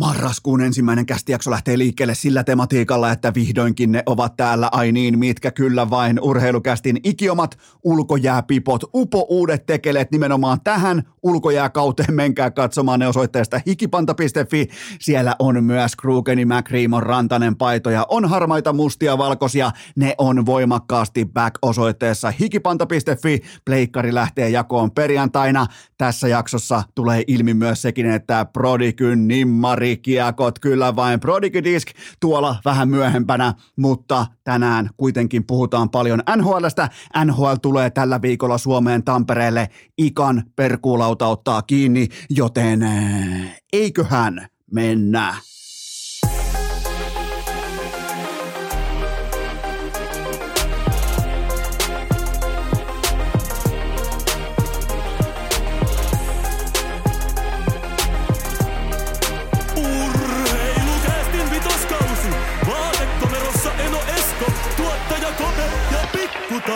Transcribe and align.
Marraskuun 0.00 0.60
ensimmäinen 0.60 1.06
kästijakso 1.06 1.50
lähtee 1.50 1.78
liikkeelle 1.78 2.14
sillä 2.14 2.44
tematiikalla, 2.44 3.12
että 3.12 3.34
vihdoinkin 3.34 3.92
ne 3.92 4.02
ovat 4.06 4.36
täällä, 4.36 4.68
ai 4.72 4.92
niin, 4.92 5.18
mitkä 5.18 5.50
kyllä 5.50 5.90
vain. 5.90 6.20
Urheilukästin 6.20 7.00
ikiomat 7.04 7.58
ulkojääpipot, 7.84 8.84
upo 8.94 9.26
uudet 9.28 9.66
tekeleet 9.66 10.10
nimenomaan 10.10 10.60
tähän 10.64 11.02
ulkojääkauteen, 11.22 12.14
menkää 12.24 12.50
katsomaan 12.50 13.00
ne 13.00 13.08
osoitteesta 13.08 13.60
hikipanta.fi, 13.66 14.68
siellä 15.00 15.36
on 15.38 15.64
myös 15.64 15.96
Krugeni, 15.96 16.44
McReamon, 16.44 17.02
Rantanen 17.02 17.56
paitoja, 17.56 18.06
on 18.08 18.28
harmaita, 18.28 18.72
mustia, 18.72 19.18
valkoisia, 19.18 19.70
ne 19.96 20.14
on 20.18 20.46
voimakkaasti 20.46 21.24
back 21.24 21.54
osoitteessa 21.62 22.30
hikipanta.fi, 22.40 23.40
pleikkari 23.64 24.14
lähtee 24.14 24.48
jakoon 24.48 24.90
perjantaina, 24.90 25.66
tässä 25.98 26.28
jaksossa 26.28 26.82
tulee 26.94 27.24
ilmi 27.26 27.54
myös 27.54 27.82
sekin, 27.82 28.10
että 28.10 28.46
Prodigyn 28.52 29.28
nimmari 29.28 29.83
Prodigy-kiekot, 29.84 30.58
kyllä 30.58 30.96
vain 30.96 31.20
Prodigy 31.20 31.64
Disc 31.64 31.90
tuolla 32.20 32.56
vähän 32.64 32.88
myöhempänä, 32.88 33.54
mutta 33.76 34.26
tänään 34.44 34.90
kuitenkin 34.96 35.46
puhutaan 35.46 35.90
paljon 35.90 36.22
NHLstä. 36.36 36.88
NHL 37.24 37.54
tulee 37.62 37.90
tällä 37.90 38.22
viikolla 38.22 38.58
Suomeen 38.58 39.04
Tampereelle, 39.04 39.68
ikan 39.98 40.42
perkuulauta 40.56 41.26
ottaa 41.26 41.62
kiinni, 41.62 42.08
joten 42.30 42.82
eh, 42.82 43.62
eiköhän 43.72 44.46
mennä. 44.72 45.34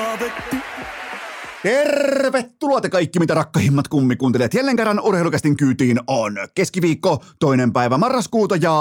Pikku 0.08 0.16
Taavetti. 0.16 0.56
Tervetuloa 1.62 2.80
te 2.80 2.88
kaikki, 2.88 3.18
mitä 3.18 3.34
rakkahimmat 3.34 3.88
kummikuuntelijat. 3.88 4.54
Jälleen 4.54 4.76
kerran 4.76 5.00
urheilukästin 5.00 5.56
kyytiin 5.56 6.00
on 6.06 6.36
keskiviikko, 6.54 7.24
toinen 7.40 7.72
päivä 7.72 7.98
marraskuuta 7.98 8.56
ja 8.56 8.72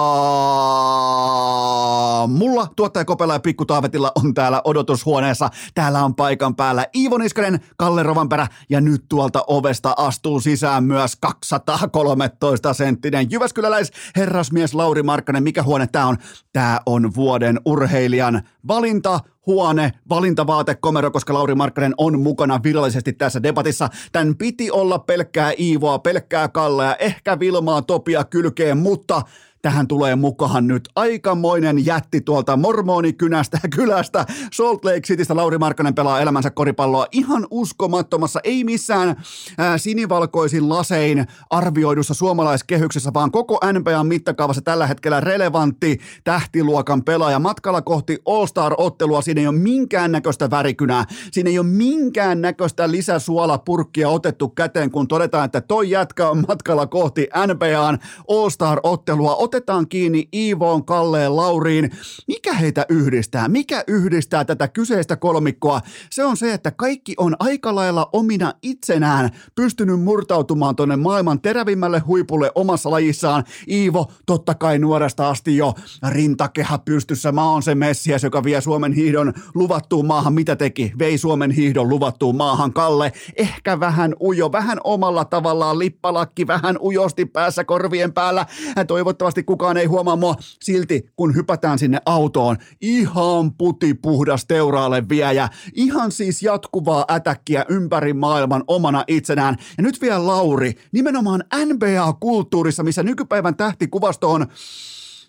mulla 2.28 2.68
tuottaja 2.76 3.06
Kopela 3.06 3.34
ja 3.34 3.40
Pikku 3.40 3.66
Taavetilla 3.66 4.12
on 4.16 4.34
täällä 4.34 4.62
odotushuoneessa. 4.64 5.50
Täällä 5.74 6.06
on 6.06 6.16
paikan 6.16 6.56
päällä 6.56 6.86
Iivo 6.96 7.18
Niskanen, 7.18 7.60
Kalle 7.78 8.04
Rovanperä 8.04 8.48
ja 8.70 8.82
nyt 8.82 9.06
tuolta 9.10 9.44
ovesta 9.48 9.94
astuu 9.98 10.40
sisään 10.40 10.84
myös 10.84 11.16
213 11.16 12.74
senttinen 12.74 13.32
Jyväskyläläis 13.32 13.92
herrasmies 14.16 14.74
Lauri 14.74 15.04
Markkanen. 15.04 15.44
Mikä 15.44 15.64
huone 15.64 15.88
tää 15.88 16.08
on? 16.08 16.18
Tää 16.54 16.82
on 16.86 17.16
vuoden 17.16 17.60
urheilijan 17.66 18.42
valinta 18.68 19.20
huone, 19.46 19.92
valintavaatekomero, 20.10 21.12
koska 21.12 21.34
Lauri 21.34 21.56
Markkanen 21.56 21.94
on 21.98 22.20
mukana 22.20 22.60
virallisesti 22.64 23.14
tässä 23.14 23.44
debatissa. 23.44 23.90
Tän 24.12 24.36
piti 24.36 24.72
olla 24.72 25.00
pelkkää 25.00 25.54
Iivoa, 25.60 26.00
pelkkää 26.00 26.48
Kallea, 26.48 26.96
ehkä 26.96 27.40
Vilmaa, 27.40 27.82
Topia 27.82 28.24
kylkeen, 28.24 28.78
mutta 28.78 29.22
tähän 29.62 29.88
tulee 29.88 30.16
mukaan 30.16 30.68
nyt 30.68 30.90
aikamoinen 30.96 31.86
jätti 31.86 32.22
tuolta 32.22 32.58
mormonikynästä 32.58 33.60
kylästä. 33.76 34.26
Salt 34.54 34.86
Lake 34.86 35.02
Citystä 35.02 35.36
Lauri 35.36 35.58
Markkanen 35.58 35.96
pelaa 35.96 36.20
elämänsä 36.20 36.50
koripalloa 36.50 37.08
ihan 37.12 37.48
uskomattomassa, 37.52 38.40
ei 38.44 38.64
missään 38.64 39.24
ää, 39.58 39.78
sinivalkoisin 39.78 40.70
lasein 40.70 41.28
arvioidussa 41.50 42.14
suomalaiskehyksessä, 42.14 43.14
vaan 43.14 43.32
koko 43.32 43.60
NBAn 43.74 44.08
mittakaavassa 44.08 44.62
tällä 44.62 44.88
hetkellä 44.88 45.20
relevantti 45.20 46.00
tähtiluokan 46.24 47.04
pelaaja. 47.04 47.40
Matkalla 47.40 47.82
kohti 47.82 48.18
All-Star-ottelua, 48.26 49.22
siinä 49.22 49.42
ei 49.42 49.48
ole 49.48 49.58
minkäännäköistä 49.58 50.50
värikynää, 50.50 51.06
siinä 51.32 51.50
ei 51.50 51.60
ole 51.60 51.68
minkäännäköistä 51.68 52.92
lisäsuolapurkkia 52.92 54.10
otettu 54.10 54.50
käteen, 54.50 54.92
kun 54.92 55.08
todetaan, 55.08 55.46
että 55.46 55.62
toi 55.62 55.90
jätkä 55.90 56.30
on 56.30 56.44
matkalla 56.48 56.88
kohti 56.88 57.28
NBAn 57.48 58.00
All-Star-ottelua. 58.30 59.36
Otetaan 59.48 59.88
kiinni 59.88 60.30
Iivoon, 60.34 60.86
Kalleen, 60.86 61.36
Lauriin. 61.36 61.92
Mikä 62.28 62.54
heitä 62.54 62.86
yhdistää? 62.90 63.48
Mikä 63.48 63.84
yhdistää 63.88 64.46
tätä 64.46 64.68
kyseistä 64.68 65.16
kolmikkoa? 65.16 65.82
Se 66.12 66.26
on 66.26 66.38
se, 66.38 66.54
että 66.54 66.72
kaikki 66.72 67.14
on 67.18 67.36
aika 67.40 67.76
lailla 67.76 68.10
omina 68.14 68.54
itsenään 68.62 69.30
pystynyt 69.56 70.02
murtautumaan 70.02 70.76
tuonne 70.76 70.96
maailman 70.96 71.42
terävimmälle 71.42 72.00
huipulle 72.00 72.52
omassa 72.56 72.92
lajissaan. 72.92 73.44
Iivo, 73.70 74.12
totta 74.26 74.56
kai 74.56 74.80
nuoresta 74.80 75.30
asti 75.30 75.58
jo 75.58 75.74
rintakehä 76.10 76.80
pystyssä. 76.86 77.32
Mä 77.32 77.50
oon 77.52 77.64
se 77.64 77.76
Messias, 77.76 78.24
joka 78.24 78.44
vie 78.44 78.62
Suomen 78.62 78.94
hiihdon 78.94 79.34
luvattuun 79.56 80.08
maahan. 80.08 80.34
Mitä 80.34 80.56
teki? 80.56 80.94
Vei 81.00 81.18
Suomen 81.18 81.52
hiihdon 81.52 81.90
luvattuun 81.90 82.36
maahan. 82.36 82.74
Kalle, 82.74 83.12
ehkä 83.36 83.80
vähän 83.80 84.16
ujo, 84.22 84.52
vähän 84.52 84.78
omalla 84.84 85.26
tavallaan 85.26 85.80
lippalakki, 85.80 86.48
vähän 86.48 86.78
ujosti 86.82 87.26
päässä 87.26 87.64
korvien 87.64 88.14
päällä. 88.14 88.46
Toivottavasti 88.88 89.37
kukaan 89.44 89.78
ei 89.78 89.86
huomaa 89.86 90.16
mua 90.16 90.36
silti, 90.40 91.10
kun 91.16 91.36
hypätään 91.36 91.80
sinne 91.80 92.02
autoon. 92.06 92.58
Ihan 92.82 93.54
putipuhdas 93.54 94.46
teuraalle 94.46 95.10
viejä. 95.10 95.50
Ihan 95.74 96.12
siis 96.12 96.44
jatkuvaa 96.44 97.06
ätäkkiä 97.12 97.66
ympäri 97.70 98.14
maailman 98.14 98.64
omana 98.68 99.04
itsenään. 99.08 99.56
Ja 99.78 99.84
nyt 99.84 100.02
vielä 100.02 100.28
Lauri, 100.28 100.74
nimenomaan 100.92 101.44
NBA-kulttuurissa, 101.66 102.84
missä 102.84 103.04
nykypäivän 103.04 103.56
tähtikuvasto 103.56 104.32
on, 104.32 104.48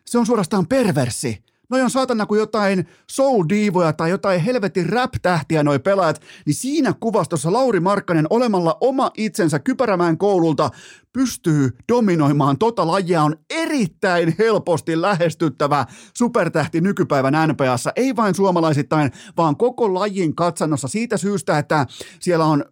se 0.05 0.19
on 0.19 0.27
suorastaan 0.27 0.67
perversi. 0.67 1.43
Noi 1.71 1.83
on 1.83 1.91
saatana 1.91 2.27
kuin 2.27 2.39
jotain 2.39 2.89
soul-diivoja 3.11 3.93
tai 3.93 4.11
jotain 4.11 4.41
helvetin 4.41 4.89
rap-tähtiä 4.89 5.63
noi 5.63 5.79
pelaajat, 5.79 6.21
niin 6.47 6.55
siinä 6.55 6.95
kuvastossa 7.01 7.53
Lauri 7.53 7.81
Markkanen 7.81 8.27
olemalla 8.31 8.79
oma 8.81 9.11
itsensä 9.17 9.59
Kypärämään 9.59 10.19
koululta 10.19 10.71
pystyy 11.13 11.71
dominoimaan 11.93 12.59
tota 12.59 12.87
lajia, 12.87 13.23
on 13.23 13.37
erittäin 13.51 14.35
helposti 14.39 15.01
lähestyttävä 15.01 15.87
supertähti 16.15 16.81
nykypäivän 16.81 17.49
NPAssa, 17.49 17.93
ei 17.97 18.17
vain 18.17 18.35
suomalaisittain, 18.35 19.13
vaan 19.37 19.57
koko 19.57 19.95
lajin 19.95 20.35
katsannossa 20.35 20.89
siitä 20.89 21.17
syystä, 21.17 21.59
että 21.59 21.87
siellä 22.21 22.45
on 22.45 22.65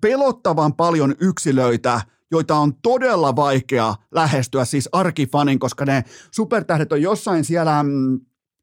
pelottavan 0.00 0.74
paljon 0.74 1.14
yksilöitä, 1.20 2.00
joita 2.30 2.56
on 2.56 2.74
todella 2.82 3.36
vaikea 3.36 3.94
lähestyä 4.10 4.64
siis 4.64 4.88
arkifanin, 4.92 5.58
koska 5.58 5.84
ne 5.84 6.04
supertähdet 6.30 6.92
on 6.92 7.02
jossain 7.02 7.44
siellä 7.44 7.82
mm, 7.82 8.20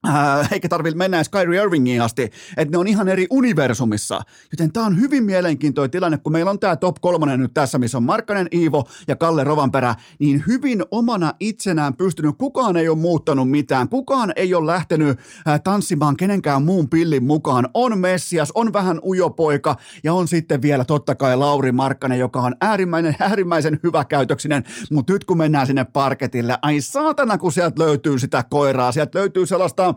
Äh, 0.08 0.48
eikä 0.52 0.70
tarvitse 0.70 0.98
mennä 0.98 1.18
edes 1.18 1.30
Kyrie 1.30 1.62
Irvingiin 1.64 2.02
asti, 2.02 2.24
että 2.58 2.72
ne 2.72 2.78
on 2.78 2.88
ihan 2.88 3.08
eri 3.08 3.28
universumissa. 3.30 4.22
Joten 4.52 4.72
tämä 4.72 4.86
on 4.86 5.00
hyvin 5.00 5.24
mielenkiintoinen 5.24 5.92
tilanne, 5.92 6.18
kun 6.18 6.32
meillä 6.32 6.52
on 6.52 6.60
tämä 6.60 6.76
top 6.76 6.96
kolmonen 7.02 7.40
nyt 7.40 7.54
tässä, 7.54 7.78
missä 7.78 7.98
on 7.98 8.04
Markkanen, 8.04 8.48
Iivo 8.54 8.84
ja 9.08 9.16
Kalle 9.16 9.44
Rovanperä, 9.44 9.96
niin 10.20 10.44
hyvin 10.48 10.84
omana 10.92 11.34
itsenään 11.40 11.94
pystynyt. 11.94 12.36
Kukaan 12.38 12.78
ei 12.78 12.90
ole 12.90 12.98
muuttanut 12.98 13.50
mitään, 13.50 13.90
kukaan 13.90 14.34
ei 14.36 14.54
ole 14.54 14.72
lähtenyt 14.72 15.20
äh, 15.48 15.62
tanssimaan 15.64 16.18
kenenkään 16.18 16.64
muun 16.64 16.90
pillin 16.90 17.24
mukaan. 17.24 17.70
On 17.74 18.00
Messias, 18.00 18.52
on 18.56 18.74
vähän 18.74 19.00
ujopoika 19.04 19.76
ja 20.04 20.14
on 20.14 20.28
sitten 20.28 20.62
vielä 20.62 20.86
totta 20.86 21.16
kai 21.16 21.38
Lauri 21.38 21.72
Markkanen, 21.72 22.20
joka 22.20 22.42
on 22.42 22.56
äärimmäinen, 22.62 23.16
äärimmäisen 23.20 23.80
hyväkäytöksinen, 23.84 24.64
mutta 24.92 25.14
nyt 25.14 25.26
kun 25.26 25.38
mennään 25.38 25.68
sinne 25.68 25.84
parketille, 25.84 26.58
ai 26.62 26.82
saatana 26.82 27.38
kun 27.38 27.52
sieltä 27.52 27.84
löytyy 27.84 28.20
sitä 28.20 28.44
koiraa, 28.50 28.92
sieltä 28.92 29.20
löytyy 29.20 29.46
sellaista 29.46 29.91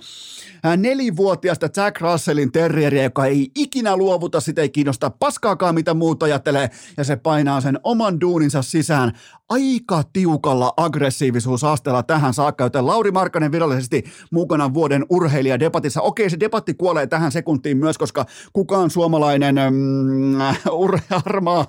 ää, 0.62 0.77
nelivuotiaasta 0.77 1.69
Jack 1.77 2.00
Russellin 2.00 2.53
terrieriä, 2.53 3.03
joka 3.03 3.27
ei 3.27 3.50
ikinä 3.55 3.97
luovuta, 3.97 4.41
sitä 4.41 4.62
ei 4.62 4.69
kiinnosta 4.69 5.10
paskaakaan, 5.10 5.75
mitä 5.75 5.94
muut 5.94 6.22
ajattelee, 6.22 6.71
ja 6.97 7.05
se 7.05 7.16
painaa 7.16 7.60
sen 7.60 7.78
oman 7.82 8.21
duuninsa 8.21 8.62
sisään 8.62 9.12
aika 9.49 10.03
tiukalla 10.12 10.72
aggressiivisuusasteella 10.77 12.03
tähän 12.03 12.34
saakka, 12.34 12.65
joten 12.65 12.87
Lauri 12.87 13.10
Markkanen 13.10 13.52
virallisesti 13.52 14.05
mukana 14.31 14.75
vuoden 14.75 15.06
urheilijadebatissa. 15.11 16.02
Okei, 16.02 16.31
se 16.31 16.40
debatti 16.40 16.75
kuolee 16.75 17.06
tähän 17.06 17.32
sekuntiin 17.32 17.76
myös, 17.76 17.99
koska 17.99 18.26
kukaan 18.52 18.90
suomalainen 18.90 19.55
mm, 19.70 20.38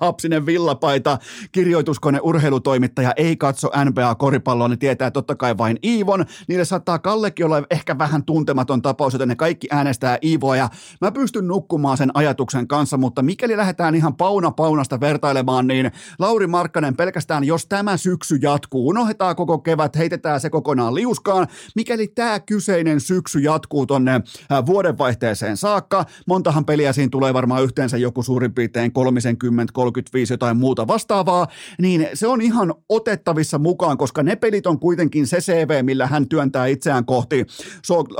hapsinen 0.00 0.46
villapaita 0.46 1.18
kirjoituskone 1.52 2.20
urheilutoimittaja 2.22 3.12
ei 3.16 3.36
katso 3.36 3.68
NBA-koripalloa, 3.84 4.68
niin 4.68 4.78
tietää 4.78 5.10
totta 5.10 5.34
kai 5.34 5.58
vain 5.58 5.78
Iivon. 5.84 6.26
Niille 6.48 6.64
saattaa 6.64 6.98
Kallekin 6.98 7.46
olla 7.46 7.62
ehkä 7.70 7.98
vähän 7.98 8.15
vähän 8.16 8.24
tuntematon 8.24 8.82
tapaus, 8.82 9.12
joten 9.12 9.28
ne 9.28 9.36
kaikki 9.36 9.68
äänestää 9.70 10.18
Iivoa 10.24 10.56
ja 10.56 10.68
mä 11.00 11.12
pystyn 11.12 11.46
nukkumaan 11.46 11.96
sen 11.96 12.10
ajatuksen 12.14 12.68
kanssa, 12.68 12.96
mutta 12.96 13.22
mikäli 13.22 13.56
lähdetään 13.56 13.94
ihan 13.94 14.16
pauna 14.16 14.50
paunasta 14.50 15.00
vertailemaan, 15.00 15.66
niin 15.66 15.90
Lauri 16.18 16.46
Markkanen 16.46 16.96
pelkästään, 16.96 17.44
jos 17.44 17.66
tämä 17.66 17.96
syksy 17.96 18.36
jatkuu, 18.36 18.88
unohdetaan 18.88 19.36
koko 19.36 19.58
kevät, 19.58 19.96
heitetään 19.96 20.40
se 20.40 20.50
kokonaan 20.50 20.94
liuskaan, 20.94 21.46
mikäli 21.74 22.08
tämä 22.08 22.40
kyseinen 22.40 23.00
syksy 23.00 23.38
jatkuu 23.38 23.86
tonne 23.86 24.14
äh, 24.14 24.66
vuodenvaihteeseen 24.66 25.56
saakka, 25.56 26.04
montahan 26.26 26.64
peliä 26.64 26.92
siinä 26.92 27.10
tulee 27.10 27.34
varmaan 27.34 27.62
yhteensä 27.64 27.96
joku 27.96 28.22
suurin 28.22 28.54
piirtein 28.54 28.92
30, 28.92 29.72
35 29.72 30.32
jotain 30.32 30.56
muuta 30.56 30.86
vastaavaa, 30.86 31.46
niin 31.78 32.08
se 32.14 32.26
on 32.26 32.40
ihan 32.40 32.74
otettavissa 32.88 33.58
mukaan, 33.58 33.98
koska 33.98 34.22
ne 34.22 34.36
pelit 34.36 34.66
on 34.66 34.80
kuitenkin 34.80 35.26
se 35.26 35.38
CV, 35.38 35.84
millä 35.84 36.06
hän 36.06 36.28
työntää 36.28 36.66
itseään 36.66 37.04
kohti 37.04 37.46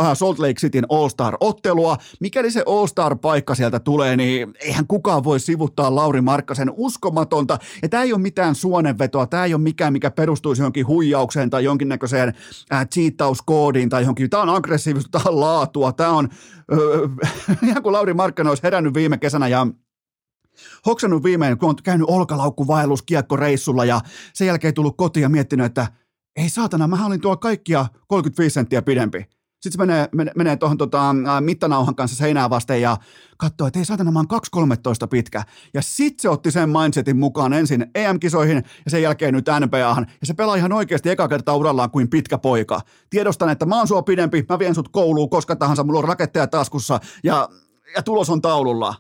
äh, 0.01 0.15
Salt 0.15 0.39
Lake 0.39 0.55
Cityn 0.55 0.87
All-Star-ottelua. 0.89 1.97
Mikäli 2.21 2.51
se 2.51 2.63
All-Star-paikka 2.67 3.55
sieltä 3.55 3.81
tulee, 3.81 4.17
niin 4.17 4.55
eihän 4.61 4.87
kukaan 4.87 5.25
voi 5.25 5.41
sivuttaa 5.41 5.95
Lauri 5.95 6.21
Markkasen 6.21 6.71
uskomatonta. 6.77 7.59
Ja 7.83 7.89
tämä 7.89 8.03
ei 8.03 8.13
ole 8.13 8.21
mitään 8.21 8.55
suonenvetoa, 8.55 9.27
tämä 9.27 9.45
ei 9.45 9.55
ole 9.55 9.63
mikään, 9.63 9.93
mikä 9.93 10.11
perustuisi 10.11 10.63
johonkin 10.63 10.87
huijaukseen 10.87 11.51
tai 11.51 11.65
jonkinnäköiseen 11.65 12.35
äh, 12.73 12.87
cheatauskoodiin 12.89 13.89
tai 13.89 14.03
johonkin. 14.03 14.31
Tämä 14.31 14.43
on 14.43 14.51
aggressiivista, 14.51 15.11
tämä 15.11 15.31
on 15.31 15.41
laatua, 15.41 15.93
tämä 15.93 16.11
on, 16.11 16.29
öö, 16.73 17.09
ihan 17.69 17.83
kuin 17.83 17.93
Lauri 17.93 18.15
Markkanen 18.15 18.49
olisi 18.49 18.63
herännyt 18.63 18.95
viime 18.95 19.19
kesänä 19.19 19.49
ja 19.49 19.67
hoksannut 20.87 21.23
viimein, 21.23 21.59
kun 21.59 21.69
on 21.69 21.77
käynyt 21.85 22.09
olkalaukkuvaellus 22.11 23.03
kiekkoreissulla 23.03 23.85
ja 23.85 24.01
sen 24.35 24.47
jälkeen 24.47 24.75
tullut 24.75 24.97
kotiin 24.97 25.23
ja 25.23 25.29
miettinyt, 25.29 25.67
että 25.67 25.87
ei 26.37 26.49
saatana, 26.49 26.89
mä 26.89 27.07
olin 27.07 27.21
tuolla 27.21 27.37
kaikkia 27.37 27.87
35 28.09 28.55
senttiä 28.55 28.83
pidempi. 28.83 29.36
Sitten 29.67 29.87
se 29.87 29.93
menee, 29.93 30.09
menee, 30.13 30.33
menee 30.37 30.57
tuohon 30.57 30.79
tota, 30.79 31.15
mittanauhan 31.41 31.95
kanssa 31.95 32.17
seinää 32.17 32.51
vasten 32.51 32.83
ja 32.83 32.97
katsoo, 33.37 33.67
että 33.67 33.79
ei 33.79 33.85
saatana, 33.85 34.11
mä 34.11 34.19
oon 34.19 34.43
2.13 35.03 35.09
pitkä. 35.11 35.43
Ja 35.75 35.83
sitten 35.83 36.23
se 36.23 36.29
otti 36.29 36.51
sen 36.51 36.71
mindsetin 36.71 37.17
mukaan 37.17 37.53
ensin 37.53 37.87
EM-kisoihin 37.95 38.57
ja 38.85 38.91
sen 38.91 39.03
jälkeen 39.03 39.35
nyt 39.35 39.47
NBAhan. 39.61 40.07
Ja 40.21 40.27
se 40.27 40.35
pelaa 40.35 40.57
ihan 40.57 40.73
oikeasti 40.73 41.11
eka 41.11 41.29
kertaa 41.29 41.57
urallaan 41.57 41.91
kuin 41.91 42.11
pitkä 42.11 42.39
poika. 42.39 42.81
Tiedostan, 43.11 43.49
että 43.49 43.67
mä 43.67 43.79
oon 43.79 43.89
sua 43.89 44.03
pidempi, 44.03 44.45
mä 44.49 44.59
vien 44.59 44.75
sut 44.75 44.89
kouluun 44.89 45.31
koska 45.31 45.57
tahansa, 45.57 45.85
mulla 45.85 45.99
on 45.99 46.09
raketteja 46.09 46.47
taskussa 46.47 47.01
ja, 47.25 47.49
ja 47.97 48.03
tulos 48.03 48.31
on 48.31 48.43
taululla. 48.43 48.95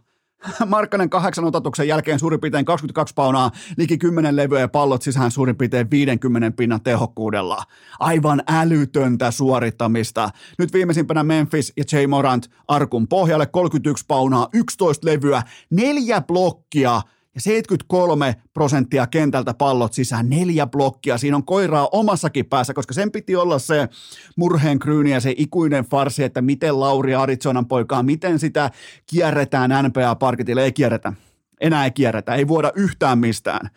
Markkanen 0.66 1.10
kahdeksan 1.10 1.44
otatuksen 1.44 1.88
jälkeen 1.88 2.18
suurin 2.18 2.40
piirtein 2.40 2.64
22 2.64 3.14
paunaa, 3.14 3.50
liki 3.76 3.98
10 3.98 4.36
levyä 4.36 4.60
ja 4.60 4.68
pallot 4.68 5.02
sisään 5.02 5.30
suurin 5.30 5.56
piirtein 5.56 5.90
50 5.90 6.56
pinnan 6.56 6.82
tehokkuudella. 6.82 7.62
Aivan 8.00 8.42
älytöntä 8.48 9.30
suorittamista. 9.30 10.30
Nyt 10.58 10.72
viimeisimpänä 10.72 11.24
Memphis 11.24 11.72
ja 11.76 11.84
Jay 11.92 12.06
Morant 12.06 12.50
arkun 12.68 13.08
pohjalle 13.08 13.46
31 13.46 14.04
paunaa, 14.08 14.48
11 14.52 15.06
levyä, 15.06 15.42
neljä 15.70 16.20
blokkia– 16.20 17.02
ja 17.36 17.40
73 17.40 18.36
prosenttia 18.54 19.06
kentältä 19.06 19.54
pallot 19.54 19.92
sisään, 19.92 20.30
neljä 20.30 20.66
blokkia. 20.66 21.18
Siinä 21.18 21.36
on 21.36 21.44
koiraa 21.44 21.88
omassakin 21.92 22.46
päässä, 22.46 22.74
koska 22.74 22.94
sen 22.94 23.12
piti 23.12 23.36
olla 23.36 23.58
se 23.58 23.88
murheen 24.36 24.78
kryyni 24.78 25.10
ja 25.10 25.20
se 25.20 25.34
ikuinen 25.36 25.84
farsi, 25.84 26.24
että 26.24 26.42
miten 26.42 26.80
Lauri 26.80 27.14
Aritsonan 27.14 27.66
poikaa, 27.66 28.02
miten 28.02 28.38
sitä 28.38 28.70
kierretään 29.06 29.70
NPA-parketille. 29.70 30.64
Ei 30.64 30.72
kierretä. 30.72 31.12
Enää 31.60 31.84
ei 31.84 31.90
kierretä. 31.90 32.34
Ei 32.34 32.48
vuoda 32.48 32.72
yhtään 32.74 33.18
mistään 33.18 33.70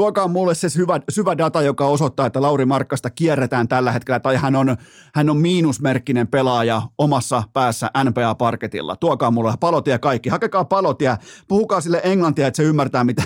tuokaa 0.00 0.28
mulle 0.28 0.54
se 0.54 0.68
syvä, 0.68 1.00
syvä 1.10 1.38
data, 1.38 1.62
joka 1.62 1.86
osoittaa, 1.86 2.26
että 2.26 2.42
Lauri 2.42 2.64
Markkasta 2.64 3.10
kierretään 3.10 3.68
tällä 3.68 3.92
hetkellä, 3.92 4.20
tai 4.20 4.36
hän 4.36 4.56
on, 4.56 4.76
hän 5.14 5.30
on 5.30 5.36
miinusmerkkinen 5.36 6.28
pelaaja 6.28 6.82
omassa 6.98 7.42
päässä 7.52 7.90
NPA-parketilla. 8.04 8.96
Tuokaa 8.96 9.30
mulle 9.30 9.52
palotia 9.60 9.98
kaikki, 9.98 10.28
hakekaa 10.28 10.64
palotia, 10.64 11.16
puhukaa 11.48 11.80
sille 11.80 12.00
englantia, 12.04 12.46
että 12.46 12.56
se 12.56 12.62
ymmärtää, 12.62 13.04
mitä, 13.04 13.22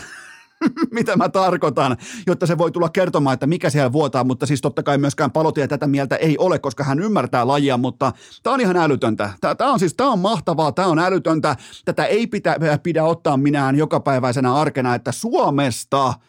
mitä 0.99 1.17
mä 1.17 1.29
tarkoitan, 1.29 1.97
jotta 2.27 2.47
se 2.47 2.59
voi 2.59 2.71
tulla 2.71 2.89
kertomaan, 2.89 3.35
että 3.35 3.47
mikä 3.47 3.71
siellä 3.71 3.93
vuotaa, 3.93 4.25
mutta 4.25 4.47
siis 4.47 4.61
totta 4.61 4.83
kai 4.83 4.99
myöskään 4.99 5.31
palotia 5.31 5.69
tätä 5.69 5.87
mieltä 5.87 6.17
ei 6.17 6.39
ole, 6.39 6.59
koska 6.59 6.85
hän 6.85 7.01
ymmärtää 7.01 7.47
lajia, 7.47 7.77
mutta 7.77 8.13
tämä 8.43 8.55
on 8.55 8.61
ihan 8.61 8.77
älytöntä. 8.77 9.31
Tämä 9.59 9.73
on 9.73 9.79
siis, 9.79 9.95
tämä 9.95 10.11
on 10.11 10.19
mahtavaa, 10.19 10.73
tämä 10.73 10.89
on 10.89 10.99
älytöntä, 10.99 11.57
tätä 11.85 12.05
ei 12.05 12.27
pidä, 12.27 12.57
pidä 12.83 13.05
ottaa 13.05 13.37
minään 13.37 13.77
jokapäiväisenä 13.77 14.55
arkena, 14.55 14.95
että 14.95 15.13
Suomesta– 15.13 16.15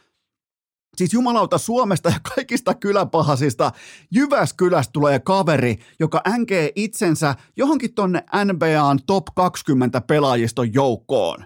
Siis 0.98 1.14
jumalauta 1.14 1.58
Suomesta 1.58 2.10
ja 2.10 2.20
kaikista 2.36 2.74
kyläpahasista 2.74 3.72
Jyväskylästä 4.12 4.92
tulee 4.92 5.20
kaveri, 5.20 5.76
joka 6.00 6.22
änkee 6.28 6.72
itsensä 6.76 7.36
johonkin 7.56 7.94
tonne 7.94 8.24
NBAn 8.46 9.00
top 9.08 9.26
20 9.36 10.02
pelaajiston 10.02 10.74
joukkoon. 10.74 11.46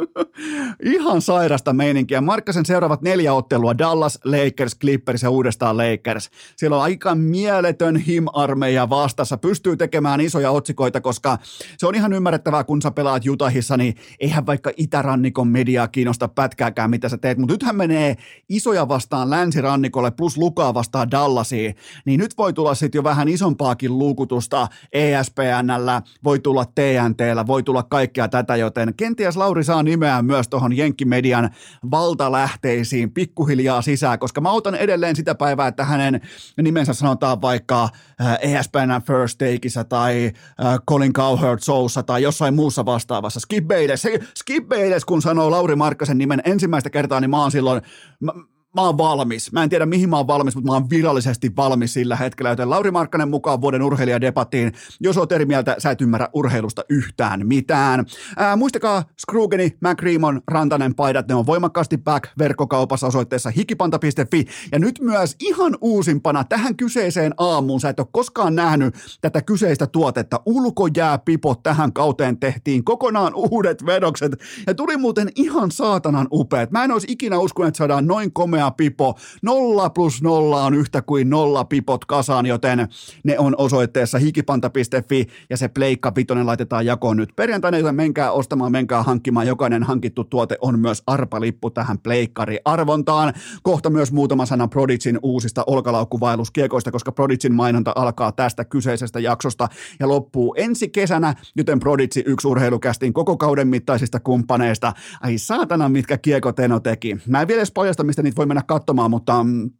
Ihan 0.94 1.22
sairasta 1.22 1.72
meininkiä. 1.72 2.20
Markkasen 2.20 2.66
seuraavat 2.66 3.02
neljä 3.02 3.34
ottelua, 3.34 3.78
Dallas, 3.78 4.18
Lakers, 4.24 4.78
Clippers 4.78 5.22
ja 5.22 5.30
uudestaan 5.30 5.76
Lakers. 5.76 6.30
Siellä 6.56 6.76
on 6.76 6.82
aika 6.82 7.14
mieletön 7.14 7.96
him-armeija 7.96 8.90
vastassa. 8.90 9.36
Pystyy 9.36 9.76
tekemään 9.76 10.20
isoja 10.20 10.50
otsikoita, 10.50 11.00
koska 11.00 11.38
se 11.78 11.86
on 11.86 11.94
ihan 11.94 12.12
ymmärrettävää, 12.12 12.64
kun 12.64 12.82
sä 12.82 12.90
pelaat 12.90 13.24
Jutahissa, 13.24 13.76
niin 13.76 13.94
eihän 14.20 14.46
vaikka 14.46 14.70
itärannikon 14.76 15.48
mediaa 15.48 15.88
kiinnosta 15.88 16.28
pätkääkään, 16.28 16.90
mitä 16.90 17.08
sä 17.08 17.18
teet. 17.18 17.38
Mutta 17.38 17.54
nythän 17.54 17.76
menee 17.76 18.16
isoja 18.48 18.88
vastaan 18.88 19.30
länsirannikolle 19.30 20.10
plus 20.10 20.36
Lukaa 20.36 20.74
vastaan 20.74 21.10
Dallasiin. 21.10 21.74
Niin 22.04 22.20
nyt 22.20 22.38
voi 22.38 22.52
tulla 22.52 22.74
sitten 22.74 22.98
jo 22.98 23.04
vähän 23.04 23.28
isompaakin 23.28 23.98
luukutusta 23.98 24.68
ESPNllä, 24.92 26.02
voi 26.24 26.38
tulla 26.38 26.64
TNTllä, 26.64 27.46
voi 27.46 27.62
tulla 27.62 27.82
kaikkea 27.82 28.28
tätä, 28.28 28.56
joten 28.56 28.94
kenties 28.96 29.36
Lauri 29.36 29.64
saa 29.64 29.82
nimeään 29.92 30.24
myös 30.24 30.48
tuohon 30.48 30.76
Jenkkimedian 30.76 31.50
valtalähteisiin 31.90 33.12
pikkuhiljaa 33.12 33.82
sisään, 33.82 34.18
koska 34.18 34.40
mä 34.40 34.50
otan 34.50 34.74
edelleen 34.74 35.16
sitä 35.16 35.34
päivää, 35.34 35.68
että 35.68 35.84
hänen 35.84 36.20
nimensä 36.62 36.94
sanotaan 36.94 37.42
vaikka 37.42 37.88
äh, 38.20 38.38
ESPN 38.42 39.02
First 39.06 39.38
Takeissa 39.38 39.84
tai 39.84 40.32
äh, 40.64 40.78
Colin 40.90 41.12
Cowherd 41.12 41.60
Showssa 41.60 42.02
tai 42.02 42.22
jossain 42.22 42.54
muussa 42.54 42.84
vastaavassa. 42.84 43.40
Skip 43.40 43.66
Bayless, 43.68 44.06
Skip 44.36 44.68
Bayless, 44.68 45.04
kun 45.04 45.22
sanoo 45.22 45.50
Lauri 45.50 45.76
Markkasen 45.76 46.18
nimen 46.18 46.42
ensimmäistä 46.44 46.90
kertaa, 46.90 47.20
niin 47.20 47.30
mä 47.30 47.42
oon 47.42 47.50
silloin, 47.50 47.82
mä, 48.20 48.32
mä 48.74 48.82
oon 48.82 48.98
valmis. 48.98 49.52
Mä 49.52 49.62
en 49.62 49.68
tiedä 49.68 49.86
mihin 49.86 50.10
mä 50.10 50.16
oon 50.16 50.26
valmis, 50.26 50.54
mutta 50.54 50.70
mä 50.70 50.74
oon 50.74 50.90
virallisesti 50.90 51.56
valmis 51.56 51.92
sillä 51.92 52.16
hetkellä. 52.16 52.50
Joten 52.50 52.70
Lauri 52.70 52.90
Markkanen 52.90 53.28
mukaan 53.28 53.60
vuoden 53.60 53.82
urheilijadebattiin. 53.82 54.72
Jos 55.00 55.18
oot 55.18 55.32
eri 55.32 55.44
mieltä, 55.44 55.76
sä 55.78 55.90
et 55.90 56.00
ymmärrä 56.00 56.28
urheilusta 56.32 56.84
yhtään 56.88 57.46
mitään. 57.46 58.06
Ää, 58.36 58.56
muistakaa 58.56 59.04
Scrugeni, 59.20 59.76
McReamon, 59.80 60.40
Rantanen 60.48 60.94
paidat. 60.94 61.28
Ne 61.28 61.34
on 61.34 61.46
voimakkaasti 61.46 61.98
back 61.98 62.30
verkkokaupassa 62.38 63.06
osoitteessa 63.06 63.50
hikipanta.fi. 63.50 64.44
Ja 64.72 64.78
nyt 64.78 65.00
myös 65.00 65.36
ihan 65.40 65.76
uusimpana 65.80 66.44
tähän 66.44 66.76
kyseiseen 66.76 67.34
aamuun. 67.36 67.80
Sä 67.80 67.88
et 67.88 68.00
ole 68.00 68.08
koskaan 68.12 68.54
nähnyt 68.54 68.94
tätä 69.20 69.42
kyseistä 69.42 69.86
tuotetta. 69.86 70.40
Ulkojääpipot 70.46 71.62
tähän 71.62 71.92
kauteen 71.92 72.38
tehtiin 72.38 72.84
kokonaan 72.84 73.32
uudet 73.34 73.86
vedokset. 73.86 74.32
Ja 74.66 74.74
tuli 74.74 74.96
muuten 74.96 75.28
ihan 75.34 75.70
saatanan 75.70 76.28
upeat. 76.32 76.70
Mä 76.70 76.84
en 76.84 76.90
olisi 76.90 77.06
ikinä 77.10 77.38
uskonut, 77.38 77.68
että 77.68 77.78
saadaan 77.78 78.06
noin 78.06 78.32
komea 78.32 78.61
komea 78.62 78.70
pipo. 78.70 79.18
Nolla 79.42 79.90
plus 79.90 80.22
nolla 80.22 80.64
on 80.64 80.74
yhtä 80.74 81.02
kuin 81.02 81.30
nolla 81.30 81.64
pipot 81.64 82.04
kasaan, 82.04 82.46
joten 82.46 82.88
ne 83.24 83.38
on 83.38 83.54
osoitteessa 83.58 84.18
hikipanta.fi 84.18 85.26
ja 85.50 85.56
se 85.56 85.68
pleikka 85.68 86.12
vitonen 86.16 86.46
laitetaan 86.46 86.86
jakoon 86.86 87.16
nyt 87.16 87.30
perjantaina, 87.36 87.78
joten 87.78 87.94
menkää 87.94 88.30
ostamaan, 88.30 88.72
menkää 88.72 89.02
hankkimaan. 89.02 89.46
Jokainen 89.46 89.82
hankittu 89.82 90.24
tuote 90.24 90.58
on 90.60 90.78
myös 90.78 91.02
arpalippu 91.06 91.70
tähän 91.70 91.98
pleikkari-arvontaan. 91.98 93.32
Kohta 93.62 93.90
myös 93.90 94.12
muutama 94.12 94.46
sana 94.46 94.68
Prodigin 94.68 95.18
uusista 95.22 95.64
olkalaukkuvaelluskiekoista, 95.66 96.90
koska 96.90 97.12
Prodigin 97.12 97.54
mainonta 97.54 97.92
alkaa 97.96 98.32
tästä 98.32 98.64
kyseisestä 98.64 99.20
jaksosta 99.20 99.68
ja 100.00 100.08
loppuu 100.08 100.54
ensi 100.58 100.88
kesänä, 100.88 101.34
joten 101.56 101.80
Prodigi 101.80 102.22
yksi 102.26 102.48
urheilukästin 102.48 103.12
koko 103.12 103.36
kauden 103.36 103.68
mittaisista 103.68 104.20
kumppaneista. 104.20 104.92
Ai 105.20 105.38
saatana, 105.38 105.88
mitkä 105.88 106.18
kiekot 106.18 106.58
Eno 106.58 106.80
teki. 106.80 107.16
Mä 107.26 107.40
en 107.40 107.48
vielä 107.48 107.58
edes 107.58 107.72
paljasta, 107.72 108.04
mistä 108.04 108.22
niitä 108.22 108.36
voi 108.36 108.46
mennä 108.54 108.62
katsomaan, 108.66 109.10
mutta 109.10 109.44
mm, 109.44 109.70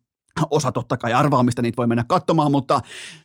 osa 0.50 0.72
totta 0.72 0.96
kai 0.96 1.12
arvaa, 1.12 1.42
mistä 1.42 1.62
niitä 1.62 1.76
voi 1.76 1.86
mennä 1.86 2.04
katsomaan, 2.08 2.50
mutta 2.52 2.80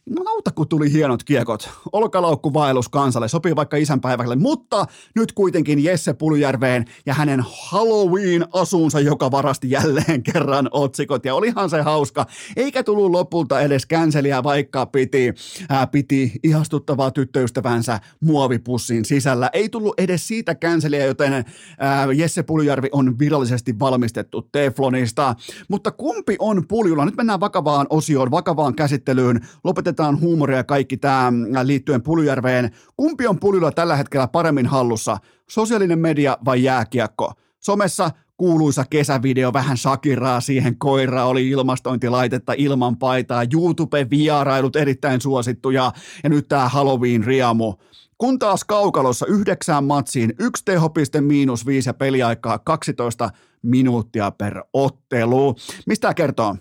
nauta 0.10 0.52
kun 0.52 0.68
tuli 0.68 0.94
hienot 0.94 1.24
kiekot. 1.24 1.70
Olkalaukku 1.92 2.54
vaellus 2.54 2.90
kansalle, 2.90 3.28
sopii 3.28 3.56
vaikka 3.56 3.78
isänpäivälle, 3.78 4.36
mutta 4.36 4.86
nyt 5.16 5.32
kuitenkin 5.32 5.84
Jesse 5.84 6.14
Puljärveen 6.14 6.86
ja 7.06 7.14
hänen 7.14 7.44
Halloween-asuunsa, 7.70 9.00
joka 9.00 9.32
varasti 9.32 9.72
jälleen 9.72 10.24
kerran 10.24 10.70
otsikot, 10.72 11.26
ja 11.26 11.36
olihan 11.36 11.70
se 11.70 11.82
hauska, 11.82 12.26
eikä 12.56 12.84
tullut 12.84 13.12
lopulta 13.12 13.62
edes 13.62 13.86
känseliä, 13.86 14.44
vaikka 14.44 14.86
piti, 14.86 15.34
ää, 15.70 15.88
piti 15.88 16.32
ihastuttavaa 16.44 17.12
tyttöystävänsä 17.12 18.00
muovipussin 18.20 19.06
sisällä. 19.06 19.50
Ei 19.54 19.70
tullut 19.70 20.00
edes 20.00 20.28
siitä 20.28 20.56
känseliä, 20.56 21.06
joten 21.06 21.34
ää, 21.80 22.08
Jesse 22.14 22.44
Puljärvi 22.44 22.90
on 22.92 23.20
virallisesti 23.20 23.80
valmistettu 23.80 24.42
Teflonista, 24.52 25.36
mutta 25.70 25.92
kumpi 25.92 26.36
on 26.40 26.68
Pulju 26.68 26.97
puljula. 26.98 27.06
Nyt 27.06 27.18
mennään 27.18 27.39
vakavaan 27.39 27.88
osioon, 27.89 28.32
vakavaan 28.32 28.75
käsittelyyn. 28.75 29.48
Lopetetaan 29.63 30.22
huumoria 30.22 30.63
kaikki 30.63 30.98
tämä 30.98 31.32
liittyen 31.63 32.01
Puljujärveen. 32.01 32.72
Kumpi 32.98 33.27
on 33.27 33.39
puljula 33.39 33.72
tällä 33.72 33.96
hetkellä 33.96 34.27
paremmin 34.27 34.66
hallussa? 34.66 35.18
Sosiaalinen 35.50 36.00
media 36.00 36.38
vai 36.46 36.63
jääkiekko? 36.63 37.32
Somessa 37.60 38.12
kuuluisa 38.38 38.86
kesävideo, 38.89 39.54
vähän 39.54 39.77
Shakiraa 39.77 40.42
siihen 40.42 40.77
koira 40.77 41.25
oli 41.25 41.50
ilmastointilaitetta 41.50 42.54
ilman 42.58 42.98
paitaa, 42.98 43.44
YouTube-vierailut 43.44 44.75
erittäin 44.75 45.22
suosittuja 45.22 45.92
ja 46.24 46.30
nyt 46.30 46.48
tämä 46.48 46.70
Halloween-riamu. 46.70 47.74
Kun 48.18 48.39
taas 48.39 48.63
kaukalossa 48.63 49.25
yhdeksään 49.25 49.84
matsiin, 49.84 50.34
yksi 50.39 50.66
tehopiste 50.66 51.22
miinus 51.22 51.66
viisi 51.66 51.89
ja 51.89 51.94
peliaikaa 51.94 52.60
12 52.60 53.30
minuuttia 53.62 54.32
per 54.32 54.63
ottelu. 54.74 55.56
Mistä 55.88 56.13
kertoo? 56.13 56.56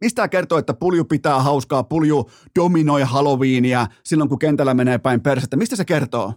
Mistä 0.00 0.28
kertoo, 0.28 0.58
että 0.58 0.74
pulju 0.74 1.04
pitää 1.04 1.42
hauskaa, 1.42 1.84
pulju 1.84 2.30
dominoi 2.58 3.02
Halloweenia 3.02 3.86
silloin, 4.04 4.28
kun 4.28 4.38
kentällä 4.38 4.74
menee 4.74 4.98
päin 4.98 5.20
persettä? 5.20 5.56
Mistä 5.56 5.76
se 5.76 5.84
kertoo? 5.84 6.32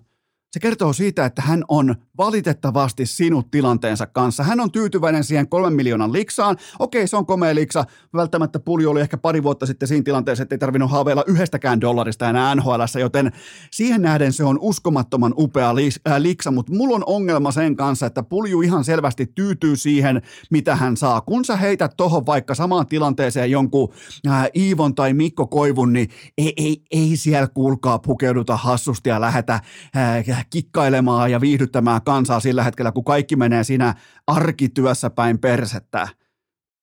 Se 0.57 0.61
kertoo 0.61 0.93
siitä, 0.93 1.25
että 1.25 1.41
hän 1.41 1.63
on 1.67 1.95
valitettavasti 2.17 3.05
sinut 3.05 3.51
tilanteensa 3.51 4.05
kanssa. 4.05 4.43
Hän 4.43 4.59
on 4.59 4.71
tyytyväinen 4.71 5.23
siihen 5.23 5.49
kolmen 5.49 5.73
miljoonan 5.73 6.13
liksaan. 6.13 6.57
Okei, 6.79 7.07
se 7.07 7.17
on 7.17 7.25
komea 7.25 7.55
liksa. 7.55 7.85
Välttämättä 8.13 8.59
pulju 8.59 8.89
oli 8.89 9.01
ehkä 9.01 9.17
pari 9.17 9.43
vuotta 9.43 9.65
sitten 9.65 9.87
siinä 9.87 10.03
tilanteessa, 10.03 10.43
että 10.43 10.55
ei 10.55 10.59
tarvinnut 10.59 10.91
haaveilla 10.91 11.23
yhdestäkään 11.27 11.81
dollarista 11.81 12.29
enää 12.29 12.55
nhl 12.55 12.71
joten 12.99 13.31
siihen 13.71 14.01
nähden 14.01 14.33
se 14.33 14.43
on 14.43 14.59
uskomattoman 14.61 15.33
upea 15.37 15.69
äh, 15.69 16.17
liksa, 16.17 16.51
mutta 16.51 16.73
mulla 16.73 16.95
on 16.95 17.03
ongelma 17.05 17.51
sen 17.51 17.75
kanssa, 17.75 18.05
että 18.05 18.23
pulju 18.23 18.61
ihan 18.61 18.83
selvästi 18.83 19.25
tyytyy 19.35 19.75
siihen, 19.75 20.21
mitä 20.51 20.75
hän 20.75 20.97
saa. 20.97 21.21
Kun 21.21 21.45
sä 21.45 21.55
heität 21.55 21.93
tohon 21.97 22.25
vaikka 22.25 22.55
samaan 22.55 22.87
tilanteeseen 22.87 23.51
jonkun 23.51 23.93
äh, 24.27 24.49
Iivon 24.55 24.95
tai 24.95 25.13
Mikko 25.13 25.47
Koivun, 25.47 25.93
niin 25.93 26.09
ei, 26.37 26.53
ei, 26.57 26.83
ei 26.91 27.17
siellä 27.17 27.47
kuulkaa 27.47 27.99
pukeuduta 27.99 28.57
hassusti 28.57 29.09
ja 29.09 29.21
lähetä 29.21 29.53
äh, 29.53 30.25
kikkailemaan 30.49 31.31
ja 31.31 31.41
viihdyttämään 31.41 32.01
kansaa 32.01 32.39
sillä 32.39 32.63
hetkellä, 32.63 32.91
kun 32.91 33.03
kaikki 33.03 33.35
menee 33.35 33.63
siinä 33.63 33.95
arkityössä 34.27 35.09
päin 35.09 35.39
persettä. 35.39 36.07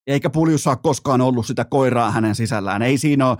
Eikä 0.06 0.30
puljus 0.30 0.66
ole 0.66 0.76
koskaan 0.82 1.20
ollut 1.20 1.46
sitä 1.46 1.64
koiraa 1.64 2.10
hänen 2.10 2.34
sisällään. 2.34 2.82
Ei 2.82 2.98
siinä 2.98 3.28
ole, 3.28 3.38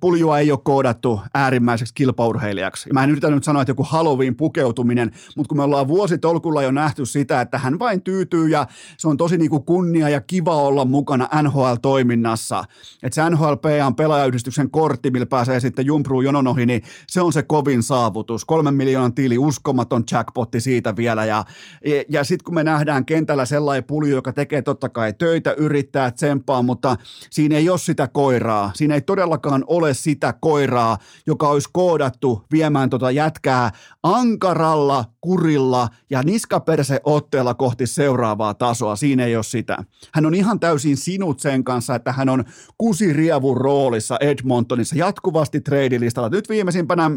puljua 0.00 0.38
ei 0.38 0.52
ole 0.52 0.60
koodattu 0.64 1.20
äärimmäiseksi 1.34 1.94
kilpaurheilijaksi. 1.94 2.90
Mä 2.92 3.04
en 3.04 3.10
yritä 3.10 3.30
nyt 3.30 3.44
sanoa, 3.44 3.62
että 3.62 3.70
joku 3.70 3.82
Halloween 3.82 4.36
pukeutuminen, 4.36 5.10
mutta 5.36 5.48
kun 5.48 5.56
me 5.56 5.62
ollaan 5.62 5.88
vuositolkulla 5.88 6.62
jo 6.62 6.70
nähty 6.70 7.06
sitä, 7.06 7.40
että 7.40 7.58
hän 7.58 7.78
vain 7.78 8.02
tyytyy 8.02 8.48
ja 8.48 8.66
se 8.96 9.08
on 9.08 9.16
tosi 9.16 9.38
niin 9.38 9.50
kuin 9.50 9.64
kunnia 9.64 10.08
ja 10.08 10.20
kiva 10.20 10.56
olla 10.56 10.84
mukana 10.84 11.28
NHL-toiminnassa. 11.42 12.64
Että 13.02 13.14
se 13.14 13.30
NHLP 13.30 13.64
on 13.86 13.94
pelaajayhdistyksen 13.94 14.70
kortti, 14.70 15.10
millä 15.10 15.26
pääsee 15.26 15.60
sitten 15.60 15.86
jumpruun 15.86 16.24
jonon 16.24 16.46
ohi, 16.46 16.66
niin 16.66 16.82
se 17.08 17.20
on 17.20 17.32
se 17.32 17.42
kovin 17.42 17.82
saavutus. 17.82 18.44
Kolmen 18.44 18.74
miljoonan 18.74 19.14
tili, 19.14 19.38
uskomaton 19.38 20.04
jackpotti 20.12 20.60
siitä 20.60 20.96
vielä. 20.96 21.24
Ja, 21.24 21.44
ja, 21.84 22.04
ja 22.08 22.24
sitten 22.24 22.44
kun 22.44 22.54
me 22.54 22.64
nähdään 22.64 23.04
kentällä 23.04 23.44
sellainen 23.44 23.84
pulju, 23.84 24.14
joka 24.14 24.32
tekee 24.32 24.62
totta 24.62 24.88
kai 24.88 25.12
töitä, 25.12 25.52
yrittää 25.52 26.10
tsemppaa, 26.10 26.62
mutta 26.62 26.96
siinä 27.30 27.56
ei 27.56 27.70
ole 27.70 27.78
sitä 27.78 28.08
koiraa. 28.08 28.70
Siinä 28.74 28.87
siinä 28.88 28.94
ei 28.94 29.00
todellakaan 29.00 29.64
ole 29.66 29.94
sitä 29.94 30.34
koiraa, 30.40 30.98
joka 31.26 31.48
olisi 31.48 31.68
koodattu 31.72 32.42
viemään 32.52 32.90
tota 32.90 33.10
jätkää 33.10 33.70
ankaralla 34.02 35.04
kurilla 35.20 35.88
ja 36.10 36.22
niskaperse 36.22 37.00
otteella 37.04 37.54
kohti 37.54 37.86
seuraavaa 37.86 38.54
tasoa. 38.54 38.96
Siinä 38.96 39.24
ei 39.24 39.36
ole 39.36 39.44
sitä. 39.44 39.76
Hän 40.14 40.26
on 40.26 40.34
ihan 40.34 40.60
täysin 40.60 40.96
sinut 40.96 41.40
sen 41.40 41.64
kanssa, 41.64 41.94
että 41.94 42.12
hän 42.12 42.28
on 42.28 42.44
kusirievun 42.78 43.56
roolissa 43.56 44.16
Edmontonissa 44.20 44.96
jatkuvasti 44.96 45.60
treidilistalla. 45.60 46.28
Nyt 46.28 46.48
viimeisimpänä 46.48 47.10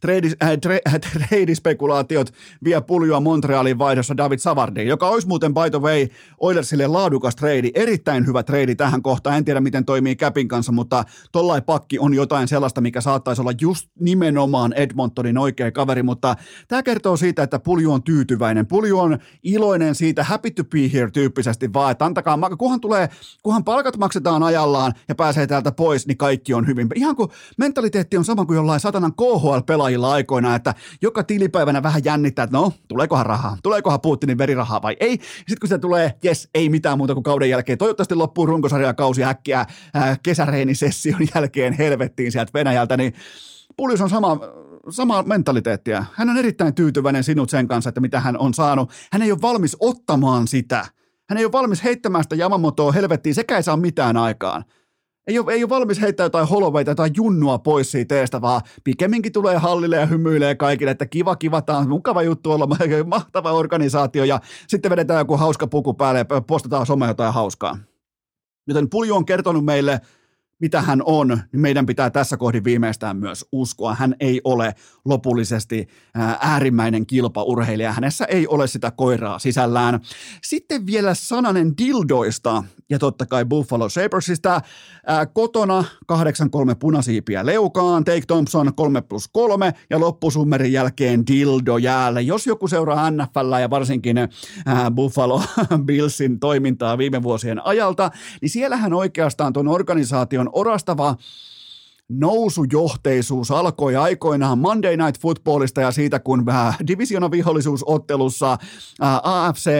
Treidis, 0.00 0.36
äh, 0.42 0.58
tre, 0.62 0.80
äh, 0.88 1.00
treidispekulaatiot 1.00 2.32
vie 2.64 2.80
puljua 2.80 3.20
Montrealin 3.20 3.78
vaihdossa 3.78 4.16
David 4.16 4.38
Savardin, 4.38 4.86
joka 4.86 5.08
olisi 5.08 5.28
muuten 5.28 5.54
by 5.54 5.70
the 5.70 5.80
way 5.80 6.08
Oilersille 6.40 6.86
laadukas 6.86 7.36
treidi, 7.36 7.70
erittäin 7.74 8.26
hyvä 8.26 8.42
treidi 8.42 8.76
tähän 8.76 9.02
kohtaan. 9.02 9.36
En 9.36 9.44
tiedä 9.44 9.60
miten 9.60 9.84
toimii 9.84 10.16
Käpin 10.16 10.48
kanssa, 10.48 10.72
mutta 10.72 11.04
tollai 11.32 11.62
pakki 11.62 11.98
on 11.98 12.14
jotain 12.14 12.48
sellaista, 12.48 12.80
mikä 12.80 13.00
saattaisi 13.00 13.42
olla 13.42 13.52
just 13.60 13.88
nimenomaan 14.00 14.72
Edmontonin 14.72 15.38
oikea 15.38 15.72
kaveri, 15.72 16.02
mutta 16.02 16.36
tämä 16.68 16.82
kertoo 16.82 17.16
siitä, 17.16 17.42
että 17.42 17.58
pulju 17.58 17.92
on 17.92 18.02
tyytyväinen. 18.02 18.66
Pulju 18.66 18.98
on 18.98 19.18
iloinen 19.42 19.94
siitä 19.94 20.24
happy 20.24 20.50
to 20.50 20.64
be 20.64 20.92
here 20.92 21.10
tyyppisesti 21.10 21.72
vaan, 21.72 21.92
että 21.92 22.04
antakaa, 22.04 22.38
kunhan 22.58 22.80
tulee, 22.80 23.08
kunhan 23.42 23.64
palkat 23.64 23.96
maksetaan 23.96 24.42
ajallaan 24.42 24.92
ja 25.08 25.14
pääsee 25.14 25.46
täältä 25.46 25.72
pois, 25.72 26.06
niin 26.06 26.18
kaikki 26.18 26.54
on 26.54 26.66
hyvin. 26.66 26.88
Ihan 26.94 27.16
kuin 27.16 27.30
mentaliteetti 27.58 28.16
on 28.16 28.24
sama 28.24 28.44
kuin 28.44 28.56
jollain 28.56 28.80
satanan 28.80 29.12
KHL 29.14 29.60
pelaajilla 29.90 30.12
aikoina, 30.12 30.54
että 30.54 30.74
joka 31.02 31.24
tilipäivänä 31.24 31.82
vähän 31.82 32.04
jännittää, 32.04 32.42
että 32.42 32.56
no, 32.56 32.72
tuleekohan 32.88 33.26
rahaa, 33.26 33.56
tuleekohan 33.62 34.00
Putinin 34.00 34.38
verirahaa 34.38 34.82
vai 34.82 34.96
ei. 35.00 35.12
Sitten 35.36 35.60
kun 35.60 35.68
se 35.68 35.78
tulee, 35.78 36.14
jes, 36.22 36.48
ei 36.54 36.68
mitään 36.68 36.98
muuta 36.98 37.14
kuin 37.14 37.24
kauden 37.24 37.50
jälkeen. 37.50 37.78
Toivottavasti 37.78 38.14
loppuu 38.14 38.46
runkosarjakausi 38.46 39.24
äkkiä 39.24 39.60
äh, 39.60 40.18
kesäreenisession 40.22 41.20
jälkeen 41.34 41.72
helvettiin 41.72 42.32
sieltä 42.32 42.50
Venäjältä, 42.54 42.96
niin 42.96 43.12
Puljus 43.76 44.00
on 44.00 44.10
sama, 44.10 44.38
sama 44.90 45.22
mentaliteettia. 45.22 46.04
Hän 46.12 46.30
on 46.30 46.36
erittäin 46.36 46.74
tyytyväinen 46.74 47.24
sinut 47.24 47.50
sen 47.50 47.68
kanssa, 47.68 47.88
että 47.88 48.00
mitä 48.00 48.20
hän 48.20 48.38
on 48.38 48.54
saanut. 48.54 48.90
Hän 49.12 49.22
ei 49.22 49.32
ole 49.32 49.42
valmis 49.42 49.76
ottamaan 49.80 50.48
sitä. 50.48 50.86
Hän 51.28 51.38
ei 51.38 51.44
ole 51.44 51.52
valmis 51.52 51.84
heittämään 51.84 52.24
sitä 52.24 52.36
Yamamotoa 52.36 52.92
helvettiin, 52.92 53.34
sekä 53.34 53.56
ei 53.56 53.62
saa 53.62 53.76
mitään 53.76 54.16
aikaan 54.16 54.64
ei 55.30 55.38
ole, 55.38 55.52
ei 55.52 55.64
ole 55.64 55.68
valmis 55.68 56.00
heittää 56.00 56.24
jotain 56.24 56.48
holoveita 56.48 56.94
tai 56.94 57.10
junnua 57.16 57.58
pois 57.58 57.90
siitä 57.90 58.14
teestä, 58.14 58.40
vaan 58.40 58.60
pikemminkin 58.84 59.32
tulee 59.32 59.56
hallille 59.56 59.96
ja 59.96 60.06
hymyilee 60.06 60.54
kaikille, 60.54 60.90
että 60.90 61.06
kiva, 61.06 61.36
kiva, 61.36 61.62
tämä 61.62 61.78
on 61.78 61.88
mukava 61.88 62.22
juttu 62.22 62.52
olla, 62.52 62.68
mahtava 63.06 63.52
organisaatio 63.52 64.24
ja 64.24 64.40
sitten 64.68 64.90
vedetään 64.90 65.18
joku 65.18 65.36
hauska 65.36 65.66
puku 65.66 65.94
päälle 65.94 66.26
ja 66.30 66.40
postataan 66.40 66.86
some 66.86 67.06
jotain 67.06 67.34
hauskaa. 67.34 67.78
Joten 68.66 68.90
Pulju 68.90 69.16
on 69.16 69.24
kertonut 69.24 69.64
meille 69.64 70.00
mitä 70.60 70.82
hän 70.82 71.02
on, 71.04 71.28
niin 71.28 71.60
meidän 71.60 71.86
pitää 71.86 72.10
tässä 72.10 72.36
kohdin 72.36 72.64
viimeistään 72.64 73.16
myös 73.16 73.44
uskoa. 73.52 73.94
Hän 73.94 74.14
ei 74.20 74.40
ole 74.44 74.74
lopullisesti 75.04 75.88
äärimmäinen 76.40 77.06
kilpaurheilija. 77.06 77.92
Hänessä 77.92 78.24
ei 78.24 78.46
ole 78.46 78.66
sitä 78.66 78.90
koiraa 78.90 79.38
sisällään. 79.38 80.00
Sitten 80.42 80.86
vielä 80.86 81.14
sananen 81.14 81.72
dildoista 81.78 82.64
ja 82.90 82.98
totta 82.98 83.26
kai 83.26 83.44
Buffalo 83.44 83.88
Sabersista. 83.88 84.60
kotona 85.32 85.84
8-3 86.12 86.16
punasiipiä 86.78 87.46
leukaan, 87.46 88.04
Take 88.04 88.22
Thompson 88.26 88.74
3 88.74 89.00
plus 89.02 89.28
3 89.32 89.72
ja 89.90 90.00
loppusummerin 90.00 90.72
jälkeen 90.72 91.26
dildo 91.26 91.78
jäälle. 91.78 92.22
Jos 92.22 92.46
joku 92.46 92.68
seuraa 92.68 93.10
NFL 93.10 93.58
ja 93.60 93.70
varsinkin 93.70 94.16
Buffalo 94.94 95.42
Billsin 95.86 96.40
toimintaa 96.40 96.98
viime 96.98 97.22
vuosien 97.22 97.66
ajalta, 97.66 98.10
niin 98.40 98.50
siellähän 98.50 98.92
oikeastaan 98.92 99.52
tuon 99.52 99.68
organisaation 99.68 100.49
orastava 100.52 101.16
nousujohteisuus 102.08 103.50
alkoi 103.50 103.96
aikoinaan 103.96 104.58
Monday 104.58 104.96
Night 104.96 105.20
Footballista 105.22 105.80
ja 105.80 105.90
siitä, 105.90 106.20
kun 106.20 106.44
divisiona 106.86 107.30
vihollisuusottelussa 107.30 108.58
AFC 109.22 109.70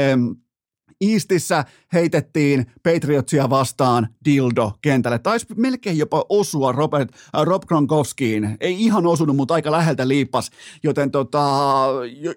Eastissä 1.00 1.64
heitettiin 1.92 2.66
Patriotsia 2.83 3.50
vastaan 3.50 4.09
dildo 4.25 4.73
kentälle. 4.83 5.19
Taisi 5.19 5.47
melkein 5.57 5.99
jopa 5.99 6.25
osua 6.28 6.73
Robert, 6.73 7.09
äh, 7.12 7.45
Rob 7.45 7.62
Gronkowskiin. 7.62 8.57
Ei 8.61 8.83
ihan 8.85 9.07
osunut, 9.07 9.37
mutta 9.37 9.54
aika 9.54 9.71
läheltä 9.71 10.09
liippas. 10.09 10.50
Joten 10.83 11.11
tota, 11.11 11.49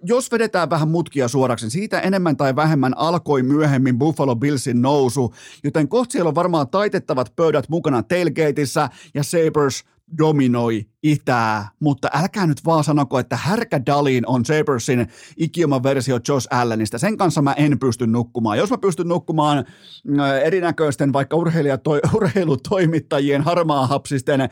jos 0.04 0.32
vedetään 0.32 0.70
vähän 0.70 0.90
mutkia 0.90 1.28
suoraksi, 1.28 1.66
niin 1.66 1.72
siitä 1.72 2.00
enemmän 2.00 2.38
tai 2.38 2.56
vähemmän 2.56 2.98
alkoi 2.98 3.44
myöhemmin 3.44 4.00
Buffalo 4.00 4.36
Billsin 4.36 4.82
nousu. 4.82 5.34
Joten 5.64 5.88
kohta 5.88 6.12
siellä 6.12 6.28
on 6.28 6.36
varmaan 6.36 6.70
taitettavat 6.70 7.36
pöydät 7.36 7.70
mukana 7.70 8.04
tailgateissa 8.04 8.90
ja 9.14 9.24
Sabres 9.24 9.84
dominoi 10.18 10.86
itää, 11.04 11.70
mutta 11.80 12.10
älkää 12.14 12.48
nyt 12.48 12.66
vaan 12.66 12.84
sanoko, 12.84 13.20
että 13.20 13.38
Härkä 13.38 13.86
Dalin 13.86 14.28
on 14.28 14.46
Sabersin 14.46 15.08
ikioma 15.38 15.84
versio 15.84 16.20
Josh 16.28 16.48
Allenista. 16.52 16.98
Sen 16.98 17.18
kanssa 17.18 17.42
mä 17.42 17.54
en 17.54 17.80
pysty 17.80 18.08
nukkumaan. 18.08 18.58
Jos 18.58 18.72
mä 18.72 18.78
pystyn 18.78 19.08
nukkumaan 19.08 19.58
äh, 19.58 20.38
erinäköisten 20.44 21.14
vaikka 21.14 21.38
urheilutoimittajien 22.14 23.42
harmaahapsisten 23.42 24.42
ää, 24.42 24.50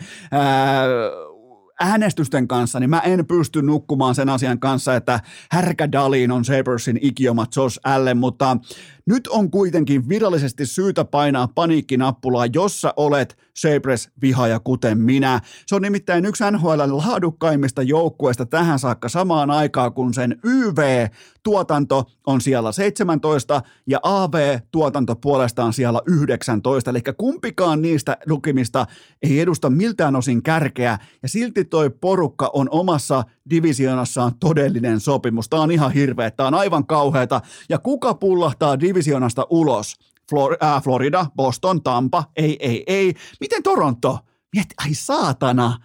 äänestysten 1.81 2.48
kanssa, 2.48 2.79
niin 2.79 2.89
mä 2.89 3.00
en 3.00 3.25
pysty 3.27 3.62
nukkumaan 3.62 4.15
sen 4.15 4.29
asian 4.29 4.60
kanssa, 4.60 4.96
että 4.96 5.20
härkä 5.51 5.91
Dalin 5.91 6.31
on 6.31 6.46
Sabersin 6.46 7.00
ikioma 7.01 7.46
Josh 7.55 7.79
Allen, 7.84 8.17
mutta 8.17 8.58
nyt 9.05 9.27
on 9.27 9.51
kuitenkin 9.51 10.10
virallisesti 10.10 10.65
syytä 10.65 11.05
painaa 11.05 11.48
paniikkinappulaa, 11.48 12.46
jossa 12.53 12.93
olet 12.98 13.38
Sabres 13.55 14.10
vihaaja 14.22 14.60
kuten 14.60 14.98
minä. 14.98 15.39
Se 15.67 15.75
on 15.75 15.81
nimittäin 15.81 16.25
yksi 16.25 16.43
NHL 16.51 16.81
laadukkaimmista 16.91 17.81
joukkueista 17.81 18.46
tähän 18.46 18.79
saakka 18.79 19.10
samaan 19.10 19.51
aikaan, 19.51 19.93
kun 19.93 20.13
sen 20.13 20.39
YV-tuotanto 20.43 22.03
on 22.27 22.41
siellä 22.41 22.72
17 22.72 23.62
ja 23.88 24.00
AV-tuotanto 24.03 25.15
puolestaan 25.15 25.74
siellä 25.74 26.01
19. 26.05 26.89
Eli 26.89 27.01
kumpikaan 27.17 27.81
niistä 27.81 28.17
lukimista 28.25 28.86
ei 29.24 29.39
edusta 29.39 29.70
miltään 29.70 30.15
osin 30.15 30.43
kärkeä 30.43 30.98
ja 31.24 31.29
silti 31.29 31.65
toi 31.65 31.89
porukka 31.89 32.50
on 32.53 32.67
omassa 32.72 33.24
divisionassaan 33.50 34.31
todellinen 34.39 35.00
sopimus. 35.00 35.50
Tämä 35.50 35.62
on 35.62 35.72
ihan 35.72 35.91
hirveä, 35.91 36.31
tämä 36.31 36.48
on 36.48 36.53
aivan 36.53 36.88
kauheata. 36.88 37.41
Ja 37.70 37.79
kuka 37.79 38.13
pullahtaa 38.13 38.79
divisionasta 38.79 39.48
ulos? 39.50 40.10
Flor- 40.31 40.57
äh, 40.63 40.83
Florida, 40.83 41.25
Boston, 41.35 41.83
Tampa, 41.83 42.23
ei, 42.35 42.57
ei, 42.59 42.83
ei. 42.88 43.13
Miten 43.39 43.63
Toronto? 43.63 44.19
Mietti, 44.55 44.75
ai 44.77 44.93
saatana. 44.93 45.77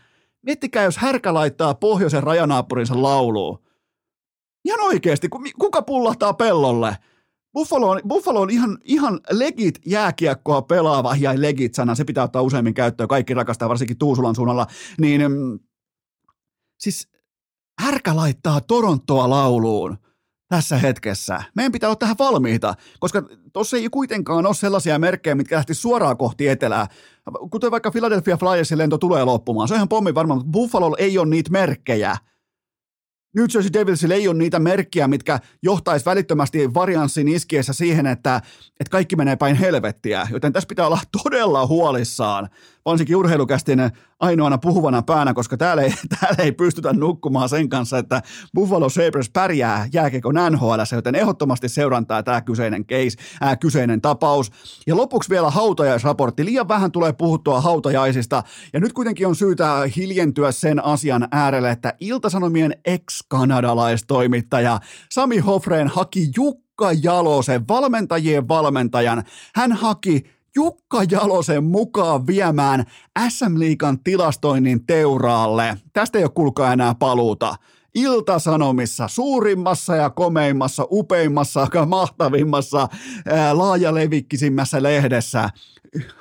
Miettikää, 0.42 0.84
jos 0.84 0.96
härkä 0.96 1.34
laittaa 1.34 1.74
pohjoisen 1.74 2.22
rajanaapurinsa 2.22 3.02
lauluun. 3.02 3.58
Ihan 4.64 4.80
oikeasti, 4.80 5.28
kuka 5.58 5.82
pullahtaa 5.82 6.34
pellolle? 6.34 6.96
Buffalo 7.54 7.90
on, 7.90 8.00
Buffalo 8.08 8.40
on 8.40 8.50
ihan, 8.50 8.78
ihan 8.84 9.20
legit 9.30 9.78
jääkiekkoa 9.86 10.62
pelaava, 10.62 11.16
ja 11.20 11.32
legit 11.36 11.74
sana, 11.74 11.94
se 11.94 12.04
pitää 12.04 12.24
ottaa 12.24 12.42
useimmin 12.42 12.74
käyttöön, 12.74 13.08
kaikki 13.08 13.34
rakastaa, 13.34 13.68
varsinkin 13.68 13.98
Tuusulan 13.98 14.34
suunnalla, 14.34 14.66
niin 15.00 15.20
mm, 15.30 15.58
siis 16.78 17.08
härkä 17.80 18.16
laittaa 18.16 18.60
Torontoa 18.60 19.30
lauluun 19.30 19.98
tässä 20.48 20.78
hetkessä. 20.78 21.42
Meidän 21.54 21.72
pitää 21.72 21.88
olla 21.88 21.96
tähän 21.96 22.16
valmiita, 22.18 22.74
koska 22.98 23.22
tuossa 23.52 23.76
ei 23.76 23.88
kuitenkaan 23.90 24.46
ole 24.46 24.54
sellaisia 24.54 24.98
merkkejä, 24.98 25.34
mitkä 25.34 25.56
lähti 25.56 25.74
suoraan 25.74 26.16
kohti 26.16 26.48
etelää. 26.48 26.86
Kuten 27.50 27.70
vaikka 27.70 27.90
Philadelphia 27.90 28.36
Flyersin 28.36 28.78
lento 28.78 28.98
tulee 28.98 29.24
loppumaan. 29.24 29.68
Se 29.68 29.74
on 29.74 29.78
ihan 29.78 29.88
pommi 29.88 30.14
varmaan, 30.14 30.38
mutta 30.38 30.52
Buffalo 30.52 30.96
ei 30.98 31.18
ole 31.18 31.28
niitä 31.28 31.50
merkkejä. 31.50 32.16
New 33.36 33.46
Jersey 33.54 33.72
Devilsillä 33.72 34.14
ei 34.14 34.28
ole 34.28 34.38
niitä 34.38 34.58
merkkiä, 34.58 35.08
mitkä 35.08 35.40
johtaisi 35.62 36.06
välittömästi 36.06 36.74
varianssin 36.74 37.28
iskiessä 37.28 37.72
siihen, 37.72 38.06
että, 38.06 38.36
että 38.80 38.90
kaikki 38.90 39.16
menee 39.16 39.36
päin 39.36 39.56
helvettiä. 39.56 40.28
Joten 40.30 40.52
tässä 40.52 40.66
pitää 40.66 40.86
olla 40.86 40.98
todella 41.22 41.66
huolissaan 41.66 42.48
varsinkin 42.86 43.16
urheilukästin 43.16 43.90
ainoana 44.20 44.58
puhuvana 44.58 45.02
päänä, 45.02 45.34
koska 45.34 45.56
täällä 45.56 45.82
ei, 45.82 45.94
täällä 46.20 46.44
ei 46.44 46.52
pystytä 46.52 46.92
nukkumaan 46.92 47.48
sen 47.48 47.68
kanssa, 47.68 47.98
että 47.98 48.22
Buffalo 48.54 48.88
Sabres 48.88 49.30
pärjää 49.30 49.88
jääkekon 49.92 50.34
NHL, 50.50 50.80
joten 50.92 51.14
ehdottomasti 51.14 51.68
seurantaa 51.68 52.22
tämä 52.22 52.40
kyseinen 52.40 52.86
case, 52.86 53.18
ää, 53.40 53.56
kyseinen 53.56 54.00
tapaus. 54.00 54.52
Ja 54.86 54.96
lopuksi 54.96 55.30
vielä 55.30 55.50
hautajaisraportti. 55.50 56.44
Liian 56.44 56.68
vähän 56.68 56.92
tulee 56.92 57.12
puhuttua 57.12 57.60
hautajaisista, 57.60 58.42
ja 58.72 58.80
nyt 58.80 58.92
kuitenkin 58.92 59.26
on 59.26 59.36
syytä 59.36 59.82
hiljentyä 59.96 60.52
sen 60.52 60.84
asian 60.84 61.28
äärelle, 61.32 61.70
että 61.70 61.94
Iltasanomien 62.00 62.76
ex-kanadalaistoimittaja 62.84 64.80
Sami 65.10 65.38
Hofreen 65.38 65.88
haki 65.88 66.30
Jukka 66.36 66.92
Jalosen, 67.02 67.68
valmentajien 67.68 68.48
valmentajan. 68.48 69.22
Hän 69.54 69.72
haki 69.72 70.35
Jukka 70.56 71.02
Jalosen 71.10 71.64
mukaan 71.64 72.26
viemään 72.26 72.84
SM-liikan 73.28 73.98
tilastoinnin 74.04 74.86
teuraalle. 74.86 75.76
Tästä 75.92 76.18
ei 76.18 76.24
ole 76.24 76.30
kuulkaa 76.34 76.72
enää 76.72 76.94
paluuta. 76.94 77.54
Iltasanomissa, 77.94 79.08
suurimmassa 79.08 79.96
ja 79.96 80.10
komeimmassa, 80.10 80.86
upeimmassa, 80.90 81.68
mahtavimmassa, 81.86 82.88
laajalevikkisimmässä 83.52 84.82
lehdessä 84.82 85.50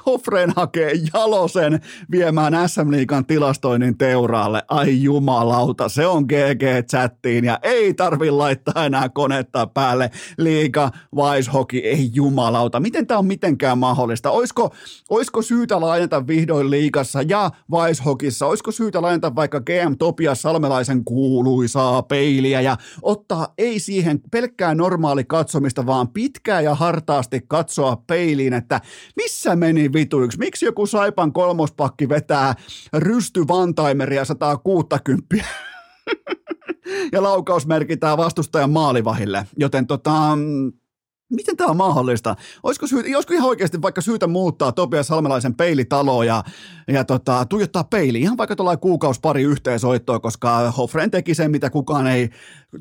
Hofreen 0.06 0.54
hakee 0.56 0.92
Jalosen 1.14 1.82
viemään 2.12 2.70
SM 2.70 2.92
Liikan 2.92 3.26
tilastoinnin 3.26 3.98
teuraalle. 3.98 4.64
Ai 4.68 5.04
jumalauta, 5.04 5.90
se 5.90 6.08
on 6.08 6.24
GG-chattiin 6.24 7.46
ja 7.46 7.60
ei 7.64 7.94
tarvi 7.94 8.32
laittaa 8.32 8.86
enää 8.86 9.10
konetta 9.10 9.68
päälle. 9.68 10.12
Liiga, 10.38 10.92
Weishoki, 11.16 11.80
ei 11.80 12.10
jumalauta. 12.14 12.80
Miten 12.80 13.08
tämä 13.08 13.18
on 13.18 13.26
mitenkään 13.26 13.78
mahdollista? 13.78 14.32
Oisko, 14.32 14.74
oisko 15.10 15.42
syytä 15.42 15.82
laajentaa 15.82 16.28
vihdoin 16.28 16.72
liigassa 16.72 17.22
ja 17.22 17.52
Weishokissa? 17.72 18.46
Oisko 18.46 18.72
syytä 18.72 19.02
laajentaa 19.02 19.36
vaikka 19.36 19.60
GM 19.60 19.98
Topias 20.00 20.42
Salmelaisen 20.42 21.06
kuuluisaa 21.06 22.04
peiliä 22.04 22.62
ja 22.62 22.78
ottaa 23.02 23.54
ei 23.58 23.80
siihen 23.80 24.22
pelkkää 24.32 24.76
normaali 24.76 25.24
katsomista, 25.24 25.86
vaan 25.86 26.08
pitkää 26.08 26.62
ja 26.62 26.76
hartaasti 26.76 27.42
katsoa 27.48 27.96
peiliin, 28.08 28.54
että 28.54 28.82
missä 29.16 29.56
meni 29.66 29.94
vituiksi? 29.94 30.40
Miksi 30.40 30.66
joku 30.66 30.86
Saipan 30.86 31.34
kolmospakki 31.34 32.10
vetää 32.10 32.56
rysty 32.94 33.48
vantaimeria 33.48 34.26
160 34.26 35.36
ja 37.14 37.24
laukaus 37.24 37.68
merkitään 37.68 38.18
vastustajan 38.18 38.70
maalivahille? 38.70 39.48
Joten 39.58 39.88
tota, 39.88 40.38
Miten 41.30 41.58
tämä 41.58 41.70
on 41.70 41.78
mahdollista? 41.78 42.36
Olisiko, 42.64 42.88
syytä, 42.88 43.10
olisiko 43.16 43.34
ihan 43.34 43.50
oikeasti 43.50 43.82
vaikka 43.82 44.02
syytä 44.02 44.28
muuttaa 44.28 44.72
Topias 44.72 45.08
Salmelaisen 45.08 45.56
peilitaloa 45.56 46.26
ja, 46.26 46.44
ja 46.88 47.04
tota, 47.04 47.46
tuijottaa 47.46 47.84
peili 47.84 48.20
ihan 48.20 48.38
vaikka 48.38 48.56
tuollainen 48.56 48.80
kuukausi 48.80 49.20
pari 49.20 49.44
yhteensoittoa, 49.44 50.20
koska 50.20 50.72
Hoffren 50.72 51.12
teki 51.12 51.36
sen, 51.36 51.52
mitä 51.52 51.70
kukaan 51.70 52.08
ei 52.08 52.30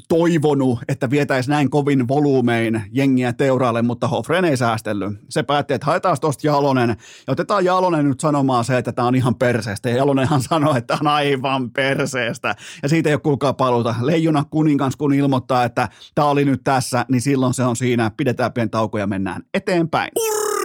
toivonut, 0.08 0.78
että 0.88 1.10
vietäisi 1.10 1.50
näin 1.50 1.70
kovin 1.70 2.08
volyymein 2.08 2.82
jengiä 2.92 3.32
teuraalle, 3.32 3.82
mutta 3.82 4.08
Hoffren 4.08 4.44
ei 4.44 4.56
säästellyt. 4.56 5.18
Se 5.28 5.42
päätti, 5.42 5.74
että 5.74 5.86
haetaan 5.86 6.16
tuosta 6.20 6.46
Jalonen 6.46 6.88
ja 7.26 7.32
otetaan 7.32 7.64
Jalonen 7.64 8.08
nyt 8.08 8.20
sanomaan 8.20 8.64
se, 8.64 8.78
että 8.78 8.92
tämä 8.92 9.08
on 9.08 9.14
ihan 9.14 9.34
perseestä. 9.34 9.90
Ja 9.90 9.96
Jalonenhan 9.96 10.42
sanoi, 10.50 10.78
että 10.78 10.98
on 11.00 11.06
aivan 11.06 11.70
perseestä. 11.70 12.54
Ja 12.82 12.88
siitä 12.88 13.08
ei 13.08 13.14
ole 13.14 13.20
kuulkaa 13.20 13.52
paluuta. 13.52 13.94
Leijuna 14.00 14.44
kuninkans 14.50 14.96
kun 14.96 15.14
ilmoittaa, 15.14 15.64
että 15.64 15.88
tämä 16.14 16.28
oli 16.28 16.44
nyt 16.44 16.60
tässä, 16.64 17.06
niin 17.08 17.20
silloin 17.20 17.54
se 17.54 17.64
on 17.64 17.76
siinä. 17.76 18.10
Pidetään 18.16 18.52
pieni 18.52 18.70
tauko 18.70 18.98
ja 18.98 19.06
mennään 19.06 19.42
eteenpäin. 19.54 20.10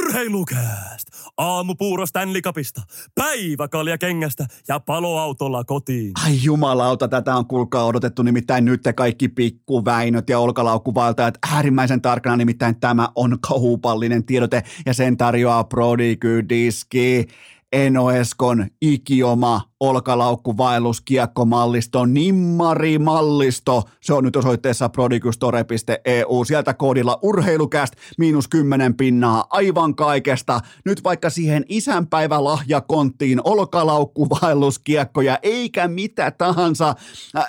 Urheilukääst! 0.10 1.08
Aamupuuro 1.38 2.06
Stanley 2.06 2.42
Cupista, 2.42 2.82
päiväkalja 3.16 3.98
kengästä 3.98 4.46
ja 4.68 4.80
paloautolla 4.80 5.64
kotiin. 5.64 6.12
Ai 6.26 6.40
jumalauta, 6.44 7.08
tätä 7.08 7.36
on 7.36 7.48
kuulkaa 7.48 7.86
odotettu 7.86 8.24
nimittäin 8.24 8.66
nyt 8.66 8.82
te 8.82 8.94
kaikki 8.94 9.28
pikkuväinöt 9.28 10.30
ja 10.30 10.40
olkalaukkuvaltajat 10.40 11.38
äärimmäisen 11.52 12.02
tarkana, 12.02 12.38
nimittäin 12.38 12.80
tämä 12.80 13.10
on 13.16 13.38
kaupallinen 13.42 14.26
tiedote 14.26 14.64
ja 14.86 14.94
sen 14.94 15.18
tarjoaa 15.18 15.64
Prodigy 15.64 16.50
Diski. 16.50 17.28
Enoeskon 17.74 18.68
ikioma 18.82 19.62
olkalaukkuvaelluskiekkomallisto, 19.80 22.06
nimmarimallisto. 22.06 23.84
Se 24.02 24.14
on 24.14 24.24
nyt 24.24 24.36
osoitteessa 24.36 24.90
prodigustore.eu. 24.90 26.46
Sieltä 26.46 26.74
koodilla 26.74 27.20
urheilukäst 27.22 27.94
miinus 28.18 28.48
kymmenen 28.48 28.98
pinnaa 28.98 29.46
aivan 29.50 29.96
kaikesta. 29.96 30.60
Nyt 30.86 31.04
vaikka 31.04 31.30
siihen 31.30 31.66
isänpäivälahjakonttiin 31.70 33.42
olkalaukkuvaelluskiekkoja 33.44 35.40
eikä 35.44 35.88
mitä 35.88 36.32
tahansa, 36.32 36.96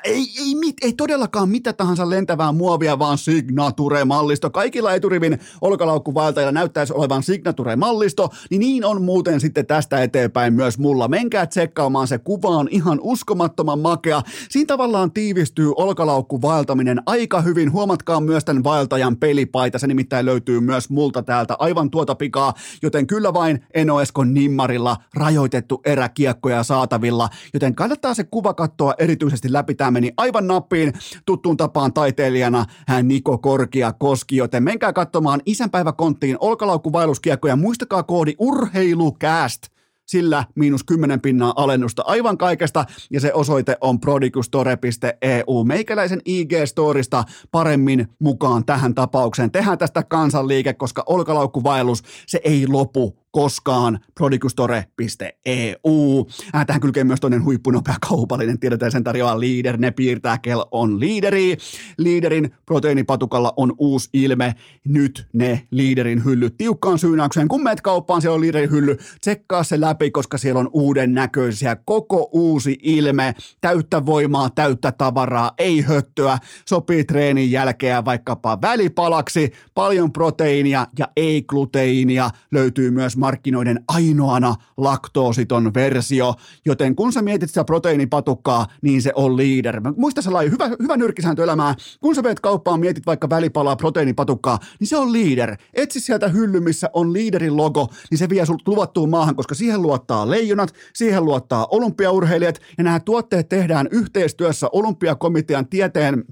ei, 0.04 0.26
ei, 0.38 0.54
mit, 0.54 0.76
ei 0.82 0.92
todellakaan 0.92 1.48
mitä 1.48 1.72
tahansa 1.72 2.10
lentävää 2.10 2.52
muovia, 2.52 2.98
vaan 2.98 3.18
Signature-mallisto. 3.18 4.50
Kaikilla 4.50 4.94
eturivin 4.94 5.38
olkalaukkuvaeltajilla 5.60 6.52
näyttäisi 6.52 6.92
olevan 6.92 7.22
Signature-mallisto, 7.22 8.28
niin 8.50 8.60
niin 8.60 8.84
on 8.84 9.02
muuten 9.02 9.40
sitten 9.40 9.66
tästä 9.66 9.96
eteenpäin 9.96 10.09
myös 10.50 10.78
mulla. 10.78 11.08
Menkää 11.08 11.46
tsekkaamaan 11.46 12.08
se 12.08 12.18
kuva 12.18 12.48
on 12.48 12.68
ihan 12.70 12.98
uskomattoman 13.02 13.78
makea. 13.78 14.22
Siinä 14.48 14.66
tavallaan 14.66 15.12
tiivistyy 15.12 15.72
olkalaukku 15.76 16.42
vaeltaminen 16.42 17.02
aika 17.06 17.40
hyvin. 17.40 17.72
Huomatkaa 17.72 18.20
myös 18.20 18.44
tämän 18.44 18.64
vaeltajan 18.64 19.16
pelipaita, 19.16 19.78
se 19.78 19.86
nimittäin 19.86 20.26
löytyy 20.26 20.60
myös 20.60 20.90
multa 20.90 21.22
täältä 21.22 21.56
aivan 21.58 21.90
tuota 21.90 22.14
pikaa, 22.14 22.54
joten 22.82 23.06
kyllä 23.06 23.34
vain 23.34 23.66
Enoeskon 23.74 24.34
nimmarilla 24.34 24.96
rajoitettu 25.14 25.80
eräkiekkoja 25.84 26.62
saatavilla, 26.62 27.28
joten 27.54 27.74
kannattaa 27.74 28.14
se 28.14 28.24
kuva 28.24 28.54
katsoa 28.54 28.94
erityisesti 28.98 29.52
läpi. 29.52 29.74
Tämä 29.74 29.90
meni 29.90 30.12
aivan 30.16 30.46
nappiin 30.46 30.92
tuttuun 31.26 31.56
tapaan 31.56 31.92
taiteilijana 31.92 32.64
hän 32.88 33.08
Niko 33.08 33.38
Korkia 33.38 33.92
Koski, 33.92 34.36
joten 34.36 34.62
menkää 34.62 34.92
katsomaan 34.92 35.40
isänpäiväkonttiin 35.46 36.36
olkalaukkuvaelluskiekkoja. 36.40 37.56
Muistakaa 37.56 38.02
koodi 38.02 38.34
urheilukääst 38.38 39.62
sillä 40.10 40.44
miinus 40.54 40.84
10 40.84 41.20
pinnaa 41.20 41.52
alennusta 41.56 42.02
aivan 42.06 42.38
kaikesta, 42.38 42.84
ja 43.10 43.20
se 43.20 43.34
osoite 43.34 43.76
on 43.80 44.00
prodigustore.eu. 44.00 45.64
Meikäläisen 45.64 46.20
IG-storista 46.28 47.24
paremmin 47.50 48.08
mukaan 48.18 48.64
tähän 48.64 48.94
tapaukseen. 48.94 49.50
Tehdään 49.50 49.78
tästä 49.78 50.02
kansanliike, 50.02 50.72
koska 50.74 51.02
olkalaukkuvaellus, 51.06 52.02
se 52.26 52.40
ei 52.44 52.66
lopu 52.66 53.16
koskaan, 53.30 54.00
prodigustore.eu. 54.14 56.26
Äh, 56.54 56.66
tähän 56.66 56.80
kylkee 56.80 57.04
myös 57.04 57.20
toinen 57.20 57.44
huippunopea 57.44 57.94
kaupallinen, 58.08 58.58
tiedetään 58.58 58.92
sen 58.92 59.04
tarjoaa 59.04 59.40
Leader, 59.40 59.76
ne 59.76 59.90
piirtää, 59.90 60.38
kel 60.38 60.64
on 60.70 61.00
liideri. 61.00 61.56
Liiderin 61.98 62.54
proteiinipatukalla 62.66 63.52
on 63.56 63.74
uusi 63.78 64.08
ilme, 64.12 64.54
nyt 64.84 65.28
ne 65.32 65.66
Liiderin 65.70 66.24
hyllyt 66.24 66.56
tiukkaan 66.56 66.98
syynäykseen. 66.98 67.48
Kun 67.48 67.62
meet 67.62 67.80
kauppaan, 67.80 68.22
siellä 68.22 68.34
on 68.34 68.40
Liiderin 68.40 68.70
hylly, 68.70 68.96
tsekkaa 69.20 69.62
se 69.62 69.80
läpi, 69.80 70.10
koska 70.10 70.38
siellä 70.38 70.60
on 70.60 70.70
uuden 70.72 71.14
näköisiä, 71.14 71.76
koko 71.76 72.28
uusi 72.32 72.78
ilme, 72.82 73.34
täyttä 73.60 74.06
voimaa, 74.06 74.50
täyttä 74.50 74.92
tavaraa, 74.92 75.52
ei 75.58 75.80
höttöä, 75.80 76.38
sopii 76.68 77.04
treenin 77.04 77.50
jälkeen 77.50 78.04
vaikkapa 78.04 78.58
välipalaksi, 78.62 79.52
paljon 79.74 80.12
proteiinia 80.12 80.86
ja 80.98 81.08
ei 81.16 81.42
gluteiinia 81.42 82.30
löytyy 82.50 82.90
myös 82.90 83.19
markkinoiden 83.20 83.84
ainoana 83.88 84.54
laktoositon 84.76 85.74
versio, 85.74 86.34
joten 86.66 86.96
kun 86.96 87.12
sä 87.12 87.22
mietit 87.22 87.50
sitä 87.50 87.64
proteiinipatukkaa, 87.64 88.66
niin 88.82 89.02
se 89.02 89.12
on 89.14 89.36
leader. 89.36 89.80
Muista 89.96 90.22
sellainen 90.22 90.52
hyvä, 90.52 90.68
hyvä 90.82 90.96
nyrkkisääntö 90.96 91.44
elämää, 91.44 91.74
kun 92.00 92.14
sä 92.14 92.22
meet 92.22 92.40
kauppaan, 92.40 92.80
mietit 92.80 93.06
vaikka 93.06 93.30
välipalaa 93.30 93.76
proteiinipatukkaa, 93.76 94.58
niin 94.80 94.88
se 94.88 94.96
on 94.96 95.12
leader. 95.12 95.56
Etsi 95.74 96.00
sieltä 96.00 96.28
hylly, 96.28 96.60
missä 96.60 96.90
on 96.92 97.12
leaderin 97.12 97.56
logo, 97.56 97.88
niin 98.10 98.18
se 98.18 98.28
vie 98.28 98.46
sulta 98.46 98.70
luvattuun 98.70 99.10
maahan, 99.10 99.36
koska 99.36 99.54
siihen 99.54 99.82
luottaa 99.82 100.30
leijonat, 100.30 100.74
siihen 100.94 101.24
luottaa 101.24 101.66
olympiaurheilijat, 101.70 102.60
ja 102.78 102.84
nämä 102.84 103.00
tuotteet 103.00 103.48
tehdään 103.48 103.88
yhteistyössä 103.90 104.68
olympiakomitean 104.72 105.68
tieteen 105.68 106.24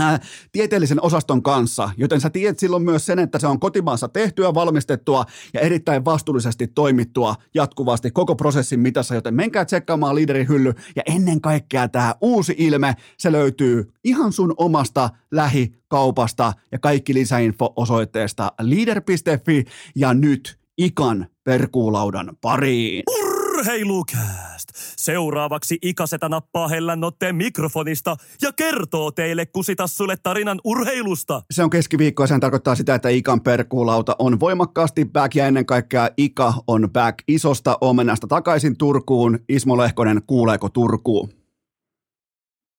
Äh, 0.00 0.20
tieteellisen 0.52 1.02
osaston 1.02 1.42
kanssa, 1.42 1.90
joten 1.96 2.20
sä 2.20 2.30
tiedät 2.30 2.58
silloin 2.58 2.82
myös 2.82 3.06
sen, 3.06 3.18
että 3.18 3.38
se 3.38 3.46
on 3.46 3.60
kotimaassa 3.60 4.08
tehtyä, 4.08 4.54
valmistettua 4.54 5.24
ja 5.54 5.60
erittäin 5.60 6.04
vastuullisesti 6.04 6.66
toimittua 6.66 7.34
jatkuvasti 7.54 8.10
koko 8.10 8.36
prosessin 8.36 8.80
mitassa, 8.80 9.14
joten 9.14 9.34
menkää 9.34 9.64
tsekkaamaan 9.64 10.14
liiderin 10.14 10.48
hylly 10.48 10.72
ja 10.96 11.02
ennen 11.06 11.40
kaikkea 11.40 11.88
tämä 11.88 12.14
uusi 12.20 12.54
ilme, 12.58 12.94
se 13.18 13.32
löytyy 13.32 13.92
ihan 14.04 14.32
sun 14.32 14.54
omasta 14.56 15.10
lähikaupasta 15.30 16.52
ja 16.72 16.78
kaikki 16.78 17.14
lisäinfo 17.14 17.72
osoitteesta 17.76 18.52
leader.fi 18.60 19.64
ja 19.96 20.14
nyt 20.14 20.58
ikan 20.78 21.26
perkuulaudan 21.44 22.36
pariin. 22.40 23.02
Urheilukääst! 23.10 24.57
Seuraavaksi 24.96 25.78
Ikasetä 25.82 26.28
nappaa 26.28 26.68
hellän 26.68 27.04
otteen 27.04 27.36
mikrofonista 27.36 28.16
ja 28.42 28.52
kertoo 28.52 29.10
teille 29.10 29.46
kusitassulle 29.46 30.16
tarinan 30.22 30.60
urheilusta. 30.64 31.42
Se 31.50 31.62
on 31.62 31.70
keskiviikko 31.70 32.22
ja 32.22 32.26
sen 32.26 32.40
tarkoittaa 32.40 32.74
sitä, 32.74 32.94
että 32.94 33.08
Ikan 33.08 33.40
perkuulauta 33.40 34.16
on 34.18 34.40
voimakkaasti 34.40 35.04
back 35.04 35.34
ja 35.34 35.46
ennen 35.46 35.66
kaikkea 35.66 36.08
Ika 36.16 36.54
on 36.66 36.90
back 36.92 37.18
isosta 37.28 37.78
omenasta 37.80 38.26
takaisin 38.26 38.78
Turkuun. 38.78 39.38
Ismo 39.48 39.78
Lehkonen, 39.78 40.22
kuuleeko 40.26 40.68
Turkuun? 40.68 41.37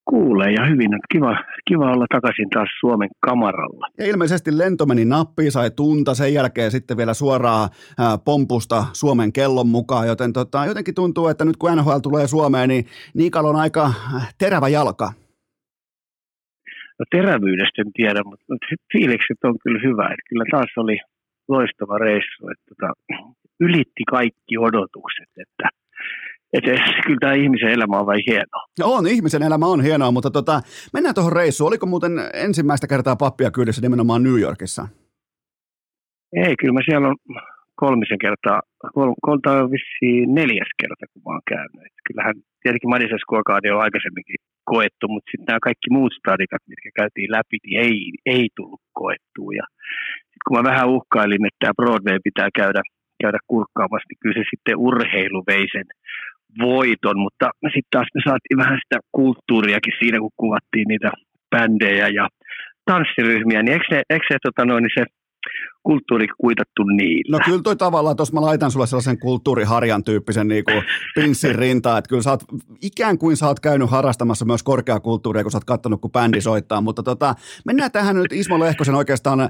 Kuulee 0.10 0.52
ja 0.52 0.66
hyvin. 0.66 0.90
Kiva, 1.14 1.44
kiva 1.68 1.92
olla 1.92 2.06
takaisin 2.10 2.50
taas 2.50 2.70
Suomen 2.80 3.10
kamaralla. 3.20 3.88
Ja 3.98 4.06
ilmeisesti 4.06 4.58
lento 4.58 4.86
meni 4.86 5.06
nappiin, 5.06 5.52
sai 5.52 5.72
tunta, 5.72 6.16
sen 6.16 6.34
jälkeen 6.34 6.72
sitten 6.72 6.98
vielä 6.98 7.14
suoraan 7.14 7.70
ää, 8.00 8.18
pompusta 8.26 8.86
Suomen 8.94 9.34
kellon 9.34 9.68
mukaan, 9.68 10.08
joten 10.08 10.34
tota, 10.34 10.66
jotenkin 10.66 10.96
tuntuu, 10.96 11.28
että 11.28 11.46
nyt 11.46 11.58
kun 11.58 11.72
NHL 11.76 12.00
tulee 12.04 12.28
Suomeen, 12.28 12.70
niin 12.70 12.86
Nikal 13.14 13.46
on 13.46 13.56
aika 13.56 13.94
terävä 14.38 14.68
jalka. 14.68 15.14
No 17.00 17.06
terävyydestä 17.12 17.82
en 17.82 17.92
tiedä, 17.94 18.22
mutta, 18.24 18.46
mutta 18.50 18.68
fiilikset 18.94 19.38
on 19.44 19.56
kyllä 19.64 19.80
hyvä. 19.84 20.04
Että 20.04 20.30
kyllä 20.30 20.46
taas 20.52 20.72
oli 20.78 20.98
loistava 21.48 21.98
reissu, 21.98 22.50
että 22.52 22.66
tota, 22.70 22.94
ylitti 23.60 24.04
kaikki 24.10 24.58
odotukset, 24.58 25.30
että 25.38 25.70
että 26.54 26.72
kyllä 27.06 27.18
tämä 27.20 27.34
ihmisen 27.34 27.70
elämä 27.70 28.00
on 28.00 28.06
vain 28.06 28.24
hienoa. 28.28 28.64
Ja 28.80 28.86
on, 28.86 29.08
ihmisen 29.08 29.44
elämä 29.44 29.66
on 29.66 29.84
hienoa, 29.84 30.12
mutta 30.12 30.32
tota, 30.32 30.62
mennään 30.94 31.16
tuohon 31.16 31.34
reissuun. 31.34 31.68
Oliko 31.68 31.86
muuten 31.86 32.14
ensimmäistä 32.34 32.88
kertaa 32.88 33.16
pappia 33.16 33.52
kyydissä 33.52 33.82
nimenomaan 33.82 34.24
New 34.24 34.40
Yorkissa? 34.40 34.88
Ei, 36.34 36.54
kyllä 36.60 36.74
mä 36.74 36.80
siellä 36.86 37.08
on 37.08 37.16
kolmisen 37.84 38.22
kertaa, 38.26 38.60
kol, 38.96 39.14
kolta 39.28 39.50
on 39.52 39.72
vissiin 39.76 40.28
neljäs 40.40 40.72
kerta, 40.82 41.04
kun 41.12 41.22
mä 41.26 41.32
oon 41.34 41.50
käynyt. 41.54 41.82
Et 41.88 41.98
kyllähän 42.08 42.36
tietenkin 42.62 42.92
Madison 42.94 43.24
Square 43.24 43.76
on 43.76 43.86
aikaisemminkin 43.86 44.40
koettu, 44.72 45.06
mutta 45.14 45.30
sitten 45.30 45.48
nämä 45.50 45.68
kaikki 45.68 45.90
muut 45.96 46.14
stadikat, 46.20 46.64
mitkä 46.72 46.90
käytiin 47.00 47.32
läpi, 47.36 47.58
niin 47.64 47.78
ei, 47.86 47.98
ei 48.36 48.46
tullut 48.58 48.84
koettua. 49.02 49.52
Ja 49.60 49.66
sit 50.32 50.44
kun 50.46 50.58
mä 50.58 50.70
vähän 50.72 50.92
uhkailin, 50.96 51.48
että 51.48 51.62
tämä 51.62 51.80
Broadway 51.80 52.20
pitää 52.30 52.50
käydä, 52.60 52.82
käydä 53.24 53.40
kurkkaamassa, 53.52 54.10
niin 54.10 54.22
kyllä 54.22 54.38
se 54.40 54.46
sitten 54.52 54.80
urheilu 54.88 55.42
vei 55.52 55.66
sen 55.76 55.88
voiton, 56.62 57.20
mutta 57.20 57.50
sitten 57.64 57.92
taas 57.92 58.08
me 58.16 58.22
saatiin 58.28 58.58
vähän 58.58 58.80
sitä 58.84 59.00
kulttuuriakin 59.12 59.94
siinä, 60.00 60.20
kun 60.20 60.40
kuvattiin 60.42 60.88
niitä 60.88 61.12
bändejä 61.52 62.08
ja 62.08 62.28
tanssiryhmiä, 62.86 63.64
niin 63.64 63.74
eikö, 63.74 63.86
ne, 63.92 64.02
eikö 64.10 64.26
se, 64.32 64.38
tota 64.44 64.66
noin, 64.66 64.84
niin 64.84 64.98
se 65.00 65.06
kulttuuri 65.84 66.28
kuitattu 66.38 66.84
niillä. 66.84 67.38
No 67.38 67.44
kyllä 67.46 67.62
toi 67.64 67.76
tavallaan, 67.76 68.16
tuossa 68.16 68.34
mä 68.34 68.42
laitan 68.42 68.72
sulle 68.72 68.88
sellaisen 68.88 69.20
kulttuuriharjan 69.20 70.04
tyyppisen 70.04 70.48
niin 70.48 70.64
kuin 70.64 70.84
pinssin 71.16 71.56
rintaan, 71.56 71.98
että 71.98 72.10
kyllä 72.10 72.22
sä 72.22 72.30
oot, 72.30 72.44
ikään 72.82 73.18
kuin 73.18 73.38
sä 73.38 73.48
oot 73.48 73.60
käynyt 73.60 73.90
harrastamassa 73.90 74.46
myös 74.46 74.64
korkeakulttuuria, 74.64 75.44
kun 75.44 75.52
sä 75.52 75.58
oot 75.58 75.66
kattonut, 75.66 76.02
kun 76.02 76.12
bändi 76.12 76.42
soittaa, 76.42 76.82
mutta 76.82 77.04
tota, 77.04 77.36
mennään 77.66 77.92
tähän 77.92 78.16
nyt 78.16 78.34
Ismo 78.34 78.60
Lehkosen 78.60 78.96
oikeastaan, 78.96 79.40
äh, 79.40 79.50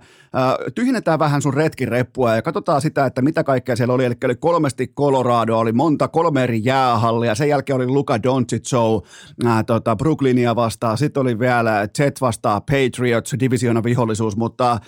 tyhjennetään 0.75 1.19
vähän 1.19 1.41
sun 1.41 1.53
retkireppua 1.53 2.35
ja 2.35 2.41
katsotaan 2.41 2.81
sitä, 2.81 3.05
että 3.05 3.21
mitä 3.21 3.43
kaikkea 3.43 3.75
siellä 3.75 3.93
oli, 3.93 4.05
eli 4.05 4.15
oli 4.25 4.35
kolmesti 4.35 4.87
Colorado, 4.87 5.57
oli 5.57 5.71
monta, 5.71 6.07
kolme 6.07 6.43
eri 6.43 6.61
jäähallia, 6.63 7.35
sen 7.35 7.49
jälkeen 7.49 7.75
oli 7.75 7.87
Luka 7.87 8.23
Doncic 8.23 8.67
show 8.67 9.01
äh, 9.45 9.65
tota, 9.65 9.95
Brooklynia 9.95 10.55
vastaan, 10.55 10.97
sitten 10.97 11.21
oli 11.21 11.39
vielä 11.39 11.87
Jet 11.99 12.21
vastaan 12.21 12.61
Patriots, 12.61 13.35
divisiona 13.39 13.83
vihollisuus, 13.83 14.37
mutta 14.37 14.79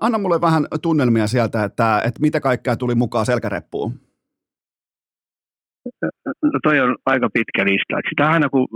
anna 0.00 0.18
mulle 0.18 0.40
vähän 0.40 0.67
tunnelmia 0.82 1.26
sieltä, 1.26 1.64
että, 1.64 2.02
että 2.06 2.20
mitä 2.20 2.40
kaikkea 2.40 2.76
tuli 2.76 2.94
mukaan 2.94 3.26
selkäreppuun? 3.26 3.92
No 6.52 6.58
toi 6.62 6.80
on 6.80 6.96
aika 7.06 7.28
pitkä 7.34 7.64
lista. 7.64 8.08
Sitä 8.08 8.30
aina 8.30 8.48
kun, 8.48 8.66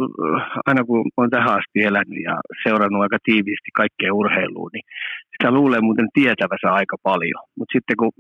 aina 0.67 0.85
kun 0.85 1.11
on 1.17 1.31
tähän 1.31 1.55
asti 1.59 1.79
elänyt 1.91 2.23
ja 2.25 2.35
seurannut 2.65 3.03
aika 3.03 3.19
tiiviisti 3.25 3.71
kaikkea 3.75 4.15
urheilua, 4.15 4.69
niin 4.73 4.87
sitä 5.33 5.51
luulee 5.51 5.81
muuten 5.81 6.09
tietävänsä 6.15 6.69
aika 6.81 6.97
paljon. 7.03 7.43
Mutta 7.57 7.73
sitten 7.73 7.97
kun 7.97 8.13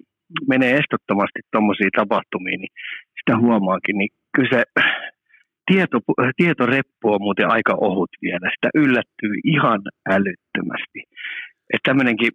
menee 0.49 0.73
estottomasti 0.81 1.41
tuommoisiin 1.53 1.91
tapahtumiin, 1.97 2.61
niin 2.61 2.75
sitä 3.19 3.39
huomaakin, 3.39 3.99
niin 3.99 4.11
kyllä 4.35 4.51
se 4.55 4.63
tieto, 5.71 5.99
tietoreppu 6.37 7.07
on 7.15 7.23
muuten 7.27 7.49
aika 7.57 7.75
ohut 7.81 8.13
vielä. 8.23 8.47
Sitä 8.55 8.69
yllättyy 8.75 9.35
ihan 9.45 9.81
älyttömästi. 10.17 11.01
Että 11.73 11.89
tämmöinenkin 11.89 12.33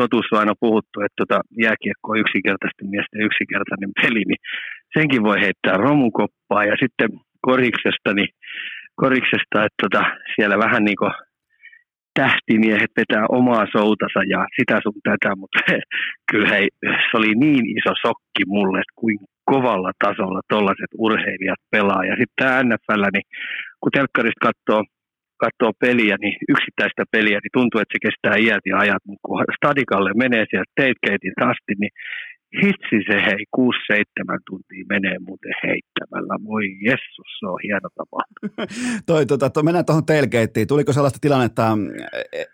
totuus 0.00 0.26
on 0.32 0.38
aina 0.38 0.54
puhuttu, 0.60 0.96
että 1.00 1.20
tota 1.22 1.38
jääkiekko 1.64 2.06
on 2.12 2.22
yksinkertaisten 2.24 2.90
miesten 2.94 3.26
yksinkertainen 3.28 3.92
peli, 4.02 4.22
niin 4.26 4.42
senkin 4.96 5.22
voi 5.22 5.38
heittää 5.40 5.76
romukoppaa. 5.86 6.64
Ja 6.70 6.76
sitten 6.82 7.10
koriksesta, 7.48 8.10
niin 8.14 8.30
koriksesta 9.02 9.64
että 9.66 9.80
tota, 9.82 10.02
siellä 10.34 10.56
vähän 10.58 10.84
niin 10.84 11.00
kuin 11.02 11.14
tähtimiehet 12.20 12.92
vetää 13.00 13.24
omaa 13.38 13.64
soutansa 13.76 14.20
ja 14.34 14.40
sitä 14.56 14.76
sun 14.82 15.00
tätä, 15.04 15.30
mutta 15.36 15.58
kyllä 16.30 16.48
hei, 16.48 16.68
se 16.82 17.12
oli 17.18 17.32
niin 17.44 17.64
iso 17.78 17.92
sokki 18.06 18.44
mulle, 18.46 18.78
että 18.78 19.00
kuin 19.00 19.18
kovalla 19.44 19.92
tasolla 20.04 20.40
tollaiset 20.48 20.92
urheilijat 20.98 21.62
pelaa. 21.70 22.04
Ja 22.04 22.14
sitten 22.18 22.38
tämä 22.40 22.62
NFL, 22.62 23.04
niin 23.12 23.26
kun 23.80 23.92
telkkarista 23.92 24.46
katsoo 24.48 24.82
katsoo 25.44 25.72
peliä, 25.84 26.16
niin 26.20 26.36
yksittäistä 26.54 27.02
peliä, 27.14 27.38
niin 27.40 27.56
tuntuu, 27.58 27.78
että 27.80 27.94
se 27.94 28.04
kestää 28.06 28.36
iät 28.44 28.64
ja 28.70 28.76
ajat, 28.84 29.02
mutta 29.06 29.24
kun 29.26 29.44
stadikalle 29.58 30.12
menee 30.24 30.44
sieltä 30.50 30.72
tailgatein 30.76 31.40
asti, 31.50 31.72
niin 31.80 31.94
hitsi 32.62 32.98
se 33.06 33.14
hei, 33.26 33.44
6-7 33.56 34.38
tuntia 34.46 34.84
menee 34.88 35.18
muuten 35.18 35.52
heittämällä. 35.66 36.34
Voi 36.44 36.64
jessus, 36.82 37.28
se 37.38 37.46
on 37.46 37.58
hieno 37.62 37.88
tapa. 37.94 38.20
toi, 39.06 39.26
tota, 39.26 39.50
toi, 39.50 39.62
mennään 39.62 39.84
tuohon 39.84 40.06
tailgateen. 40.06 40.66
Tuliko 40.66 40.92
sellaista 40.92 41.18
tilannetta 41.20 41.78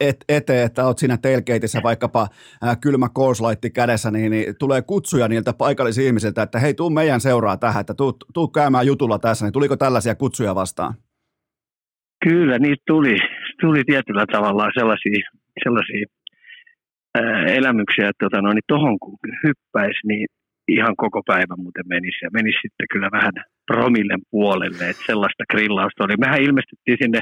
et, 0.00 0.24
eteen, 0.28 0.66
että 0.66 0.86
olet 0.86 0.98
siinä 0.98 1.16
tailgateissa 1.16 1.80
vaikkapa 1.82 2.28
äh, 2.64 2.80
kylmä 2.80 3.08
Coors 3.08 3.40
kädessä, 3.74 4.10
niin, 4.10 4.30
niin, 4.30 4.54
tulee 4.58 4.82
kutsuja 4.82 5.28
niiltä 5.28 5.52
paikallisihmisiltä, 5.52 6.42
että 6.42 6.58
hei, 6.58 6.74
tuu 6.74 6.90
meidän 6.90 7.20
seuraa 7.20 7.56
tähän, 7.56 7.80
että 7.80 7.94
tuu, 7.94 8.12
tuu 8.34 8.48
käymään 8.48 8.86
jutulla 8.86 9.18
tässä. 9.18 9.44
Niin 9.44 9.52
tuliko 9.52 9.76
tällaisia 9.76 10.14
kutsuja 10.14 10.54
vastaan? 10.54 10.94
Kyllä, 12.22 12.58
niitä 12.58 12.82
tuli, 12.86 13.16
tuli 13.60 13.82
tietyllä 13.84 14.24
tavalla 14.32 14.70
sellaisia, 14.74 15.30
sellaisia 15.64 16.06
ää, 17.14 17.46
elämyksiä, 17.46 18.08
että 18.08 18.24
tota, 18.24 18.42
no, 18.42 18.52
niin 18.52 18.98
kun 19.00 19.18
hyppäisi, 19.44 20.06
niin 20.06 20.26
ihan 20.68 20.96
koko 20.96 21.22
päivä 21.26 21.54
muuten 21.56 21.88
menisi. 21.88 22.18
Ja 22.22 22.30
menisi 22.32 22.58
sitten 22.62 22.86
kyllä 22.92 23.08
vähän 23.12 23.32
promillen 23.66 24.22
puolelle, 24.30 24.88
että 24.88 25.06
sellaista 25.06 25.44
grillausta 25.52 26.04
oli. 26.04 26.16
Mehän 26.16 26.42
ilmestyttiin 26.42 26.98
sinne 27.02 27.20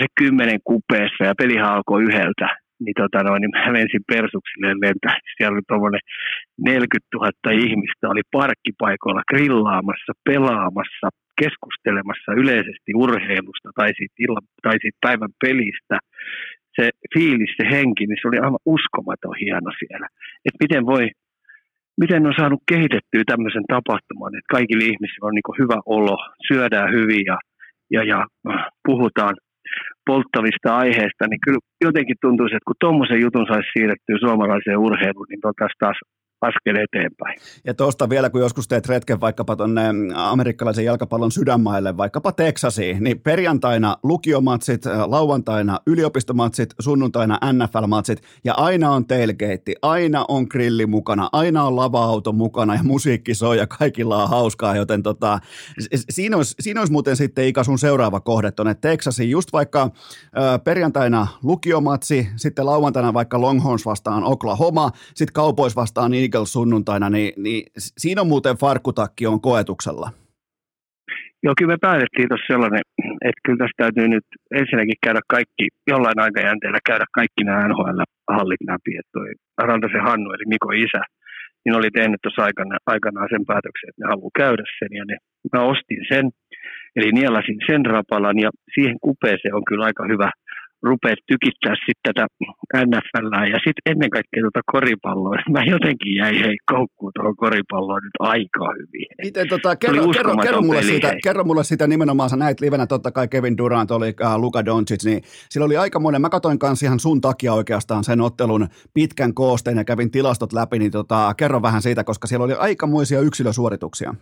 se 0.00 0.06
kymmenen 0.18 0.60
kupeessa 0.64 1.24
ja 1.24 1.34
pelihan 1.38 1.72
alkoi 1.74 2.02
yhdeltä. 2.02 2.63
Niin, 2.84 2.98
tota 3.02 3.20
noin, 3.22 3.40
niin 3.40 3.54
mä 3.54 3.72
mensin 3.78 4.04
persuksille 4.14 4.68
lentää. 4.84 5.16
Siellä 5.36 5.54
oli 5.54 5.66
tuommoinen 5.68 6.04
40 6.58 7.08
000 7.14 7.64
ihmistä, 7.66 8.12
oli 8.12 8.24
parkkipaikoilla 8.38 9.28
grillaamassa, 9.32 10.12
pelaamassa, 10.28 11.06
keskustelemassa 11.42 12.30
yleisesti 12.42 12.90
urheilusta 13.04 13.68
tai 13.78 13.90
siitä, 13.98 14.16
illan, 14.24 14.46
tai 14.62 14.76
siitä 14.82 14.98
päivän 15.06 15.32
pelistä. 15.42 15.96
Se 16.76 16.84
fiilis, 17.14 17.52
se 17.56 17.64
henki, 17.74 18.04
niin 18.06 18.18
se 18.20 18.28
oli 18.28 18.38
aivan 18.38 18.66
uskomaton 18.76 19.34
hieno 19.40 19.70
siellä. 19.80 20.06
Että 20.46 20.62
miten 20.64 20.86
voi 20.86 21.04
miten 22.00 22.26
on 22.26 22.34
saanut 22.38 22.62
kehitettyä 22.72 23.22
tämmöisen 23.26 23.64
tapahtuman, 23.68 24.36
että 24.38 24.54
kaikille 24.56 24.84
ihmisille 24.84 25.26
on 25.28 25.34
niin 25.34 25.60
hyvä 25.62 25.78
olo, 25.86 26.16
syödään 26.48 26.92
hyvin 26.96 27.24
ja, 27.26 27.38
ja, 27.90 28.02
ja 28.04 28.26
äh, 28.50 28.66
puhutaan 28.86 29.34
polttavista 30.06 30.76
aiheista, 30.82 31.22
niin 31.26 31.42
kyllä 31.44 31.58
jotenkin 31.86 32.16
tuntuisi, 32.20 32.56
että 32.56 32.68
kun 32.68 32.82
tuommoisen 32.84 33.20
jutun 33.24 33.46
saisi 33.46 33.72
siirrettyä 33.72 34.16
suomalaiseen 34.20 34.78
urheiluun, 34.86 35.26
niin 35.28 35.46
oltaisiin 35.48 35.82
taas 35.84 35.98
askel 36.44 36.76
eteenpäin. 36.76 37.38
Ja 37.64 37.74
tuosta 37.74 38.08
vielä, 38.08 38.30
kun 38.30 38.40
joskus 38.40 38.68
teet 38.68 38.86
retken 38.86 39.20
vaikkapa 39.20 39.56
tuonne 39.56 39.82
amerikkalaisen 40.14 40.84
jalkapallon 40.84 41.32
sydänmaille, 41.32 41.96
vaikkapa 41.96 42.32
Teksasiin, 42.32 43.04
niin 43.04 43.20
perjantaina 43.20 43.96
lukiomatsit, 44.02 44.86
äh, 44.86 45.08
lauantaina 45.08 45.78
yliopistomatsit, 45.86 46.74
sunnuntaina 46.80 47.38
NFL-matsit, 47.52 48.22
ja 48.44 48.54
aina 48.54 48.90
on 48.90 49.06
tailgate, 49.06 49.74
aina 49.82 50.24
on 50.28 50.46
grilli 50.50 50.86
mukana, 50.86 51.28
aina 51.32 51.64
on 51.64 51.76
lava-auto 51.76 52.32
mukana, 52.32 52.74
ja 52.74 52.82
musiikki 52.82 53.34
soi, 53.34 53.58
ja 53.58 53.66
kaikilla 53.66 54.22
on 54.22 54.28
hauskaa, 54.28 54.76
joten 54.76 55.02
tota, 55.02 55.38
siinä, 56.10 56.36
olisi, 56.36 56.54
siinä 56.60 56.80
olisi 56.80 56.92
muuten 56.92 57.16
sitten 57.16 57.44
Ika 57.46 57.64
sun 57.64 57.78
seuraava 57.78 58.20
kohde 58.20 58.50
tuonne 58.50 58.74
Teksasiin, 58.74 59.30
just 59.30 59.52
vaikka 59.52 59.82
äh, 59.82 60.64
perjantaina 60.64 61.26
lukiomatsi, 61.42 62.28
sitten 62.36 62.66
lauantaina 62.66 63.14
vaikka 63.14 63.40
Longhorns 63.40 63.86
vastaan 63.86 64.24
Oklahoma, 64.24 64.90
sitten 65.14 65.34
Cowboys 65.34 65.76
vastaan 65.76 66.14
Eagles 66.34 66.52
sunnuntaina, 66.52 67.10
niin, 67.10 67.32
niin 67.44 67.62
siinä 68.02 68.20
on 68.20 68.32
muuten 68.32 68.56
farkkutakki 68.56 69.26
on 69.26 69.40
koetuksella. 69.40 70.08
Joo, 71.42 71.54
kyllä 71.58 71.72
me 71.72 71.84
päätettiin 71.88 72.28
tuossa 72.28 72.52
sellainen, 72.52 72.82
että 73.28 73.40
kyllä 73.44 73.60
tässä 73.62 73.80
täytyy 73.82 74.08
nyt 74.08 74.26
ensinnäkin 74.60 75.02
käydä 75.04 75.20
kaikki, 75.34 75.64
jollain 75.92 76.20
aikajänteellä 76.26 76.80
käydä 76.90 77.06
kaikki 77.18 77.42
nämä 77.44 77.68
NHL-hallit 77.68 78.62
läpi. 78.70 78.92
Että 79.00 79.12
toi 79.16 80.00
Hannu, 80.08 80.28
eli 80.32 80.44
Niko 80.46 80.70
isä, 80.86 81.02
niin 81.64 81.76
oli 81.78 81.90
tehnyt 81.90 82.20
tuossa 82.22 82.42
aikana, 82.48 82.76
aikanaan 82.94 83.28
sen 83.32 83.44
päätöksen, 83.50 83.88
että 83.88 84.00
ne 84.02 84.10
haluaa 84.12 84.38
käydä 84.42 84.64
sen. 84.78 84.92
Ja 84.98 85.04
ne, 85.10 85.16
mä 85.52 85.60
ostin 85.72 86.02
sen, 86.12 86.24
eli 86.96 87.12
nielasin 87.12 87.58
sen 87.68 87.82
rapalan, 87.86 88.38
ja 88.44 88.50
siihen 88.74 88.96
kupeeseen 89.06 89.54
on 89.58 89.64
kyllä 89.68 89.84
aika 89.84 90.04
hyvä– 90.12 90.30
rupeat 90.84 91.18
tykittää 91.26 91.74
sitten 91.86 92.14
tätä 92.14 92.26
NFL 92.86 93.26
ja 93.54 93.58
sitten 93.64 93.86
ennen 93.92 94.10
kaikkea 94.10 94.42
tuota 94.42 94.60
koripalloa. 94.72 95.36
Mä 95.50 95.62
jotenkin 95.74 96.14
jäin 96.16 96.38
hei 96.44 96.56
koukkuun 96.72 97.12
tuohon 97.14 97.36
koripalloon 97.36 98.02
nyt 98.02 98.16
aika 98.18 98.66
hyvin. 98.78 99.06
Miten, 99.24 99.48
tota, 99.48 99.76
kerro, 99.76 100.08
kerro, 100.08 100.36
kerro, 100.36 100.62
mulle 100.62 100.80
peli, 100.80 100.90
siitä, 100.90 101.12
kerro 101.24 101.44
mulle 101.44 101.64
siitä 101.64 101.86
nimenomaan, 101.86 102.30
sä 102.30 102.36
näit 102.36 102.60
livenä 102.60 102.86
totta 102.86 103.10
kai 103.10 103.28
Kevin 103.28 103.56
Durant, 103.56 103.90
oli 103.90 104.08
uh, 104.08 104.40
Luka 104.40 104.64
Doncic, 104.64 105.04
niin 105.04 105.20
sillä 105.50 105.64
oli 105.64 105.76
aika 105.76 106.00
monen, 106.00 106.20
mä 106.20 106.30
katsoin 106.30 106.58
kanssa 106.58 106.86
ihan 106.86 107.00
sun 107.00 107.20
takia 107.20 107.52
oikeastaan 107.52 108.04
sen 108.04 108.20
ottelun 108.20 108.66
pitkän 108.94 109.34
koosteen 109.34 109.76
ja 109.76 109.84
kävin 109.84 110.10
tilastot 110.10 110.52
läpi, 110.52 110.78
niin 110.78 110.90
tota, 110.90 111.34
kerro 111.38 111.62
vähän 111.62 111.82
siitä, 111.82 112.04
koska 112.04 112.26
siellä 112.26 112.44
oli 112.44 112.54
aikamoisia 112.58 113.20
yksilösuorituksia. 113.20 114.14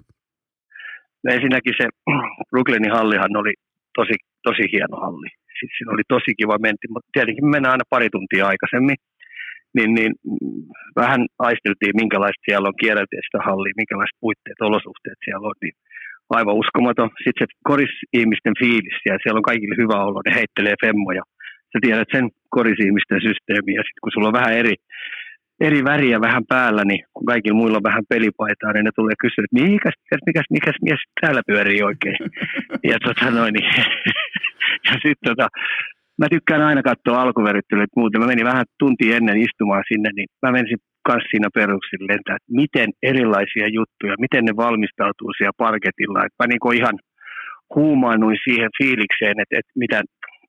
No 1.25 1.35
ensinnäkin 1.35 1.75
se 1.77 1.89
Brooklynin 2.51 2.93
hallihan 2.93 3.37
oli 3.37 3.55
tosi, 3.95 4.15
tosi 4.43 4.63
hieno 4.73 4.97
halli 4.97 5.42
siis 5.63 5.75
siinä 5.77 5.95
oli 5.95 6.05
tosi 6.15 6.31
kiva 6.41 6.65
mentti, 6.67 6.87
mutta 6.93 7.09
tietenkin 7.15 7.45
me 7.47 7.53
mennään 7.55 7.75
aina 7.75 7.93
pari 7.95 8.09
tuntia 8.13 8.45
aikaisemmin, 8.53 8.99
niin, 9.77 9.91
niin 9.97 10.13
vähän 11.03 11.21
aisteltiin, 11.49 12.01
minkälaista 12.03 12.47
siellä 12.47 12.69
on, 12.69 12.81
kierreltiin 12.83 13.27
sitä 13.27 13.41
hallia, 13.47 13.81
minkälaiset 13.81 14.19
puitteet, 14.25 14.67
olosuhteet 14.69 15.19
siellä 15.25 15.47
on, 15.51 15.59
niin 15.63 15.77
aivan 16.39 16.61
uskomaton. 16.63 17.11
Sitten 17.25 17.41
se 17.41 17.47
koris-ihmisten 17.71 18.57
fiilis, 18.61 18.99
ja 19.09 19.15
siellä 19.19 19.41
on 19.41 19.51
kaikille 19.51 19.77
hyvä 19.83 19.99
olo, 20.09 20.21
ne 20.23 20.33
heittelee 20.39 20.77
femmoja. 20.85 21.25
Sä 21.71 21.79
tiedät 21.85 22.11
sen 22.15 22.27
koris-ihmisten 22.57 23.21
systeemiä, 23.29 23.77
ja 23.79 23.85
sitten 23.87 24.03
kun 24.03 24.13
sulla 24.13 24.31
on 24.31 24.41
vähän 24.41 24.55
eri, 24.63 24.75
eri 25.61 25.85
väriä 25.85 26.21
vähän 26.21 26.43
päällä, 26.49 26.85
niin 26.85 27.05
kun 27.15 27.27
kaikilla 27.27 27.57
muilla 27.57 27.77
on 27.77 27.89
vähän 27.91 28.05
pelipaitaa, 28.09 28.73
niin 28.73 28.85
ne 28.85 28.91
tulee 28.97 29.15
kysyä, 29.21 29.45
että 29.45 29.57
mikäs, 29.63 29.95
mikäs, 30.05 30.21
mikäs, 30.27 30.47
mikäs 30.51 30.77
mies 30.83 31.01
täällä 31.21 31.43
pyörii 31.47 31.83
oikein. 31.83 32.19
ja 32.91 32.99
tota 33.07 33.31
noin, 33.31 33.53
niin 33.55 33.69
ja 34.87 34.93
sitten 34.93 35.29
tota, 35.31 35.49
mä 36.19 36.27
tykkään 36.31 36.63
aina 36.63 36.83
katsoa 36.83 37.23
alkuveryttelyt 37.23 37.97
muuten. 37.97 38.21
Mä 38.21 38.27
menin 38.27 38.51
vähän 38.53 38.65
tunti 38.79 39.13
ennen 39.13 39.39
istumaan 39.47 39.85
sinne, 39.89 40.11
niin 40.17 40.29
mä 40.43 40.53
menisin 40.53 40.79
kanssa 41.09 41.29
siinä 41.31 41.49
peruksilla 41.55 42.07
lentää, 42.13 42.37
että 42.37 42.59
miten 42.63 42.89
erilaisia 43.03 43.67
juttuja, 43.79 44.23
miten 44.25 44.45
ne 44.45 44.55
valmistautuu 44.57 45.31
siellä 45.33 45.61
parketilla. 45.67 46.25
Et 46.25 46.35
mä 46.39 46.47
niin 46.47 46.79
ihan 46.81 46.97
huumaannuin 47.75 48.39
siihen 48.45 48.71
fiilikseen, 48.79 49.37
että, 49.43 49.59
että 49.59 49.73
mitä 49.83 49.99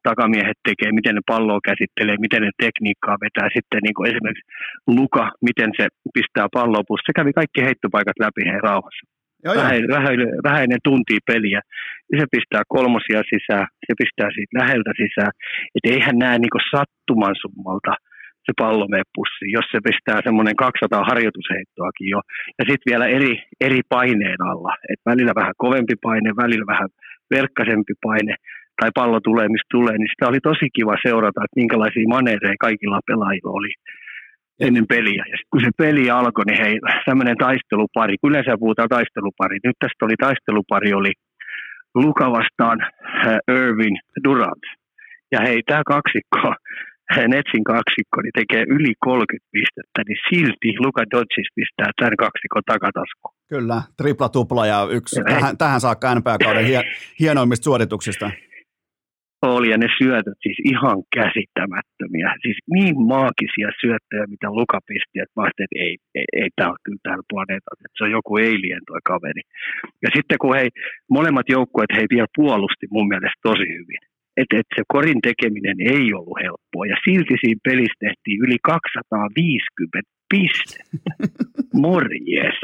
takamiehet 0.10 0.60
tekee, 0.68 0.92
miten 1.00 1.16
ne 1.16 1.24
palloa 1.32 1.68
käsittelee, 1.70 2.18
miten 2.26 2.42
ne 2.46 2.52
tekniikkaa 2.66 3.18
vetää. 3.26 3.48
Sitten 3.58 3.82
niin 3.84 3.96
kuin 3.98 4.08
esimerkiksi 4.12 4.48
Luka, 4.98 5.26
miten 5.48 5.70
se 5.78 5.86
pistää 6.18 6.48
palloa 6.58 6.88
pussiin. 6.88 7.10
Se 7.10 7.18
kävi 7.20 7.34
kaikki 7.40 7.62
heittopaikat 7.68 8.18
läpi 8.24 8.42
hei 8.52 8.62
rauhassa. 8.70 9.04
Joo, 9.46 9.56
vähäinen, 9.62 9.90
vähäinen, 9.98 10.30
vähäinen 10.50 10.82
tunti 10.88 11.18
peliä. 11.30 11.62
Ja 12.12 12.16
se 12.20 12.26
pistää 12.36 12.64
kolmosia 12.76 13.22
sisään, 13.32 13.66
se 13.88 13.94
pistää 14.02 14.30
siitä 14.36 14.54
läheltä 14.60 14.92
sisään. 15.02 15.32
Että 15.74 15.88
eihän 15.94 16.18
näe 16.24 16.36
niinku 16.40 16.62
sattuman 16.72 17.36
summalta 17.42 17.94
se 18.46 18.54
pallo 18.62 18.86
mene 18.88 19.06
pussiin, 19.16 19.52
jos 19.58 19.68
se 19.72 19.80
pistää 19.88 20.20
semmoinen 20.28 20.56
200 20.56 21.10
harjoitusheittoakin 21.10 22.10
jo. 22.14 22.20
Ja 22.60 22.64
sitten 22.70 22.90
vielä 22.92 23.06
eri, 23.18 23.34
eri 23.68 23.82
paineen 23.90 24.42
alla. 24.52 24.72
Et 24.92 25.02
välillä 25.06 25.34
vähän 25.42 25.56
kovempi 25.64 25.96
paine, 26.06 26.30
välillä 26.44 26.66
vähän 26.74 26.90
verkkaisempi 27.36 27.94
paine 28.08 28.36
tai 28.82 28.90
pallo 29.00 29.20
tulee, 29.20 29.48
mistä 29.50 29.76
tulee, 29.78 29.96
niin 29.98 30.12
sitä 30.14 30.30
oli 30.32 30.40
tosi 30.50 30.68
kiva 30.78 30.96
seurata, 31.08 31.44
että 31.44 31.62
minkälaisia 31.62 32.14
maneereja 32.16 32.64
kaikilla 32.66 33.08
pelaajilla 33.08 33.52
oli 33.60 33.72
ennen 34.60 34.88
peliä. 34.88 35.24
Ja 35.32 35.38
kun 35.52 35.62
se 35.62 35.70
peli 35.78 36.10
alkoi, 36.10 36.46
niin 36.46 36.62
hei, 36.64 36.80
tämmöinen 37.06 37.38
taistelupari, 37.38 38.16
kun 38.18 38.30
yleensä 38.30 38.62
puhutaan 38.64 38.90
taistelupari, 38.90 39.58
nyt 39.64 39.78
tästä 39.80 40.06
oli 40.06 40.18
taistelupari, 40.26 40.94
oli 40.94 41.14
Luka 41.96 42.32
vastaan 42.32 42.78
äh, 42.82 43.38
Irvin 43.58 43.96
Durant. 44.24 44.66
Ja 45.32 45.40
hei, 45.42 45.62
tämä 45.66 45.82
kaksikko, 45.96 46.38
äh, 47.12 47.28
Netsin 47.34 47.64
kaksikko, 47.64 48.18
niin 48.22 48.36
tekee 48.40 48.64
yli 48.76 48.94
30 49.00 49.48
pistettä, 49.52 50.00
niin 50.08 50.22
silti 50.30 50.70
Luka 50.86 51.04
Dodges 51.12 51.50
pistää 51.56 51.90
tämän 52.00 52.18
kaksikon 52.18 52.64
takataskuun. 52.66 53.36
Kyllä, 53.50 53.82
tripla 53.98 54.30
tupla 54.30 54.66
ja 54.66 54.88
yksi 54.92 55.20
ja 55.20 55.24
tähän, 55.24 55.58
tähän 55.58 55.82
saakka 55.82 56.16
NBA-kauden 56.16 56.66
hienoimmista 57.20 57.64
suorituksista 57.64 58.32
oli 59.52 59.70
ja 59.70 59.78
ne 59.78 59.88
syötöt 59.98 60.40
siis 60.46 60.60
ihan 60.74 60.98
käsittämättömiä. 61.18 62.30
Siis 62.42 62.58
niin 62.76 62.96
maagisia 63.14 63.70
syöttöjä, 63.82 64.32
mitä 64.34 64.48
Luka 64.60 64.80
pisti, 64.88 65.16
että 65.20 65.36
mä 65.38 65.48
että 65.48 65.66
ei, 65.86 65.98
ei, 66.16 66.28
ei 66.42 66.50
tämä 66.56 66.70
ole 66.70 66.84
kyllä 66.86 67.04
täällä 67.04 67.30
planeetalla, 67.32 67.82
että 67.86 67.98
se 67.98 68.04
on 68.04 68.18
joku 68.18 68.32
alien 68.36 68.84
toi 68.88 69.02
kaveri. 69.12 69.44
Ja 70.04 70.10
sitten 70.16 70.38
kun 70.42 70.56
hei, 70.58 70.70
molemmat 71.18 71.48
joukkueet 71.50 71.92
hei 71.98 72.08
vielä 72.14 72.36
puolusti 72.36 72.86
mun 72.96 73.08
mielestä 73.08 73.46
tosi 73.50 73.68
hyvin. 73.78 74.02
Että 74.38 74.58
et 74.60 74.70
se 74.76 74.84
korin 74.94 75.22
tekeminen 75.22 75.78
ei 75.82 76.14
ollut 76.14 76.38
helppoa 76.44 76.86
ja 76.86 76.98
silti 77.06 77.36
siinä 77.42 77.60
pelissä 77.64 78.00
tehtiin 78.00 78.40
yli 78.46 78.58
250 78.64 80.14
pistettä. 80.30 81.14
Morjes. 81.82 82.60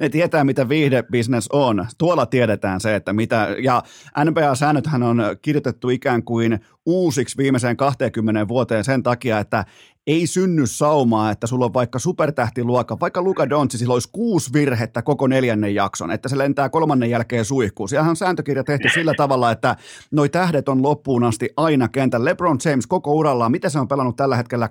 Ne 0.00 0.08
tietää, 0.08 0.44
mitä 0.44 0.68
viihdebisnes 0.68 1.48
on. 1.52 1.86
Tuolla 1.98 2.26
tiedetään 2.26 2.80
se, 2.80 2.94
että 2.94 3.12
mitä, 3.12 3.56
ja 3.62 3.82
NBA-säännöthän 4.24 5.02
on 5.02 5.22
kirjoitettu 5.42 5.88
ikään 5.90 6.22
kuin 6.22 6.58
uusiksi 6.86 7.38
viimeiseen 7.38 7.76
20 7.76 8.48
vuoteen 8.48 8.84
sen 8.84 9.02
takia, 9.02 9.38
että 9.38 9.64
ei 10.10 10.26
synny 10.26 10.66
saumaa, 10.66 11.30
että 11.30 11.46
sulla 11.46 11.64
on 11.64 11.74
vaikka 11.74 11.98
supertähtiluokka, 11.98 13.00
vaikka 13.00 13.22
Luka 13.22 13.50
Doncic, 13.50 13.78
sillä 13.78 13.94
olisi 13.94 14.08
kuusi 14.12 14.52
virhettä 14.52 15.02
koko 15.02 15.26
neljännen 15.26 15.74
jakson, 15.74 16.10
että 16.10 16.28
se 16.28 16.38
lentää 16.38 16.68
kolmannen 16.68 17.10
jälkeen 17.10 17.44
suihkuun. 17.44 17.88
Siellähän 17.88 18.10
on 18.10 18.16
sääntökirja 18.16 18.64
tehty 18.64 18.88
sillä 18.94 19.14
tavalla, 19.16 19.50
että 19.50 19.76
noi 20.10 20.28
tähdet 20.28 20.68
on 20.68 20.82
loppuun 20.82 21.24
asti 21.24 21.48
aina 21.56 21.88
kentän. 21.88 22.24
LeBron 22.24 22.58
James 22.64 22.86
koko 22.86 23.12
urallaan, 23.12 23.52
mitä 23.52 23.68
se 23.68 23.78
on 23.78 23.88
pelannut 23.88 24.16
tällä 24.16 24.36
hetkellä 24.36 24.68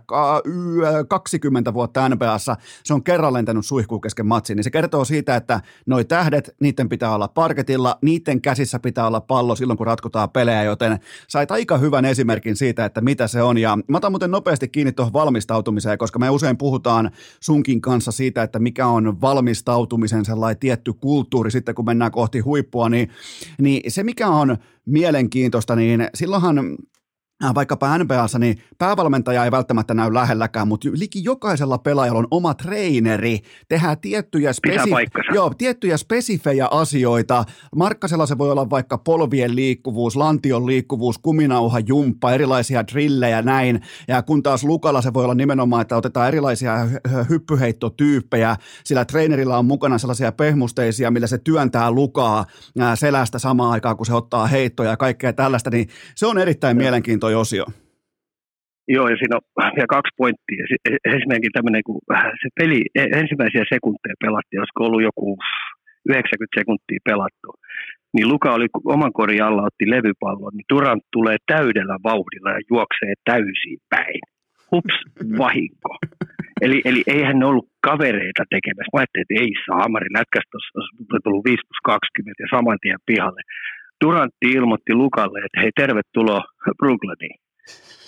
20 1.09 1.73
vuotta 1.73 2.09
NBAssa, 2.09 2.55
se 2.83 2.93
on 2.93 3.03
kerran 3.03 3.33
lentänyt 3.33 3.65
suihkuun 3.65 4.01
kesken 4.01 4.27
matsiin, 4.27 4.55
niin 4.57 4.63
se 4.63 4.71
kertoo 4.71 5.05
siitä, 5.05 5.35
että 5.35 5.61
noi 5.85 6.05
tähdet, 6.05 6.55
niiden 6.61 6.89
pitää 6.89 7.15
olla 7.15 7.27
parketilla, 7.27 7.97
niiden 8.01 8.41
käsissä 8.41 8.79
pitää 8.79 9.07
olla 9.07 9.21
pallo 9.21 9.55
silloin, 9.55 9.77
kun 9.77 9.87
ratkotaan 9.87 10.29
pelejä, 10.29 10.63
joten 10.63 10.99
sait 11.27 11.51
aika 11.51 11.77
hyvän 11.77 12.05
esimerkin 12.05 12.55
siitä, 12.55 12.85
että 12.85 13.01
mitä 13.01 13.27
se 13.27 13.41
on. 13.41 13.57
Ja 13.57 13.77
mä 13.87 13.97
otan 13.97 14.11
muuten 14.11 14.31
nopeasti 14.31 14.67
kiinni 14.67 14.91
tuohon 14.91 15.13
valmistautumiseen, 15.29 15.97
koska 15.97 16.19
me 16.19 16.29
usein 16.29 16.57
puhutaan 16.57 17.11
sunkin 17.39 17.81
kanssa 17.81 18.11
siitä, 18.11 18.43
että 18.43 18.59
mikä 18.59 18.87
on 18.87 19.21
valmistautumisen 19.21 20.25
sellainen 20.25 20.59
tietty 20.59 20.93
kulttuuri. 20.93 21.51
Sitten, 21.51 21.75
kun 21.75 21.85
mennään 21.85 22.11
kohti 22.11 22.39
huippua, 22.39 22.89
niin, 22.89 23.09
niin 23.61 23.91
se 23.91 24.03
mikä 24.03 24.27
on 24.27 24.57
mielenkiintoista, 24.85 25.75
niin 25.75 26.07
silloinhan 26.13 26.77
vaikkapa 27.55 27.97
NBAssa, 27.97 28.39
niin 28.39 28.61
päävalmentaja 28.77 29.45
ei 29.45 29.51
välttämättä 29.51 29.93
näy 29.93 30.13
lähelläkään, 30.13 30.67
mutta 30.67 30.89
liki 30.93 31.23
jokaisella 31.23 31.77
pelaajalla 31.77 32.19
on 32.19 32.27
oma 32.31 32.53
treeneri, 32.53 33.39
tehdään 33.69 33.97
tiettyjä, 33.97 34.51
spesi- 34.53 34.89
joo, 35.33 35.53
tiettyjä 35.57 35.97
spesifejä 35.97 36.67
asioita. 36.71 37.45
Markkasella 37.75 38.25
se 38.25 38.37
voi 38.37 38.51
olla 38.51 38.69
vaikka 38.69 38.97
polvien 38.97 39.55
liikkuvuus, 39.55 40.15
lantion 40.15 40.65
liikkuvuus, 40.65 41.17
kuminauha, 41.17 41.79
jumppa, 41.79 42.31
erilaisia 42.31 42.87
drillejä 42.87 43.41
näin, 43.41 43.81
ja 44.07 44.21
kun 44.21 44.43
taas 44.43 44.63
Lukalla 44.63 45.01
se 45.01 45.13
voi 45.13 45.23
olla 45.23 45.35
nimenomaan, 45.35 45.81
että 45.81 45.97
otetaan 45.97 46.27
erilaisia 46.27 46.73
hyppyheittotyyppejä, 47.29 48.55
sillä 48.83 49.05
treenerillä 49.05 49.57
on 49.57 49.65
mukana 49.65 49.97
sellaisia 49.97 50.31
pehmusteisia, 50.31 51.11
millä 51.11 51.27
se 51.27 51.37
työntää 51.37 51.91
Lukaa 51.91 52.45
selästä 52.95 53.39
samaan 53.39 53.71
aikaan, 53.71 53.97
kun 53.97 54.05
se 54.05 54.13
ottaa 54.13 54.47
heittoja 54.47 54.89
ja 54.89 54.97
kaikkea 54.97 55.33
tällaista, 55.33 55.69
niin 55.69 55.87
se 56.15 56.25
on 56.27 56.37
erittäin 56.37 56.77
mielenkiintoista 56.77 57.28
toi 57.29 57.35
osio. 57.45 57.65
Joo, 58.95 59.07
ja 59.11 59.17
siinä 59.17 59.35
on 59.37 59.45
vielä 59.75 59.95
kaksi 59.97 60.13
pointtia. 60.17 60.63
Ensinnäkin 61.13 61.55
tämmöinen, 61.57 61.83
kun 61.87 61.99
se 62.41 62.47
peli 62.59 62.79
e- 62.99 63.13
ensimmäisiä 63.21 63.63
sekunteja 63.75 64.21
pelattiin, 64.25 64.61
olisiko 64.61 64.81
ollut 64.85 65.07
joku 65.09 65.27
90 66.09 66.59
sekuntia 66.59 66.99
pelattu, 67.09 67.49
niin 68.13 68.27
Luka 68.31 68.49
oli 68.57 68.67
oman 68.95 69.13
korin 69.19 69.43
alla, 69.43 69.67
otti 69.69 69.85
levypallon, 69.95 70.53
niin 70.55 70.69
Durant 70.73 71.03
tulee 71.15 71.37
täydellä 71.53 71.95
vauhdilla 72.09 72.49
ja 72.55 72.61
juoksee 72.71 73.13
täysin 73.29 73.79
päin. 73.93 74.21
Hups, 74.71 74.95
vahinko. 75.43 75.91
Eli, 76.63 76.77
eli 76.89 77.01
eihän 77.13 77.39
ne 77.39 77.45
ollut 77.45 77.69
kavereita 77.89 78.43
tekemässä. 78.55 78.93
Mä 78.93 78.99
ajattelin, 78.99 79.25
että 79.25 79.39
ei 79.43 79.51
saa, 79.65 79.85
Amari 79.85 80.09
lätkästä 80.17 80.53
olisi 80.55 81.23
tullut 81.23 81.45
5 81.45 81.67
plus 81.67 81.81
20 81.83 82.43
ja 82.43 82.47
saman 82.55 82.79
tien 82.81 83.01
pihalle. 83.09 83.41
Durantti 84.05 84.47
ilmoitti 84.57 84.93
Lukalle, 84.93 85.39
että 85.39 85.61
hei 85.61 85.71
tervetuloa 85.75 86.41
Brooklyniin. 86.77 87.39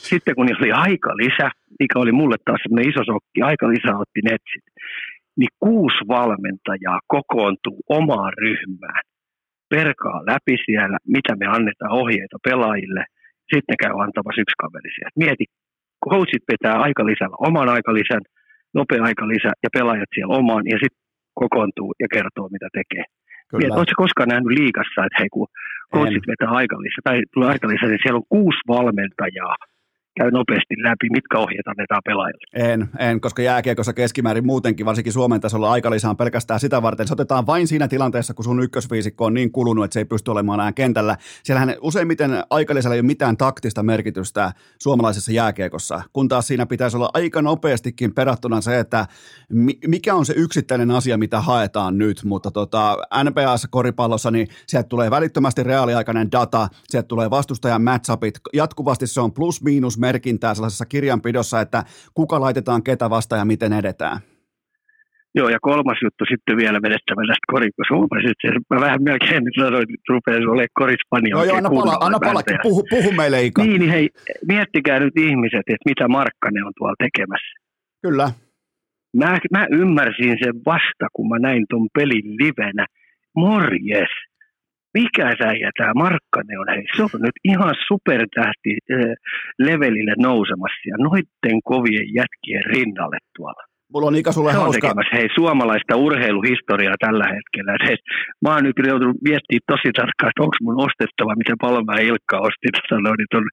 Sitten 0.09 0.35
kun 0.35 0.47
oli 0.59 0.71
aika 0.71 1.11
lisä, 1.17 1.47
mikä 1.79 1.99
oli 1.99 2.11
mulle 2.11 2.35
taas 2.45 2.61
semmoinen 2.63 2.89
iso 2.91 3.03
sokki, 3.11 3.41
aika 3.41 3.65
lisä 3.69 3.97
otti 4.03 4.21
netsit, 4.29 4.65
niin 5.39 5.51
kuusi 5.59 6.01
valmentajaa 6.07 6.99
kokoontuu 7.07 7.79
omaan 7.89 8.33
ryhmään, 8.43 9.01
perkaa 9.69 10.19
läpi 10.31 10.55
siellä, 10.65 10.97
mitä 11.07 11.35
me 11.35 11.45
annetaan 11.45 11.91
ohjeita 12.01 12.37
pelaajille, 12.47 13.03
sitten 13.53 13.77
käy 13.83 13.93
antamassa 14.03 14.43
yksi 14.43 14.61
kaveri 14.63 14.91
sieltä. 14.95 15.21
Mieti, 15.23 15.45
coachit 16.05 16.43
pitää 16.51 16.75
lisällä 17.11 17.37
oman 17.47 17.69
aikalisän, 17.75 18.23
nopea 18.73 19.03
aikalisä 19.03 19.51
ja 19.63 19.69
pelaajat 19.75 20.11
siellä 20.15 20.37
omaan 20.39 20.63
ja 20.73 20.77
sitten 20.81 21.03
kokoontuu 21.41 21.89
ja 22.03 22.07
kertoo, 22.15 22.47
mitä 22.55 22.67
tekee. 22.79 23.03
Kyllä. 23.51 23.75
Oletko 23.75 23.93
koskaan 24.03 24.29
nähnyt 24.29 24.57
liikassa, 24.59 25.05
että 25.05 25.19
hei 25.19 25.29
kun 25.35 25.47
coachit 25.93 26.27
vetää 26.27 26.51
aikalissa 26.61 27.01
tai 27.03 27.17
tulee 27.33 27.49
aikalissa, 27.49 27.85
niin 27.85 27.99
siellä 28.03 28.17
on 28.17 28.31
kuusi 28.35 28.61
valmentajaa 28.67 29.55
käy 30.19 30.31
nopeasti 30.31 30.75
läpi, 30.77 31.09
mitkä 31.11 31.37
ohjeet 31.37 31.67
annetaan 31.67 32.01
pelaajille? 32.05 32.73
En, 32.73 32.89
en, 32.99 33.21
koska 33.21 33.41
jääkiekossa 33.41 33.93
keskimäärin 33.93 34.45
muutenkin, 34.45 34.85
varsinkin 34.85 35.13
Suomen 35.13 35.41
tasolla 35.41 35.71
aikalisä 35.71 36.09
on 36.09 36.17
pelkästään 36.17 36.59
sitä 36.59 36.81
varten. 36.81 37.07
Se 37.07 37.13
otetaan 37.13 37.47
vain 37.47 37.67
siinä 37.67 37.87
tilanteessa, 37.87 38.33
kun 38.33 38.45
sun 38.45 38.63
ykkösviisikko 38.63 39.25
on 39.25 39.33
niin 39.33 39.51
kulunut, 39.51 39.85
että 39.85 39.93
se 39.93 39.99
ei 39.99 40.05
pysty 40.05 40.31
olemaan 40.31 40.59
enää 40.59 40.71
kentällä. 40.71 41.17
Siellähän 41.43 41.75
useimmiten 41.81 42.31
aikalisellä 42.49 42.93
ei 42.93 42.99
ole 42.99 43.07
mitään 43.07 43.37
taktista 43.37 43.83
merkitystä 43.83 44.51
suomalaisessa 44.81 45.31
jääkiekossa, 45.31 46.01
kun 46.13 46.27
taas 46.27 46.47
siinä 46.47 46.65
pitäisi 46.65 46.97
olla 46.97 47.09
aika 47.13 47.41
nopeastikin 47.41 48.13
perattuna 48.13 48.61
se, 48.61 48.79
että 48.79 49.05
mikä 49.87 50.15
on 50.15 50.25
se 50.25 50.33
yksittäinen 50.37 50.91
asia, 50.91 51.17
mitä 51.17 51.41
haetaan 51.41 51.97
nyt, 51.97 52.21
mutta 52.23 52.51
tota, 52.51 52.97
NBAssa 53.23 53.67
koripallossa, 53.71 54.31
niin 54.31 54.47
sieltä 54.67 54.87
tulee 54.87 55.11
välittömästi 55.11 55.63
reaaliaikainen 55.63 56.31
data, 56.31 56.67
sieltä 56.83 57.07
tulee 57.07 57.29
vastustajan 57.29 57.81
matchupit, 57.81 58.39
jatkuvasti 58.53 59.07
se 59.07 59.21
on 59.21 59.33
plus-miinus 59.33 60.00
merkintää 60.01 60.53
sellaisessa 60.53 60.85
kirjanpidossa, 60.85 61.61
että 61.61 61.83
kuka 62.13 62.41
laitetaan 62.41 62.83
ketä 62.83 63.09
vasta 63.09 63.35
ja 63.35 63.45
miten 63.45 63.73
edetään. 63.73 64.17
Joo, 65.35 65.49
ja 65.49 65.59
kolmas 65.61 65.97
juttu 66.03 66.23
sitten 66.31 66.57
vielä 66.57 66.79
vedettävä 66.81 67.21
tästä 67.21 67.47
korikossa. 67.51 67.93
Mä 68.69 68.81
vähän 68.81 69.03
melkein 69.03 69.43
nyt 69.43 69.53
sanoin, 69.59 69.83
että 69.83 70.09
rupeaa 70.09 70.37
olemaan 70.37 70.67
korispania. 70.73 71.31
Joo, 71.35 71.43
joo, 71.43 71.57
anna 71.57 71.69
pala, 71.69 71.97
anna 71.99 72.19
pala 72.19 72.41
puhu, 72.63 72.83
puhu 72.89 73.11
meille 73.11 73.43
Ika. 73.43 73.63
Niin, 73.63 73.79
niin 73.79 73.91
hei, 73.91 74.09
miettikää 74.47 74.99
nyt 74.99 75.17
ihmiset, 75.17 75.65
että 75.67 75.89
mitä 75.89 76.07
Markkanen 76.07 76.65
on 76.65 76.73
tuolla 76.77 76.95
tekemässä. 76.99 77.53
Kyllä. 78.01 78.31
Mä, 79.17 79.37
mä 79.51 79.67
ymmärsin 79.71 80.37
sen 80.43 80.55
vasta, 80.65 81.05
kun 81.13 81.29
mä 81.29 81.39
näin 81.39 81.65
ton 81.69 81.87
pelin 81.93 82.27
livenä. 82.41 82.85
Morjes 83.35 84.09
mikä 84.93 85.35
säijä 85.41 85.69
tämä 85.77 85.93
Markkanen 85.95 86.59
on, 86.59 86.69
hei, 86.75 86.83
se 86.95 87.03
on 87.03 87.09
nyt 87.27 87.37
ihan 87.43 87.75
supertähti 87.87 88.73
äh, 88.77 89.13
levelille 89.59 90.13
nousemassa 90.17 90.83
ja 90.91 90.95
noitten 91.07 91.57
kovien 91.63 92.07
jätkien 92.19 92.63
rinnalle 92.73 93.17
tuolla. 93.35 93.63
Mulla 93.93 94.07
on 94.07 94.15
Ika 94.15 94.31
sulle 94.31 94.51
se 94.51 94.57
hauska. 94.57 94.87
tekemässä, 94.87 95.15
hei, 95.17 95.27
suomalaista 95.35 95.95
urheiluhistoriaa 95.95 96.95
tällä 97.05 97.27
hetkellä. 97.35 97.71
Hei, 97.87 97.97
mä 98.41 98.49
oon 98.53 98.63
nyt 98.63 98.77
joutunut 98.87 99.21
miettimään 99.29 99.69
tosi 99.71 99.89
tarkkaan, 99.99 100.29
että 100.31 100.43
onko 100.45 100.57
mun 100.61 100.83
ostettava, 100.87 101.39
mitä 101.41 101.53
Palma 101.61 101.93
Ilkka 102.09 102.37
osti 102.47 102.67
sanoin, 102.89 103.17
niin 103.17 103.31
tuon 103.31 103.47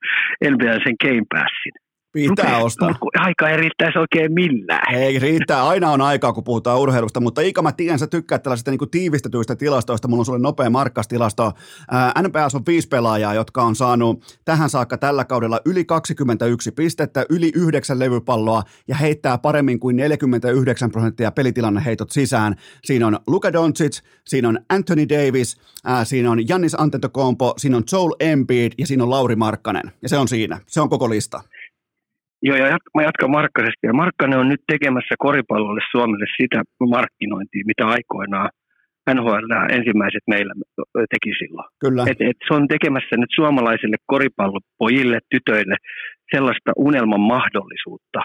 NBA 0.52 0.74
sen 0.84 0.96
Game 1.04 1.26
Passin. 1.34 1.76
Pitää 2.12 2.44
Rupea, 2.44 2.58
ostaa. 2.58 2.94
Aika 3.18 3.48
ei 3.48 3.56
riittäisi 3.56 3.98
oikein 3.98 4.32
millään. 4.32 4.94
Ei 4.94 5.18
riittää, 5.18 5.66
aina 5.68 5.90
on 5.90 6.00
aikaa, 6.00 6.32
kun 6.32 6.44
puhutaan 6.44 6.80
urheilusta, 6.80 7.20
mutta 7.20 7.40
Ika, 7.40 7.62
mä 7.62 7.72
tiedän, 7.72 7.98
sä 7.98 8.06
tykkäät 8.06 8.42
tällaisista 8.42 8.70
niin 8.70 8.90
tiivistetyistä 8.90 9.56
tilastoista. 9.56 10.08
Mulla 10.08 10.20
on 10.20 10.24
sulle 10.26 10.38
nopea 10.38 10.70
markkastilasto. 10.70 11.52
NPS 12.22 12.54
on 12.54 12.62
viisi 12.66 12.88
pelaajaa, 12.88 13.34
jotka 13.34 13.62
on 13.62 13.76
saanut 13.76 14.40
tähän 14.44 14.70
saakka 14.70 14.98
tällä 14.98 15.24
kaudella 15.24 15.60
yli 15.64 15.84
21 15.84 16.72
pistettä, 16.72 17.26
yli 17.30 17.52
yhdeksän 17.54 17.98
levypalloa 17.98 18.62
ja 18.88 18.96
heittää 18.96 19.38
paremmin 19.38 19.80
kuin 19.80 19.96
49 19.96 20.90
prosenttia 20.90 21.32
heitot 21.84 22.10
sisään. 22.10 22.56
Siinä 22.84 23.06
on 23.06 23.18
Luka 23.26 23.52
Doncic, 23.52 24.00
siinä 24.26 24.48
on 24.48 24.58
Anthony 24.68 25.08
Davis, 25.08 25.56
ää, 25.84 26.04
siinä 26.04 26.30
on 26.30 26.48
Jannis 26.48 26.74
Antetokounmpo, 26.80 27.54
siinä 27.56 27.76
on 27.76 27.84
Joel 27.92 28.14
Embiid 28.20 28.72
ja 28.78 28.86
siinä 28.86 29.02
on 29.02 29.10
Lauri 29.10 29.36
Markkanen. 29.36 29.92
Ja 30.02 30.08
se 30.08 30.18
on 30.18 30.28
siinä. 30.28 30.60
Se 30.66 30.80
on 30.80 30.88
koko 30.88 31.10
lista. 31.10 31.40
Joo, 32.42 32.56
ja 32.56 32.66
jat- 32.72 32.90
mä 32.96 33.02
jatkan 33.02 33.30
Markkasesta. 33.30 33.86
Ja 33.86 33.92
Markkanen 33.92 34.38
on 34.38 34.48
nyt 34.48 34.62
tekemässä 34.72 35.14
koripallolle 35.18 35.80
Suomelle 35.90 36.26
sitä 36.40 36.62
markkinointia, 36.96 37.64
mitä 37.66 37.86
aikoinaan 37.86 38.50
NHL 39.14 39.52
ensimmäiset 39.78 40.24
meillä 40.26 40.54
teki 41.14 41.32
silloin. 41.38 41.68
Kyllä. 41.84 42.02
Et, 42.10 42.20
et 42.30 42.38
se 42.48 42.54
on 42.54 42.68
tekemässä 42.68 43.16
nyt 43.16 43.32
suomalaisille 43.34 43.96
koripallopojille, 44.06 45.18
tytöille 45.30 45.76
sellaista 46.34 46.70
unelman 46.76 47.20
mahdollisuutta, 47.20 48.20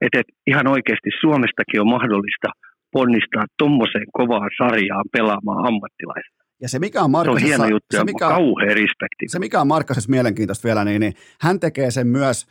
että 0.00 0.20
et 0.20 0.28
ihan 0.46 0.66
oikeasti 0.66 1.10
Suomestakin 1.20 1.80
on 1.80 1.90
mahdollista 1.96 2.48
ponnistaa 2.92 3.44
tuommoiseen 3.58 4.06
kovaan 4.12 4.50
sarjaan 4.58 5.04
pelaamaan 5.12 5.66
ammattilaisena. 5.68 6.36
Ja 6.62 6.68
se 6.68 6.78
mikä 6.78 7.02
on 7.02 7.10
Markkasessa, 7.10 7.48
se 7.48 7.54
on 7.54 7.60
hieno 7.60 7.74
juttu 7.76 7.96
se, 7.96 8.04
mikä, 8.04 8.28
kauhea 8.28 8.74
respekti. 8.74 9.24
Se 9.26 9.38
mikä 9.38 9.60
on 9.60 9.66
Markkasessa 9.66 10.10
mielenkiintoista 10.10 10.66
vielä, 10.68 10.84
niin, 10.84 11.00
niin 11.00 11.12
hän 11.40 11.60
tekee 11.60 11.90
sen 11.90 12.06
myös 12.06 12.46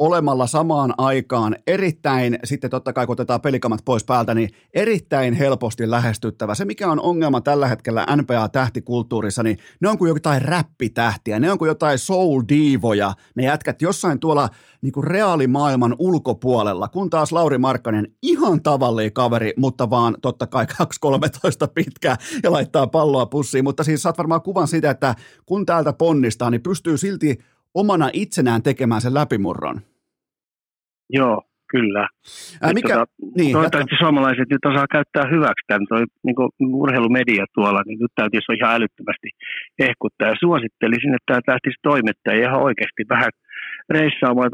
olemalla 0.00 0.46
samaan 0.46 0.94
aikaan 0.98 1.56
erittäin, 1.66 2.38
sitten 2.44 2.70
totta 2.70 2.92
kai 2.92 3.06
kun 3.06 3.12
otetaan 3.12 3.40
pelikamat 3.40 3.80
pois 3.84 4.04
päältä, 4.04 4.34
niin 4.34 4.50
erittäin 4.74 5.34
helposti 5.34 5.90
lähestyttävä. 5.90 6.54
Se, 6.54 6.64
mikä 6.64 6.90
on 6.90 7.00
ongelma 7.00 7.40
tällä 7.40 7.68
hetkellä 7.68 8.06
NPA-tähtikulttuurissa, 8.16 9.42
niin 9.42 9.58
ne 9.80 9.88
on 9.88 9.98
kuin 9.98 10.08
jotain 10.08 10.42
räppitähtiä, 10.42 11.38
ne 11.38 11.52
on 11.52 11.58
kuin 11.58 11.68
jotain 11.68 11.98
soul-diivoja, 11.98 13.12
ne 13.34 13.44
jätkät 13.44 13.82
jossain 13.82 14.20
tuolla 14.20 14.48
niin 14.82 14.92
kuin 14.92 15.04
reaalimaailman 15.04 15.96
ulkopuolella, 15.98 16.88
kun 16.88 17.10
taas 17.10 17.32
Lauri 17.32 17.58
Markkanen 17.58 18.08
ihan 18.22 18.62
tavallinen 18.62 19.12
kaveri, 19.12 19.52
mutta 19.56 19.90
vaan 19.90 20.16
totta 20.22 20.46
kai 20.46 20.66
2-13 20.66 20.66
pitkää 21.74 22.16
ja 22.42 22.52
laittaa 22.52 22.86
palloa 22.86 23.26
pussiin, 23.26 23.64
mutta 23.64 23.84
siis 23.84 24.02
saat 24.02 24.18
varmaan 24.18 24.42
kuvan 24.42 24.68
siitä, 24.68 24.90
että 24.90 25.14
kun 25.46 25.66
täältä 25.66 25.92
ponnistaa, 25.92 26.50
niin 26.50 26.62
pystyy 26.62 26.98
silti 26.98 27.38
omana 27.74 28.10
itsenään 28.12 28.62
tekemään 28.62 29.00
sen 29.00 29.14
läpimurron. 29.14 29.89
Joo, 31.18 31.42
kyllä. 31.72 32.08
Ää, 32.62 32.72
mikä, 32.72 32.94
tota, 32.94 33.04
niin, 33.36 33.52
toivottavasti 33.52 33.96
suomalaiset 33.98 34.48
nyt 34.50 34.64
osaa 34.70 34.94
käyttää 34.96 35.26
hyväksi 35.34 35.64
tämän 35.66 35.86
toi, 35.88 36.04
niin 36.24 36.36
urheilumedia 36.82 37.44
tuolla, 37.54 37.82
niin 37.86 37.98
nyt 37.98 38.14
täytyisi 38.14 38.52
ihan 38.52 38.74
älyttömästi 38.76 39.28
ehkuttaa. 39.78 40.28
Ja 40.28 40.42
suosittelisin, 40.44 41.14
että 41.14 41.28
tämä 41.28 41.40
tähtisi 41.46 41.78
toimittaja 41.82 42.42
ihan 42.46 42.62
oikeasti 42.68 43.02
vähän– 43.14 43.32
reissaamaan 43.90 44.50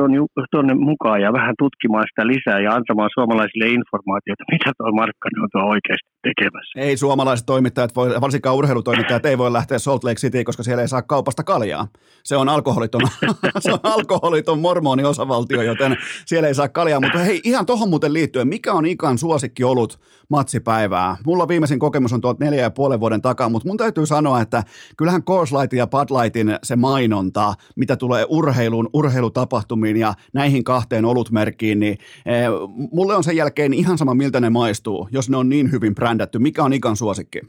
tuonne 0.50 0.74
mukaan 0.74 1.20
ja 1.22 1.32
vähän 1.32 1.54
tutkimaan 1.58 2.04
sitä 2.10 2.26
lisää 2.26 2.60
ja 2.60 2.70
antamaan 2.74 3.10
suomalaisille 3.14 3.66
informaatiota, 3.68 4.44
mitä 4.54 4.72
tuo 4.78 4.92
Markkanen 4.92 5.42
on 5.42 5.48
tuo 5.52 5.62
oikeasti 5.74 6.08
tekemässä. 6.22 6.80
Ei 6.80 6.96
suomalaiset 6.96 7.46
toimittajat, 7.46 7.96
voi, 7.96 8.20
varsinkaan 8.20 8.56
urheilutoimittajat, 8.56 9.26
ei 9.26 9.38
voi 9.38 9.52
lähteä 9.52 9.78
Salt 9.78 10.04
Lake 10.04 10.20
City, 10.20 10.44
koska 10.44 10.62
siellä 10.62 10.82
ei 10.82 10.88
saa 10.88 11.02
kaupasta 11.02 11.44
kaljaa. 11.44 11.86
Se 12.24 12.36
on 12.36 12.48
alkoholiton, 12.48 13.00
se 13.64 13.72
on 13.72 13.78
alkoholiton 13.82 14.58
mormoniosavaltio, 14.58 15.62
joten 15.62 15.96
siellä 16.26 16.48
ei 16.48 16.54
saa 16.54 16.68
kaljaa. 16.68 17.00
Mutta 17.00 17.18
hei, 17.18 17.40
ihan 17.44 17.66
tuohon 17.66 17.88
muuten 17.88 18.12
liittyen, 18.12 18.48
mikä 18.48 18.72
on 18.72 18.86
Ikan 18.86 19.18
suosikki 19.18 19.64
ollut 19.64 20.00
matsipäivää? 20.28 21.16
Mulla 21.26 21.48
viimeisin 21.48 21.78
kokemus 21.78 22.12
on 22.12 22.20
tuolta 22.20 22.44
neljä 22.44 22.62
ja 22.62 22.70
puolen 22.70 23.00
vuoden 23.00 23.22
takaa, 23.22 23.48
mutta 23.48 23.68
mun 23.68 23.76
täytyy 23.76 24.06
sanoa, 24.06 24.40
että 24.40 24.62
kyllähän 24.96 25.22
Coors 25.22 25.52
Lightin 25.52 25.78
ja 25.78 25.86
Bud 25.86 26.10
Lightin 26.22 26.58
se 26.62 26.76
mainonta, 26.76 27.54
mitä 27.76 27.96
tulee 27.96 28.26
urheiluun, 28.28 28.88
urheilu 28.92 29.25
urheilutapahtumiin 29.26 29.96
ja 29.96 30.14
näihin 30.34 30.64
kahteen 30.64 31.04
olutmerkkiin, 31.04 31.80
niin 31.80 31.96
eh, 32.26 32.48
mulle 32.92 33.14
on 33.14 33.24
sen 33.24 33.36
jälkeen 33.36 33.74
ihan 33.74 33.98
sama, 33.98 34.14
miltä 34.14 34.40
ne 34.40 34.50
maistuu, 34.50 35.08
jos 35.12 35.30
ne 35.30 35.36
on 35.36 35.48
niin 35.48 35.72
hyvin 35.72 35.94
brändätty. 35.94 36.38
Mikä 36.38 36.62
on 36.62 36.72
Ikan 36.72 36.96
suosikki? 36.96 37.40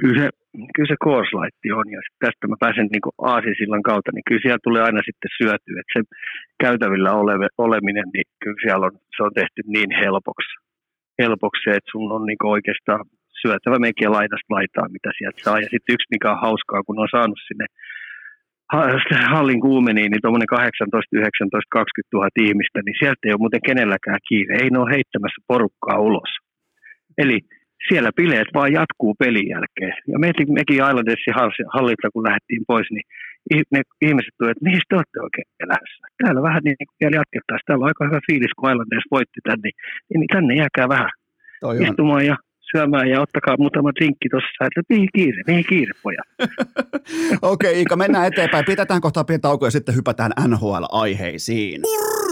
Kyllä 0.00 0.22
se, 0.22 0.28
kyllä 0.74 0.88
se 0.88 0.96
Coors 1.04 1.30
on, 1.78 1.86
ja 1.94 2.00
tästä 2.24 2.48
mä 2.48 2.56
pääsen 2.60 2.88
niin 2.92 3.14
aasisillan 3.18 3.82
kautta, 3.82 4.10
niin 4.12 4.26
kyllä 4.28 4.42
siellä 4.42 4.64
tulee 4.64 4.82
aina 4.82 5.00
sitten 5.08 5.30
syötyä, 5.38 5.80
että 5.80 5.94
se 5.96 6.02
käytävillä 6.64 7.12
oleve, 7.12 7.46
oleminen, 7.58 8.08
niin 8.14 8.26
kyllä 8.42 8.60
siellä 8.64 8.86
on, 8.86 8.94
se 9.16 9.22
on 9.22 9.34
tehty 9.40 9.60
niin 9.66 9.90
helpoksi, 10.02 10.52
helpoksi 11.22 11.70
että 11.70 11.90
sun 11.92 12.12
on 12.16 12.26
niin 12.26 12.52
oikeastaan 12.56 13.04
syötävä 13.42 13.78
mekin 13.78 14.12
laidasta 14.18 14.54
laitaa, 14.56 14.94
mitä 14.96 15.10
sieltä 15.18 15.40
saa. 15.44 15.58
Ja 15.64 15.68
sitten 15.72 15.94
yksi, 15.94 16.12
mikä 16.14 16.28
on 16.34 16.44
hauskaa, 16.46 16.82
kun 16.86 16.98
on 17.02 17.08
saanut 17.16 17.40
sinne 17.48 17.66
hallin 19.34 19.60
kuumeniin, 19.60 20.10
niin 20.10 20.22
tuommoinen 20.22 20.46
18, 20.46 21.16
19, 21.16 21.68
20 21.70 22.16
000 22.16 22.28
ihmistä, 22.48 22.78
niin 22.82 22.98
sieltä 22.98 23.22
ei 23.24 23.32
ole 23.32 23.44
muuten 23.44 23.66
kenelläkään 23.68 24.20
kiire. 24.28 24.54
Ei 24.56 24.70
ne 24.70 24.78
ole 24.78 24.94
heittämässä 24.96 25.40
porukkaa 25.50 25.98
ulos. 26.08 26.32
Eli 27.22 27.38
siellä 27.88 28.10
bileet 28.16 28.50
vaan 28.54 28.72
jatkuu 28.72 29.14
pelin 29.22 29.48
jälkeen. 29.54 29.94
Ja 30.12 30.18
mekin, 30.18 30.48
mekin 30.58 30.76
Islandersin 30.88 31.38
hallilta, 31.74 32.14
kun 32.14 32.26
lähdettiin 32.28 32.64
pois, 32.70 32.88
niin 32.90 33.06
ne 33.74 33.80
ihmiset 34.06 34.34
tulivat, 34.36 34.54
että 34.56 34.66
mihin 34.68 34.88
te 34.88 34.96
olette 34.96 35.18
oikein 35.26 35.48
elämässä? 35.64 36.02
Täällä 36.22 36.40
vähän 36.48 36.62
niin 36.64 36.76
vielä 37.00 37.16
jatkettaisiin. 37.20 37.66
Täällä 37.66 37.82
on 37.84 37.90
aika 37.92 38.04
hyvä 38.08 38.20
fiilis, 38.28 38.54
kun 38.56 38.70
Islanders 38.72 39.08
voitti 39.16 39.40
tänne. 39.48 39.68
Niin 40.10 40.34
tänne 40.36 40.52
jääkää 40.62 40.88
vähän 40.88 41.12
Toi 41.60 41.82
istumaan 41.84 42.26
ja 42.30 42.36
syömään 42.72 43.08
ja 43.08 43.20
ottakaa 43.20 43.56
muutama 43.58 43.90
drinkki 43.94 44.28
tuossa, 44.30 44.64
että 44.64 44.80
mihin 44.88 45.08
kiire, 45.14 45.42
mihin 45.46 45.64
kiire 45.68 45.92
pojat. 46.02 46.28
Okei 47.42 47.70
okay, 47.70 47.78
Iika, 47.78 47.96
mennään 47.96 48.26
eteenpäin. 48.26 48.64
Pidetään 48.64 49.00
kohtaa 49.00 49.24
pieni 49.24 49.40
tauko 49.40 49.66
ja 49.66 49.70
sitten 49.70 49.96
hypätään 49.96 50.32
NHL-aiheisiin. 50.48 51.82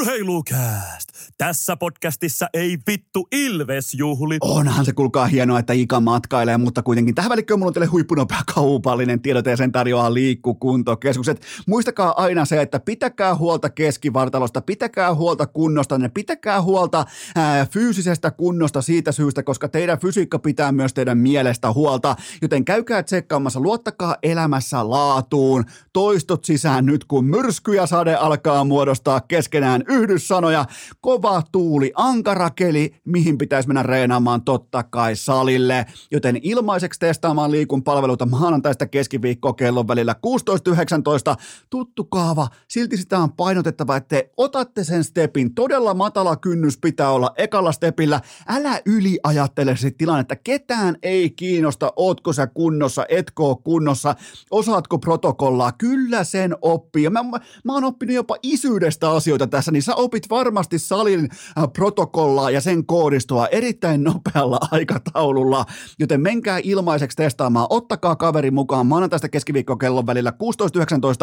Urheilukääst! 0.01 1.09
Tässä 1.39 1.77
podcastissa 1.77 2.47
ei 2.55 2.79
vittu 2.87 3.29
Ilves 3.33 3.95
juhli. 3.95 4.37
Onhan 4.41 4.85
se 4.85 4.93
kulkaa 4.93 5.27
hienoa, 5.27 5.59
että 5.59 5.73
Ika 5.73 6.01
matkailee, 6.01 6.57
mutta 6.57 6.83
kuitenkin 6.83 7.15
tähän 7.15 7.29
välikköön 7.29 7.59
mulla 7.59 7.71
on 7.71 7.75
teille 7.75 7.87
huippunopea 7.87 8.39
kaupallinen 8.55 9.23
tiedote 9.23 9.51
ja 9.51 9.57
sen 9.57 9.73
tarjoaa 9.73 10.15
liikkukuntokeskukset. 10.15 11.43
Muistakaa 11.67 12.23
aina 12.23 12.45
se, 12.45 12.63
että 12.63 12.81
pitäkää 12.81 13.35
huolta 13.35 13.71
keskivartalosta, 13.71 14.61
pitäkää 14.61 15.15
huolta 15.15 15.47
kunnosta, 15.47 15.99
ne 15.99 16.09
pitäkää 16.09 16.63
huolta 16.63 17.05
ää, 17.37 17.67
fyysisestä 17.67 18.31
kunnosta 18.31 18.83
siitä 18.83 19.13
syystä, 19.13 19.43
koska 19.43 19.69
teidän 19.69 19.99
fysiikka 19.99 20.39
pitää 20.39 20.73
myös 20.73 20.95
teidän 20.95 21.19
mielestä 21.19 21.73
huolta, 21.73 22.17
joten 22.43 22.65
käykää 22.65 23.03
tsekkaamassa, 23.03 23.61
luottakaa 23.61 24.17
elämässä 24.23 24.91
laatuun, 24.91 25.65
toistot 25.93 26.45
sisään 26.45 26.87
nyt 26.87 27.05
kun 27.05 27.25
myrsky 27.25 27.75
ja 27.75 27.87
sade 27.87 28.15
alkaa 28.15 28.65
muodostaa 28.65 29.21
keskenään 29.21 29.86
yhdyssanoja, 29.89 30.65
kova 31.01 31.43
tuuli, 31.53 31.93
ankara 31.95 32.51
keli, 32.51 32.95
mihin 33.05 33.39
pitäisi 33.39 33.69
mennä 33.69 33.83
reenaamaan 33.83 34.43
totta 34.43 34.83
kai 34.83 35.17
salille, 35.17 35.87
joten 36.11 36.39
ilmaiseksi 36.43 37.01
testaamaan 37.01 37.51
liikun 37.51 37.83
palveluita 37.83 38.27
maanantaista 38.27 38.87
keskiviikkoa 38.87 39.53
kellon 39.53 39.89
välillä 39.89 40.15
16.19, 41.33 41.43
tuttu 41.71 42.05
kaava, 42.05 42.49
silti 42.69 42.97
sitä 42.97 43.19
on 43.19 43.33
painotettava, 43.33 43.97
että 43.97 44.09
te 44.09 44.31
otatte 44.37 44.85
sen 44.85 45.05
stepin, 45.05 45.55
todella 45.55 45.95
matala 45.95 46.37
kynnys 46.37 46.79
pitää 46.79 47.11
olla 47.11 47.31
ekalla 47.37 47.73
stepillä, 47.73 48.21
älä 48.49 48.81
yliajattele 48.87 49.77
sit 49.77 49.97
tilannetta, 49.99 50.37
ketään 50.37 50.97
ei 51.03 51.31
kiinnosta, 51.31 51.93
ootko 51.97 52.33
sä 52.33 52.47
kunnossa, 52.47 53.07
etkö 53.09 53.43
kunnossa, 53.65 54.15
osaatko 54.51 54.99
protokollaa, 54.99 55.73
kyllä 55.73 56.25
sen 56.25 56.57
oppii, 56.63 57.11
mä, 57.11 57.23
mä, 57.23 57.39
mä 57.65 57.73
oon 57.73 57.85
oppinut 57.85 58.15
jopa 58.15 58.37
isyydestä 58.43 59.11
asioita 59.11 59.47
tässä, 59.47 59.71
niin 59.77 59.83
sä 59.83 59.95
opit 59.95 60.31
varmasti 60.31 60.79
salin 60.79 61.29
äh, 61.59 61.65
protokollaa 61.73 62.51
ja 62.51 62.61
sen 62.61 62.87
koodistoa 62.87 63.47
erittäin 63.47 64.05
nopealla 64.05 64.59
aikataululla, 64.71 65.65
joten 65.99 66.21
menkää 66.21 66.61
ilmaiseksi 66.63 67.17
testaamaan, 67.17 67.67
ottakaa 67.71 68.17
kaveri 68.17 68.51
mukaan 68.51 68.87
maanantaista 68.87 69.29
keskiviikko 69.29 69.77
kellon 69.77 70.07
välillä 70.07 70.33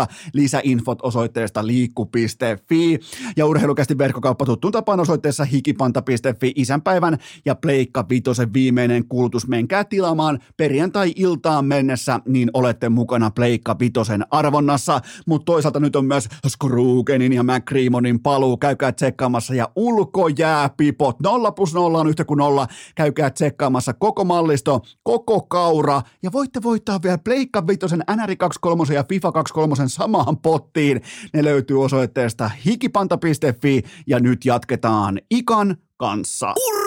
16.19 0.07 0.13
lisäinfot 0.33 0.99
osoitteesta 1.01 1.67
liikku.fi 1.67 2.99
ja 3.37 3.45
urheilukästi 3.45 3.97
verkkokauppa 3.97 4.45
tuttuun 4.45 4.71
tapaan 4.71 4.99
osoitteessa 4.99 5.43
hikipanta.fi 5.43 6.51
isänpäivän 6.55 7.17
ja 7.45 7.55
Pleikka 7.55 8.05
Vitosen 8.09 8.53
viimeinen 8.53 9.07
kulutus. 9.07 9.47
Menkää 9.47 9.83
tilaamaan 9.83 10.39
perjantai-iltaan 10.57 11.65
mennessä, 11.65 12.19
niin 12.25 12.49
olette 12.53 12.89
mukana 12.89 13.31
Pleikka 13.31 13.75
Vitosen 13.79 14.25
arvonnassa, 14.31 15.01
mutta 15.25 15.45
toisaalta 15.45 15.79
nyt 15.79 15.95
on 15.95 16.05
myös 16.05 16.27
Skrugenin 16.47 17.33
ja 17.33 17.43
McCreamonin 17.43 18.19
paluu. 18.43 18.57
Käykää 18.57 18.91
tsekkaamassa 18.91 19.55
ja 19.55 19.69
ulkojääpipot. 19.75 21.19
0 21.19 21.51
plus 21.51 21.73
0 21.73 21.99
on 21.99 22.07
yhtä 22.07 22.25
kuin 22.25 22.37
nolla. 22.37 22.67
Käykää 22.95 23.29
tsekkaamassa 23.29 23.93
koko 23.93 24.25
mallisto, 24.25 24.81
koko 25.03 25.41
kaura 25.41 26.01
ja 26.23 26.31
voitte 26.31 26.63
voittaa 26.63 26.99
vielä 27.03 27.17
Pleikka 27.17 27.67
Vitosen 27.67 28.03
NR 28.15 28.35
23 28.35 28.93
ja 28.93 29.03
FIFA 29.09 29.31
23 29.31 29.75
samaan 29.87 30.37
pottiin. 30.37 31.01
Ne 31.33 31.43
löytyy 31.43 31.83
osoitteesta 31.83 32.51
hikipanta.fi 32.65 33.83
ja 34.07 34.19
nyt 34.19 34.45
jatketaan 34.45 35.19
Ikan 35.31 35.77
kanssa. 35.97 36.53
Urra! 36.67 36.82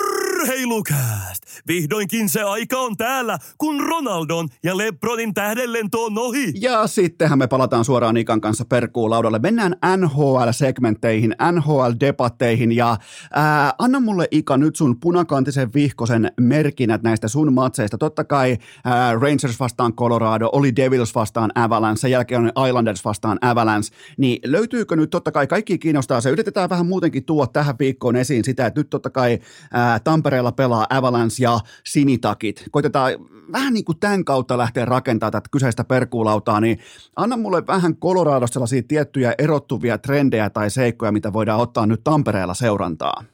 Urheilukääst! 0.46 1.42
Vihdoinkin 1.68 2.28
se 2.28 2.42
aika 2.42 2.78
on 2.78 2.96
täällä, 2.96 3.38
kun 3.58 3.80
Ronaldon 3.80 4.48
ja 4.64 4.76
Lebronin 4.76 5.34
tähdellento 5.34 6.04
on 6.04 6.18
ohi. 6.18 6.52
Ja 6.60 6.86
sittenhän 6.86 7.38
me 7.38 7.46
palataan 7.46 7.84
suoraan 7.84 8.16
Ikan 8.16 8.40
kanssa 8.40 8.64
perkuulaudalle. 8.64 9.38
Mennään 9.38 9.76
NHL-segmentteihin, 9.96 11.34
NHL-debatteihin 11.52 12.72
ja 12.72 12.96
ää, 13.32 13.74
anna 13.78 14.00
mulle 14.00 14.28
Ika 14.30 14.56
nyt 14.56 14.76
sun 14.76 15.00
punakantisen 15.00 15.74
vihkosen 15.74 16.32
merkinät 16.40 17.02
näistä 17.02 17.28
sun 17.28 17.52
matseista. 17.52 17.98
Totta 17.98 18.24
kai 18.24 18.58
ää, 18.84 19.12
Rangers 19.12 19.60
vastaan 19.60 19.92
Colorado, 19.92 20.50
oli 20.52 20.76
Devils 20.76 21.14
vastaan 21.14 21.52
Avalanche, 21.54 22.00
sen 22.00 22.10
jälkeen 22.10 22.52
on 22.54 22.68
Islanders 22.68 23.04
vastaan 23.04 23.38
Avalanche. 23.40 23.88
Niin 24.18 24.40
löytyykö 24.44 24.96
nyt 24.96 25.10
totta 25.10 25.32
kai, 25.32 25.46
kaikki 25.46 25.78
kiinnostaa 25.78 26.20
se, 26.20 26.30
yritetään 26.30 26.70
vähän 26.70 26.86
muutenkin 26.86 27.24
tuoda 27.24 27.46
tähän 27.46 27.74
viikkoon 27.78 28.16
esiin 28.16 28.44
sitä, 28.44 28.66
että 28.66 28.80
nyt 28.80 28.90
totta 28.90 29.10
kai 29.10 29.38
ää, 29.72 30.00
Tampere 30.00 30.35
Tampereella 30.36 30.52
pelaa 30.52 30.86
Avalanche 30.90 31.38
ja 31.42 31.54
Sinitakit. 31.84 32.56
Koitetaan 32.70 33.12
vähän 33.52 33.72
niin 33.74 33.84
kuin 33.84 34.00
tämän 34.00 34.24
kautta 34.24 34.58
lähteä 34.58 34.84
rakentamaan 34.84 35.32
tätä 35.32 35.48
kyseistä 35.52 35.84
perkuulautaa, 35.84 36.60
niin 36.60 36.78
anna 37.16 37.36
mulle 37.36 37.62
vähän 37.66 37.96
Coloradosta 37.96 38.54
sellaisia 38.54 38.82
tiettyjä 38.88 39.34
erottuvia 39.38 39.98
trendejä 39.98 40.50
tai 40.50 40.70
seikkoja, 40.70 41.12
mitä 41.12 41.32
voidaan 41.32 41.60
ottaa 41.60 41.86
nyt 41.86 42.00
Tampereella 42.04 42.54
seurantaa. 42.54 43.24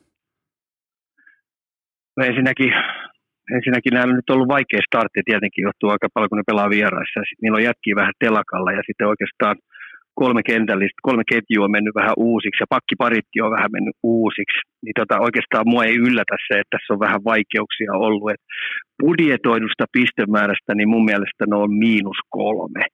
No 2.17 2.25
ensinnäkin, 2.25 2.73
ensinnäkin 3.57 3.93
näillä 3.95 4.13
on 4.13 4.17
nyt 4.17 4.31
ollut 4.31 4.49
vaikea 4.49 4.81
startti, 4.87 5.21
tietenkin 5.25 5.63
johtuu 5.63 5.91
aika 5.91 6.09
paljon, 6.15 6.29
kun 6.29 6.39
ne 6.39 6.51
pelaa 6.51 6.71
vieraissa. 6.71 7.21
Sitten 7.21 7.43
niillä 7.43 7.57
on 7.57 7.69
jätkiä 7.69 7.95
vähän 7.97 8.15
telakalla 8.25 8.73
ja 8.73 8.83
sitten 8.87 9.09
oikeastaan– 9.13 9.57
kolme 10.15 10.43
kentällistä, 10.51 11.07
kolme 11.09 11.25
ketjua 11.33 11.65
on 11.65 11.77
mennyt 11.77 11.95
vähän 12.01 12.17
uusiksi 12.17 12.63
ja 12.63 12.73
pakkiparitti 12.75 13.41
on 13.41 13.57
vähän 13.57 13.75
mennyt 13.77 13.97
uusiksi, 14.03 14.61
niin 14.85 14.97
tota, 15.01 15.25
oikeastaan 15.27 15.69
mua 15.73 15.85
ei 15.85 15.97
yllätä 16.07 16.37
se, 16.47 16.55
että 16.61 16.73
tässä 16.75 16.93
on 16.95 17.05
vähän 17.07 17.25
vaikeuksia 17.25 17.93
ollut. 18.07 18.31
Et 18.31 18.43
budjetoidusta 19.03 19.85
pistemäärästä, 19.97 20.71
niin 20.75 20.89
mun 20.95 21.05
mielestä 21.11 21.43
ne 21.47 21.57
on 21.65 21.73
miinus 21.85 22.21
kolme. 22.41 22.85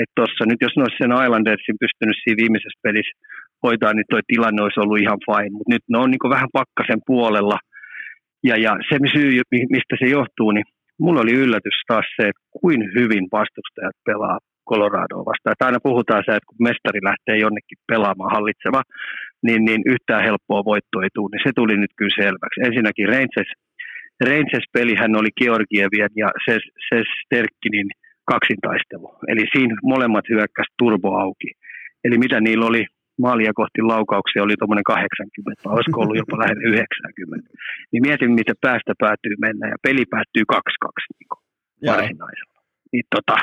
Et 0.00 0.10
tossa, 0.20 0.42
nyt 0.46 0.60
jos 0.64 0.74
ne 0.76 0.82
olisi 0.82 1.00
sen 1.00 1.18
Islandersin 1.24 1.82
pystynyt 1.84 2.18
siinä 2.20 2.40
viimeisessä 2.42 2.84
pelissä 2.86 3.18
hoitaa, 3.64 3.92
niin 3.94 4.08
toi 4.10 4.22
tilanne 4.26 4.62
olisi 4.62 4.80
ollut 4.80 5.02
ihan 5.04 5.20
fine. 5.26 5.54
Mutta 5.56 5.72
nyt 5.74 5.84
ne 5.88 5.98
on 5.98 6.10
niin 6.10 6.34
vähän 6.36 6.54
pakkasen 6.60 7.00
puolella. 7.06 7.58
Ja, 8.48 8.54
ja 8.64 8.72
se 8.88 8.96
syy, 9.14 9.30
mistä 9.76 9.94
se 9.98 10.06
johtuu, 10.16 10.50
niin 10.52 10.68
mulla 11.04 11.20
oli 11.20 11.34
yllätys 11.42 11.78
taas 11.88 12.06
se, 12.16 12.22
että 12.28 12.42
kuin 12.60 12.80
hyvin 12.96 13.24
vastustajat 13.32 13.96
pelaa 14.06 14.38
Coloradoa 14.72 15.28
vastaan. 15.30 15.52
Että 15.52 15.66
aina 15.66 15.86
puhutaan 15.88 16.22
se, 16.26 16.30
että 16.36 16.48
kun 16.48 16.66
mestari 16.68 17.00
lähtee 17.08 17.36
jonnekin 17.44 17.78
pelaamaan 17.90 18.34
hallitseva, 18.36 18.82
niin, 19.46 19.62
niin 19.68 19.82
yhtään 19.92 20.26
helppoa 20.28 20.68
voittoa 20.70 21.04
ei 21.04 21.14
tule, 21.14 21.30
niin 21.32 21.46
se 21.46 21.52
tuli 21.60 21.76
nyt 21.76 21.94
kyllä 21.98 22.18
selväksi. 22.22 22.64
Ensinnäkin 22.68 23.08
Rangers, 23.14 23.52
Rangers-pelihän 24.28 25.12
oli 25.20 25.30
Georgievien 25.40 26.12
ja 26.22 26.28
se, 26.44 26.54
se 26.88 26.96
Sterkkinin 27.18 27.88
kaksintaistelu. 28.32 29.08
Eli 29.30 29.44
siinä 29.54 29.74
molemmat 29.82 30.26
hyökkäsi 30.32 30.70
turbo 30.78 31.08
auki. 31.24 31.50
Eli 32.04 32.16
mitä 32.18 32.40
niillä 32.40 32.66
oli 32.66 32.84
maalia 33.24 33.52
kohti 33.60 33.80
laukauksia 33.82 34.42
oli 34.42 34.56
tuommoinen 34.58 34.84
80, 34.84 35.62
vai 35.64 35.74
olisiko 35.74 36.00
ollut 36.00 36.20
jopa 36.22 36.38
lähellä 36.38 36.62
90. 36.68 37.50
Niin 37.92 38.02
mietin, 38.06 38.32
miten 38.40 38.58
päästä 38.66 38.92
päätyy 39.04 39.34
mennä, 39.46 39.64
ja 39.68 39.76
peli 39.82 40.04
päättyy 40.10 40.44
2-2 40.52 40.56
niin 41.18 41.28
varsinaisella 41.86 42.57
niin 42.92 43.06
tota, 43.14 43.36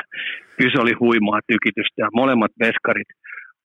kyllä 0.56 0.72
se 0.72 0.82
oli 0.84 0.94
huimaa 1.02 1.40
tykitystä 1.52 1.98
ja 2.04 2.08
molemmat 2.20 2.52
veskarit 2.64 3.10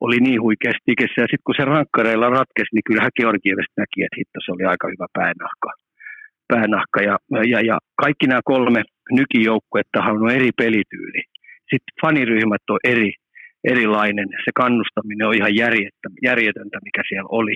oli 0.06 0.18
niin 0.20 0.42
huikeasti 0.42 0.86
tikessä. 0.86 1.22
Ja 1.22 1.28
sitten 1.30 1.48
kun 1.48 1.56
se 1.58 1.66
rankkareilla 1.66 2.30
ratkesi, 2.30 2.74
niin 2.74 2.88
kyllähän 2.88 3.18
Georgievestä 3.20 3.78
näki, 3.82 4.00
että 4.04 4.18
hitto, 4.20 4.38
se 4.40 4.52
oli 4.52 4.66
aika 4.66 4.88
hyvä 4.94 5.08
päänahka. 5.20 5.70
päänahka. 6.52 7.00
Ja, 7.10 7.16
ja, 7.54 7.60
ja 7.70 7.78
kaikki 8.04 8.26
nämä 8.28 8.42
kolme 8.54 8.82
nykijoukkuetta 9.20 10.00
on 10.24 10.32
eri 10.40 10.52
pelityyli. 10.62 11.22
Sitten 11.72 11.98
faniryhmät 12.02 12.66
on 12.70 12.80
eri, 12.84 13.12
erilainen. 13.74 14.28
Se 14.46 14.52
kannustaminen 14.62 15.28
on 15.28 15.36
ihan 15.40 15.56
järjetöntä, 16.30 16.78
mikä 16.88 17.02
siellä 17.10 17.30
oli. 17.40 17.56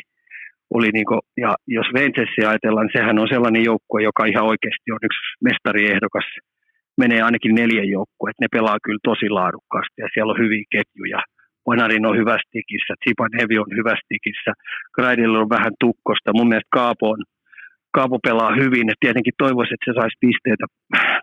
oli 0.78 0.90
niin 0.98 1.06
kuin, 1.06 1.22
ja 1.44 1.52
jos 1.68 1.88
Ventsessi 1.94 2.42
ajatellaan, 2.46 2.86
niin 2.86 2.98
sehän 3.00 3.20
on 3.20 3.28
sellainen 3.34 3.64
joukkue, 3.64 4.02
joka 4.04 4.26
ihan 4.26 4.46
oikeasti 4.52 4.92
on 4.92 5.04
yksi 5.08 5.22
mestariehdokas. 5.48 6.28
Menee 7.02 7.22
ainakin 7.22 7.56
neljän 7.56 7.90
joukkue, 7.90 8.30
että 8.30 8.44
ne 8.44 8.48
pelaa 8.52 8.78
kyllä 8.84 9.00
tosi 9.04 9.30
laadukkaasti 9.30 9.98
ja 10.02 10.08
siellä 10.14 10.32
on 10.32 10.42
hyviä 10.44 10.64
ketjuja. 10.76 11.20
Panarin 11.66 12.06
on 12.06 12.18
hyvässä 12.22 12.50
tikissä, 12.52 12.94
Hevi 13.40 13.58
on 13.60 13.72
hyvässä 13.80 14.06
tikissä, 14.14 14.52
Graidilla 14.96 15.40
on 15.40 15.50
vähän 15.58 15.74
tukkosta. 15.80 16.38
Mun 16.38 16.50
mielestä 16.50 16.76
Kaapo 16.78 17.06
on 17.10 17.22
Kaapo 17.96 18.18
pelaa 18.28 18.52
hyvin. 18.62 18.90
Et 18.90 19.02
tietenkin 19.06 19.40
toivoisin, 19.44 19.76
että 19.76 19.88
se 19.88 19.96
saisi 20.00 20.22
pisteitä 20.24 20.66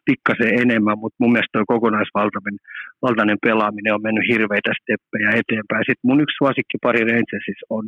pikkasen 0.09 0.53
enemmän, 0.63 0.99
mutta 1.03 1.21
mun 1.21 1.33
mielestä 1.33 1.55
tuo 1.55 1.73
kokonaisvaltainen 1.75 2.59
valtainen 3.05 3.41
pelaaminen 3.47 3.95
on 3.97 4.07
mennyt 4.07 4.31
hirveitä 4.33 4.71
steppejä 4.81 5.31
eteenpäin. 5.41 5.85
Sitten 5.89 6.09
mun 6.09 6.23
yksi 6.25 6.39
suosikkipari 6.41 7.01
Rangersissa 7.09 7.67
on, 7.77 7.85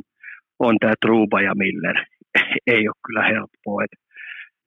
on 0.66 0.74
tämä 0.80 0.94
Truba 1.02 1.38
ja 1.48 1.54
Miller. 1.62 1.96
Ei 2.74 2.82
ole 2.88 3.02
kyllä 3.06 3.24
helppoa. 3.32 3.84
Et, 3.86 3.94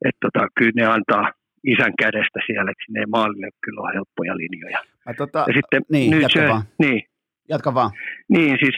et 0.08 0.18
tota, 0.24 0.42
kyllä 0.58 0.76
ne 0.76 0.86
antaa 0.96 1.26
isän 1.74 1.94
kädestä 2.02 2.40
siellä, 2.46 2.72
että 2.72 2.84
sinne 2.86 3.04
maalille 3.16 3.50
kyllä 3.64 3.82
on 3.82 3.94
helppoja 3.94 4.38
linjoja. 4.38 4.80
Ja, 5.08 5.14
tota, 5.14 5.40
ja 5.48 5.54
sitten 5.60 5.82
niin, 5.92 6.12
nyt 6.12 6.22
jatka 6.22 6.40
se, 6.40 6.48
vaan. 6.50 6.64
Niin, 6.80 7.02
jatka 7.50 7.74
vaan. 7.74 7.92
Niin, 8.30 8.58
siis 8.64 8.78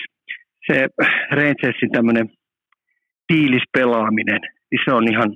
se 0.67 0.87
Rangersin 1.31 1.91
tämmöinen 1.91 2.27
fiilispelaaminen, 3.27 4.41
niin 4.71 4.81
se 4.85 4.93
on 4.93 5.11
ihan 5.13 5.29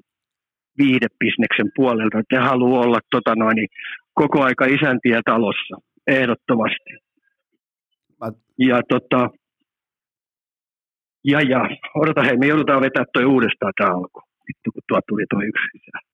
viidebisneksen 0.78 1.70
puolelta. 1.76 2.22
Te 2.30 2.38
haluaa 2.38 2.82
olla 2.82 3.00
tota 3.12 3.36
noin, 3.36 3.56
niin 3.56 3.70
koko 4.14 4.44
aika 4.44 4.66
isäntiä 4.66 5.22
talossa, 5.26 5.76
ehdottomasti. 6.08 6.92
Mä... 8.20 8.32
Ja 8.60 8.82
tota, 8.90 9.30
ja, 11.24 11.42
ja, 11.42 11.62
odota 11.96 12.22
hei, 12.24 12.38
me 12.38 12.48
joudutaan 12.48 12.82
vetää 12.82 13.06
toi 13.14 13.26
uudestaan 13.26 13.74
tämä 13.78 13.96
alku. 13.96 14.22
Vittu, 14.48 14.72
kun 14.74 14.82
tuo 14.88 15.00
tuli 15.08 15.26
toi 15.30 15.46
yksi 15.46 15.68
sisään. 15.72 16.13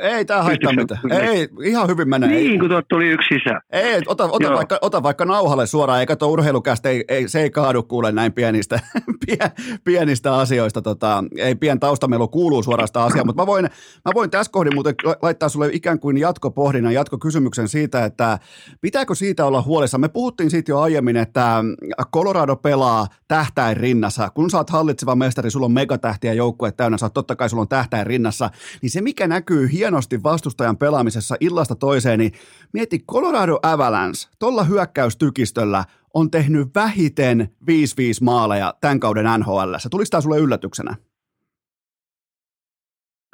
Ei 0.00 0.24
tämä 0.24 0.42
haittaa 0.42 0.72
mitään. 0.72 1.00
Ei, 1.10 1.48
ihan 1.64 1.88
hyvin 1.88 2.08
menee. 2.08 2.28
Niin, 2.28 2.60
kun 2.60 2.68
tuot 2.68 2.88
tuli 2.88 3.08
yksi 3.08 3.34
sisään. 3.34 3.60
Ei, 3.70 4.02
ota, 4.06 4.24
ota, 4.24 4.52
vaikka, 4.52 4.78
ota 4.80 5.02
vaikka 5.02 5.24
nauhalle 5.24 5.66
suoraan, 5.66 6.00
eikä 6.00 6.16
tuo 6.16 6.28
urheilukästä, 6.28 6.88
ei, 6.88 7.04
ei, 7.08 7.28
se 7.28 7.42
ei 7.42 7.50
kaadu 7.50 7.82
kuule 7.82 8.12
näin 8.12 8.32
pienistä, 8.32 8.80
pien, 9.26 9.50
pienistä 9.84 10.36
asioista. 10.36 10.82
Tota, 10.82 11.24
ei 11.36 11.54
pien 11.54 11.80
taustamelu 11.80 12.28
kuuluu 12.28 12.62
suorasta 12.62 13.04
asiaa, 13.04 13.24
mutta 13.24 13.42
mä 13.42 13.46
voin, 13.46 13.64
mä 14.04 14.12
voin 14.14 14.30
tässä 14.30 14.52
kohdin 14.52 14.74
muuten 14.74 14.94
laittaa 15.22 15.48
sulle 15.48 15.68
ikään 15.72 16.00
kuin 16.00 16.18
jatkopohdinnan, 16.18 16.94
jatkokysymyksen 16.94 17.68
siitä, 17.68 18.04
että 18.04 18.38
pitääkö 18.80 19.14
siitä 19.14 19.46
olla 19.46 19.62
huolissa. 19.62 19.98
Me 19.98 20.08
puhuttiin 20.08 20.50
siitä 20.50 20.72
jo 20.72 20.80
aiemmin, 20.80 21.16
että 21.16 21.64
Colorado 22.12 22.56
pelaa 22.56 23.06
tähtäin 23.28 23.76
rinnassa. 23.76 24.30
Kun 24.30 24.50
sä 24.50 24.58
oot 24.58 24.70
hallitseva 24.70 25.14
mestari, 25.14 25.50
sulla 25.50 25.66
on 25.66 25.72
megatähtiä 25.72 26.32
joukkue 26.32 26.72
täynnä, 26.72 26.98
sä 26.98 27.06
oot, 27.06 27.14
totta 27.14 27.36
kai 27.36 27.48
sulla 27.48 27.60
on 27.60 27.68
tähtäin 27.68 28.06
rinnassa, 28.06 28.50
niin 28.82 28.90
se 28.90 29.00
mikä 29.00 29.28
näkyy 29.28 29.69
hienosti 29.72 30.22
vastustajan 30.22 30.76
pelaamisessa 30.76 31.36
illasta 31.40 31.74
toiseen, 31.74 32.18
niin 32.18 32.32
mieti 32.72 32.98
Colorado 32.98 33.58
Avalanche 33.62 34.28
tuolla 34.38 34.64
hyökkäystykistöllä 34.64 35.84
on 36.14 36.30
tehnyt 36.30 36.68
vähiten 36.74 37.48
5-5 37.70 37.74
maaleja 38.22 38.74
tämän 38.80 39.00
kauden 39.00 39.26
NHL. 39.38 39.74
Tuliko 39.90 40.08
tämä 40.10 40.20
sulle 40.20 40.38
yllätyksenä? 40.38 40.94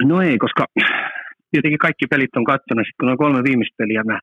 No 0.03 0.21
ei, 0.21 0.37
koska 0.37 0.65
tietenkin 1.51 1.79
kaikki 1.79 2.07
pelit 2.07 2.35
on 2.35 2.43
katsonut, 2.43 2.85
sitten 2.85 2.99
kun 2.99 3.09
on 3.09 3.17
kolme 3.17 3.43
viimeistä 3.43 3.75
peliä 3.77 4.03
mä 4.03 4.19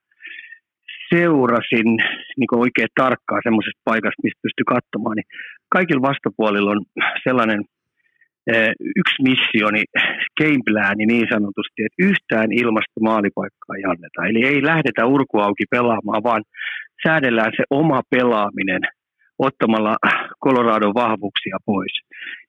seurasin 1.14 1.88
niin 2.36 2.60
oikein 2.64 2.88
tarkkaan 3.00 3.40
semmoisesta 3.44 3.80
paikasta, 3.84 4.22
mistä 4.22 4.44
pystyy 4.46 4.66
katsomaan, 4.74 5.16
niin 5.16 5.28
kaikilla 5.68 6.08
vastapuolilla 6.08 6.70
on 6.70 6.82
sellainen 7.24 7.60
yksi 9.00 9.22
missioni, 9.22 9.82
gameplani 10.40 11.06
niin 11.06 11.26
sanotusti, 11.32 11.78
että 11.84 12.06
yhtään 12.08 12.52
ilmasta 12.52 13.00
maalipaikkaa 13.00 13.76
ei 13.76 13.84
anneta. 13.84 14.26
Eli 14.28 14.46
ei 14.46 14.64
lähdetä 14.64 15.06
urku 15.06 15.38
auki 15.38 15.64
pelaamaan, 15.70 16.22
vaan 16.22 16.42
säädellään 17.06 17.52
se 17.56 17.64
oma 17.70 18.00
pelaaminen 18.10 18.82
ottamalla 19.38 19.96
Coloradon 20.44 20.94
vahvuuksia 20.94 21.56
pois. 21.66 21.92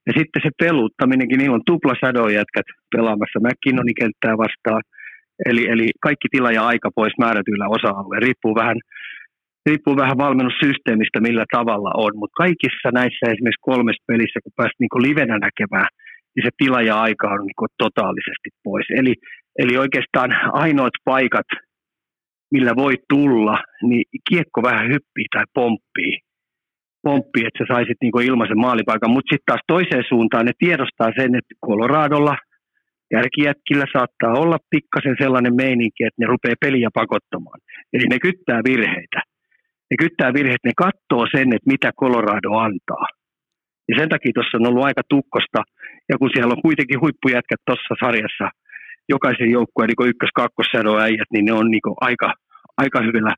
Ja 0.07 0.13
sitten 0.17 0.41
se 0.43 0.49
peluuttaminenkin, 0.63 1.37
niin 1.37 1.51
on 1.51 1.61
tupla 1.65 2.29
jätkät 2.33 2.65
pelaamassa 2.95 3.39
McKinnonin 3.39 3.99
kenttää 3.99 4.37
vastaan. 4.37 4.81
Eli, 5.45 5.67
eli 5.67 5.89
kaikki 6.01 6.27
tila 6.31 6.51
ja 6.51 6.67
aika 6.67 6.89
pois 6.95 7.13
määrätyillä 7.19 7.67
osa-alueilla. 7.67 8.25
Riippuu 8.25 8.55
vähän 8.55 8.77
riippuu 9.65 9.95
vähän 9.95 10.17
valmennussysteemistä, 10.17 11.19
millä 11.21 11.45
tavalla 11.57 11.91
on, 12.05 12.11
mutta 12.15 12.41
kaikissa 12.43 12.89
näissä 12.99 13.25
esimerkiksi 13.31 13.69
kolmessa 13.71 14.07
pelissä, 14.07 14.39
kun 14.43 14.57
pääsit 14.57 14.79
niin 14.79 15.05
livenä 15.07 15.35
näkemään, 15.47 15.89
niin 16.33 16.45
se 16.45 16.51
tila 16.57 16.81
ja 16.81 16.95
aika 17.01 17.27
on 17.35 17.41
niin 17.45 17.77
totaalisesti 17.77 18.49
pois. 18.63 18.87
Eli, 18.99 19.13
eli 19.61 19.77
oikeastaan 19.77 20.29
ainoat 20.63 20.95
paikat, 21.05 21.49
millä 22.51 22.73
voi 22.75 22.95
tulla, 23.09 23.63
niin 23.89 24.05
kiekko 24.29 24.63
vähän 24.63 24.85
hyppii 24.93 25.27
tai 25.33 25.43
pomppii, 25.53 26.13
pomppii 27.03 27.45
että 27.45 27.59
sä 27.59 27.73
saisit 27.73 27.97
niin 28.01 28.27
ilmaisen 28.29 28.59
maalipaikan, 28.59 29.11
mutta 29.11 29.29
sitten 29.29 29.49
taas 29.51 29.63
toiseen 29.67 30.03
suuntaan 30.09 30.45
ne 30.45 30.51
tiedostaa 30.57 31.11
sen, 31.19 31.35
että 31.35 31.53
Coloradolla 31.65 32.35
järkijätkillä 33.11 33.85
saattaa 33.93 34.41
olla 34.43 34.57
pikkasen 34.69 35.15
sellainen 35.21 35.55
meininki, 35.55 36.03
että 36.03 36.19
ne 36.21 36.25
rupeaa 36.25 36.63
peliä 36.65 36.89
pakottamaan. 36.93 37.59
Eli 37.93 38.05
ne 38.07 38.19
kyttää 38.19 38.61
virheitä 38.69 39.21
ne 39.89 39.95
kyttää 40.03 40.33
virheet, 40.33 40.63
ne 40.65 40.71
katsoo 40.85 41.23
sen, 41.35 41.47
että 41.55 41.71
mitä 41.73 41.89
Colorado 42.01 42.51
antaa. 42.67 43.05
Ja 43.89 43.93
sen 43.99 44.09
takia 44.09 44.35
tuossa 44.35 44.57
on 44.57 44.67
ollut 44.69 44.85
aika 44.85 45.01
tukkosta, 45.09 45.61
ja 46.09 46.15
kun 46.17 46.29
siellä 46.33 46.53
on 46.55 46.65
kuitenkin 46.67 47.01
huippujätkät 47.01 47.61
tuossa 47.65 47.93
sarjassa, 48.03 48.47
jokaisen 49.09 49.51
joukkueen 49.57 49.89
niin 49.89 50.09
ykkös 50.11 50.33
kakkossädon 50.35 51.01
äijät, 51.01 51.29
niin 51.33 51.45
ne 51.45 51.53
on 51.53 51.71
niin 51.71 51.97
aika, 52.09 52.33
aika 52.77 52.99
hyvällä 53.07 53.33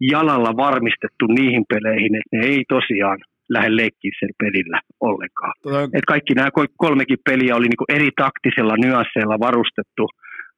jalalla 0.00 0.56
varmistettu 0.56 1.24
niihin 1.26 1.64
peleihin, 1.72 2.14
että 2.16 2.36
ne 2.36 2.46
ei 2.46 2.62
tosiaan 2.68 3.18
lähde 3.54 3.76
leikkiä 3.76 4.10
sen 4.20 4.32
pelillä 4.42 4.80
ollenkaan. 5.00 5.52
Tota... 5.62 5.82
Et 5.96 6.06
kaikki 6.12 6.34
nämä 6.34 6.50
kolmekin 6.76 7.24
peliä 7.28 7.56
oli 7.56 7.68
niin 7.68 7.96
eri 7.98 8.10
taktisella 8.24 8.76
nyansseilla 8.84 9.38
varustettu, 9.48 10.04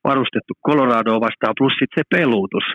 varustettu 0.05 0.53
Coloradoa 0.67 1.21
vastaan, 1.27 1.59
plus 1.59 1.73
sitten 1.73 1.99
se 1.99 2.17
peluutus 2.17 2.67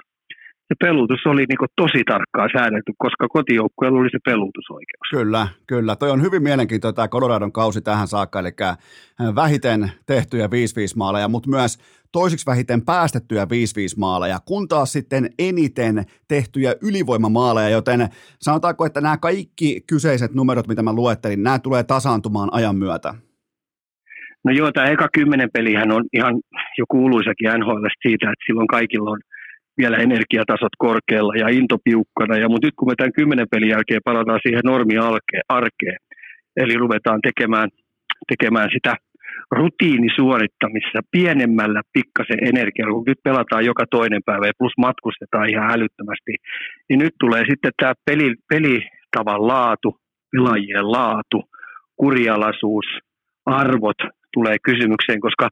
se 0.72 0.76
pelutus 0.80 1.26
oli 1.26 1.46
niin 1.50 1.70
tosi 1.76 2.04
tarkkaan 2.04 2.50
säädelty, 2.54 2.92
koska 2.98 3.28
kotijoukkueella 3.28 4.00
oli 4.00 4.10
se 4.12 4.18
pelutusoikeus. 4.26 5.08
Kyllä, 5.12 5.48
kyllä. 5.68 5.96
Toi 5.96 6.12
on 6.12 6.22
hyvin 6.22 6.44
mielenkiintoinen 6.44 6.96
tämä 6.96 7.08
Coloradon 7.08 7.52
kausi 7.52 7.82
tähän 7.82 8.08
saakka, 8.08 8.40
eli 8.40 8.50
äh, 8.62 8.78
vähiten 9.36 9.92
tehtyjä 10.06 10.48
5-5 10.48 10.50
maaleja, 10.96 11.28
mutta 11.28 11.50
myös 11.50 11.78
toisiksi 12.12 12.46
vähiten 12.46 12.86
päästettyjä 12.86 13.46
5-5 13.46 13.48
maaleja, 13.98 14.40
kun 14.46 14.68
taas 14.68 14.92
sitten 14.92 15.30
eniten 15.40 16.04
tehtyjä 16.28 16.74
ylivoimamaaleja, 16.82 17.70
joten 17.70 18.08
sanotaanko, 18.40 18.86
että 18.86 19.02
nämä 19.02 19.18
kaikki 19.18 19.82
kyseiset 19.90 20.34
numerot, 20.34 20.68
mitä 20.68 20.84
mä 20.84 20.94
luettelin, 20.94 21.44
nämä 21.44 21.60
tulee 21.60 21.84
tasaantumaan 21.84 22.50
ajan 22.52 22.76
myötä. 22.76 23.14
No 24.46 24.52
joo, 24.52 24.72
tämä 24.72 24.88
eka 24.88 25.08
kymmenen 25.14 25.50
pelihän 25.54 25.92
on 25.92 26.04
ihan 26.14 26.34
jo 26.78 26.86
kuuluisakin 26.92 27.50
NHL 27.60 27.86
siitä, 28.02 28.26
että 28.32 28.46
silloin 28.48 28.68
kaikilla 28.68 29.10
on 29.10 29.20
vielä 29.78 29.98
energiatasot 29.98 30.76
korkealla 30.78 31.34
ja 31.36 31.48
into 31.48 31.78
piukkana. 31.84 32.38
Ja, 32.38 32.50
mutta 32.50 32.68
nyt 32.68 32.74
kun 32.78 32.88
me 32.88 32.94
tämän 32.98 33.14
kymmenen 33.14 33.48
pelin 33.52 33.70
jälkeen 33.70 34.02
palataan 34.06 34.40
siihen 34.44 34.62
normiarkeen, 34.66 35.98
eli 36.58 36.74
ruvetaan 36.74 37.20
tekemään, 37.22 37.70
tekemään 38.28 38.70
sitä 38.74 38.96
rutiinisuorittamissa 39.52 41.00
pienemmällä 41.12 41.82
pikkasen 41.94 42.48
energialla, 42.50 42.94
kun 42.94 43.04
nyt 43.08 43.24
pelataan 43.24 43.66
joka 43.66 43.86
toinen 43.92 44.22
päivä 44.26 44.46
ja 44.48 44.60
plus 44.60 44.74
matkustetaan 44.78 45.50
ihan 45.50 45.72
älyttömästi, 45.72 46.34
niin 46.90 47.00
nyt 47.00 47.16
tulee 47.20 47.44
sitten 47.50 47.72
tämä 47.78 47.94
peli, 48.06 48.36
pelitavan 48.50 49.48
laatu, 49.48 49.98
pelaajien 50.32 50.92
laatu, 50.92 51.44
kurialaisuus, 51.96 52.86
arvot 53.46 53.98
tulee 54.34 54.58
kysymykseen, 54.64 55.20
koska 55.20 55.50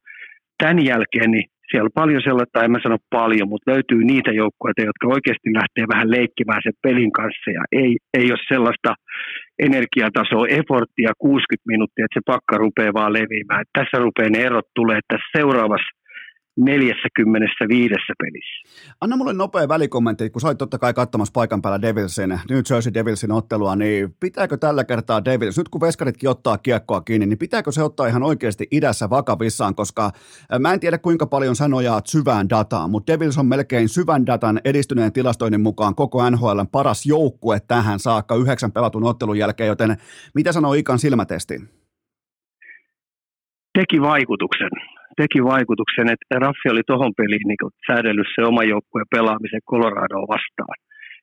tämän 0.58 0.86
jälkeen 0.86 1.32
niin 1.32 1.50
siellä 1.70 1.90
on 1.90 2.02
paljon 2.02 2.22
sellaista, 2.22 2.64
en 2.64 2.72
mä 2.72 2.80
sano 2.84 2.98
paljon, 3.10 3.50
mutta 3.50 3.72
löytyy 3.72 4.02
niitä 4.04 4.32
joukkueita, 4.32 4.82
jotka 4.90 5.08
oikeasti 5.16 5.50
lähtee 5.60 5.86
vähän 5.94 6.12
leikkimään 6.12 6.62
sen 6.64 6.82
pelin 6.86 7.12
kanssa 7.12 7.52
ja 7.58 7.64
ei, 7.82 7.92
ei 8.20 8.28
ole 8.32 8.50
sellaista 8.54 8.92
energiatasoa, 9.68 10.52
efforttia 10.60 11.12
60 11.18 11.72
minuuttia, 11.74 12.06
että 12.06 12.20
se 12.20 12.32
pakka 12.34 12.58
rupeaa 12.58 12.98
vaan 13.00 13.14
leviämään. 13.14 13.66
Tässä 13.78 13.98
rupeaa 14.06 14.30
ne 14.30 14.40
erot 14.50 14.70
tulee, 14.76 14.98
että 14.98 15.18
seuraavassa 15.38 15.99
45 16.58 17.96
pelissä. 18.20 18.94
Anna 19.02 19.18
mulle 19.18 19.34
nopea 19.34 19.68
välikommentti, 19.68 20.30
kun 20.30 20.42
sä 20.42 20.48
olit 20.48 20.58
totta 20.58 20.78
kai 20.78 20.94
katsomassa 20.94 21.32
paikan 21.32 21.62
päällä 21.62 21.82
Devilsin, 21.82 22.30
New 22.30 22.62
Jersey 22.72 22.94
Devilsin 22.94 23.32
ottelua, 23.32 23.76
niin 23.76 24.16
pitääkö 24.20 24.58
tällä 24.58 24.84
kertaa 24.84 25.26
Devils, 25.26 25.58
nyt 25.58 25.70
kun 25.70 25.82
veskaritkin 25.82 26.30
ottaa 26.30 26.58
kiekkoa 26.58 27.02
kiinni, 27.02 27.26
niin 27.26 27.38
pitääkö 27.38 27.72
se 27.72 27.84
ottaa 27.84 28.08
ihan 28.08 28.24
oikeasti 28.24 28.68
idässä 28.72 29.10
vakavissaan, 29.10 29.76
koska 29.76 30.12
mä 30.60 30.74
en 30.74 30.80
tiedä 30.80 30.98
kuinka 30.98 31.26
paljon 31.26 31.56
sä 31.56 31.68
nojaat 31.68 32.08
syvään 32.08 32.50
dataan, 32.50 32.90
mutta 32.90 33.14
Devils 33.14 33.38
on 33.38 33.46
melkein 33.46 33.90
syvän 33.90 34.26
datan 34.26 34.62
edistyneen 34.66 35.14
tilastoinnin 35.14 35.62
mukaan 35.62 35.96
koko 35.96 36.30
NHL 36.30 36.62
paras 36.72 37.06
joukkue 37.06 37.60
tähän 37.68 38.00
saakka 38.00 38.36
yhdeksän 38.36 38.72
pelatun 38.72 39.04
ottelun 39.04 39.38
jälkeen, 39.38 39.68
joten 39.68 39.98
mitä 40.36 40.52
sanoo 40.52 40.74
Ikan 40.74 41.00
silmätesti? 41.00 41.62
Teki 43.74 44.02
vaikutuksen 44.02 44.70
teki 45.22 45.40
vaikutuksen, 45.54 46.08
että 46.16 46.36
Raffi 46.46 46.68
oli 46.74 46.84
tuohon 46.88 47.14
peliin 47.20 47.48
niin 47.50 47.74
säädellyt 47.88 48.30
se 48.36 48.42
oma 48.52 48.64
joukkueen 48.74 49.14
pelaamisen 49.16 49.68
Coloradoa 49.72 50.32
vastaan. 50.36 50.78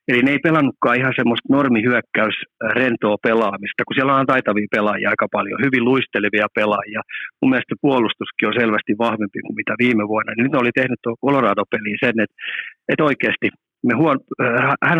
Eli 0.09 0.21
ne 0.23 0.31
ei 0.35 0.45
pelannutkaan 0.47 0.99
ihan 1.01 1.17
semmoista 1.19 1.53
normihyökkäys 1.57 2.37
rentoa 2.81 3.17
pelaamista, 3.27 3.85
kun 3.85 3.95
siellä 3.95 4.15
on 4.15 4.31
taitavia 4.33 4.73
pelaajia 4.75 5.09
aika 5.13 5.27
paljon, 5.37 5.63
hyvin 5.65 5.83
luistelevia 5.89 6.47
pelaajia. 6.57 7.01
Mun 7.39 7.49
mielestä 7.51 7.75
puolustuskin 7.85 8.47
on 8.49 8.59
selvästi 8.61 8.93
vahvempi 9.05 9.39
kuin 9.45 9.59
mitä 9.61 9.73
viime 9.83 10.03
vuonna. 10.11 10.31
Nyt 10.43 10.55
oli 10.61 10.71
tehnyt 10.79 10.99
tuo 11.01 11.13
Colorado-peliin 11.25 11.99
sen, 12.05 12.15
että, 12.23 12.35
että 12.89 13.03
oikeasti 13.09 13.47
me 13.87 13.93
huon, 14.01 14.17
hän, 14.89 14.99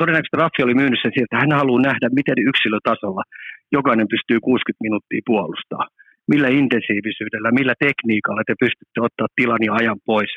todennäköisesti 0.00 0.40
Raffi 0.42 0.60
oli 0.62 0.80
myynyt 0.80 1.00
sen 1.02 1.12
siitä, 1.12 1.26
että 1.28 1.42
hän 1.42 1.58
haluaa 1.60 1.86
nähdä, 1.88 2.06
miten 2.20 2.38
yksilötasolla 2.50 3.22
jokainen 3.76 4.08
pystyy 4.14 4.38
60 4.40 4.84
minuuttia 4.86 5.28
puolustamaan 5.30 5.90
millä 6.30 6.48
intensiivisyydellä, 6.48 7.58
millä 7.60 7.74
tekniikalla 7.86 8.42
te 8.46 8.54
pystytte 8.64 8.98
ottaa 9.06 9.34
tilan 9.36 9.62
ja 9.68 9.72
ajan 9.80 10.00
pois 10.06 10.32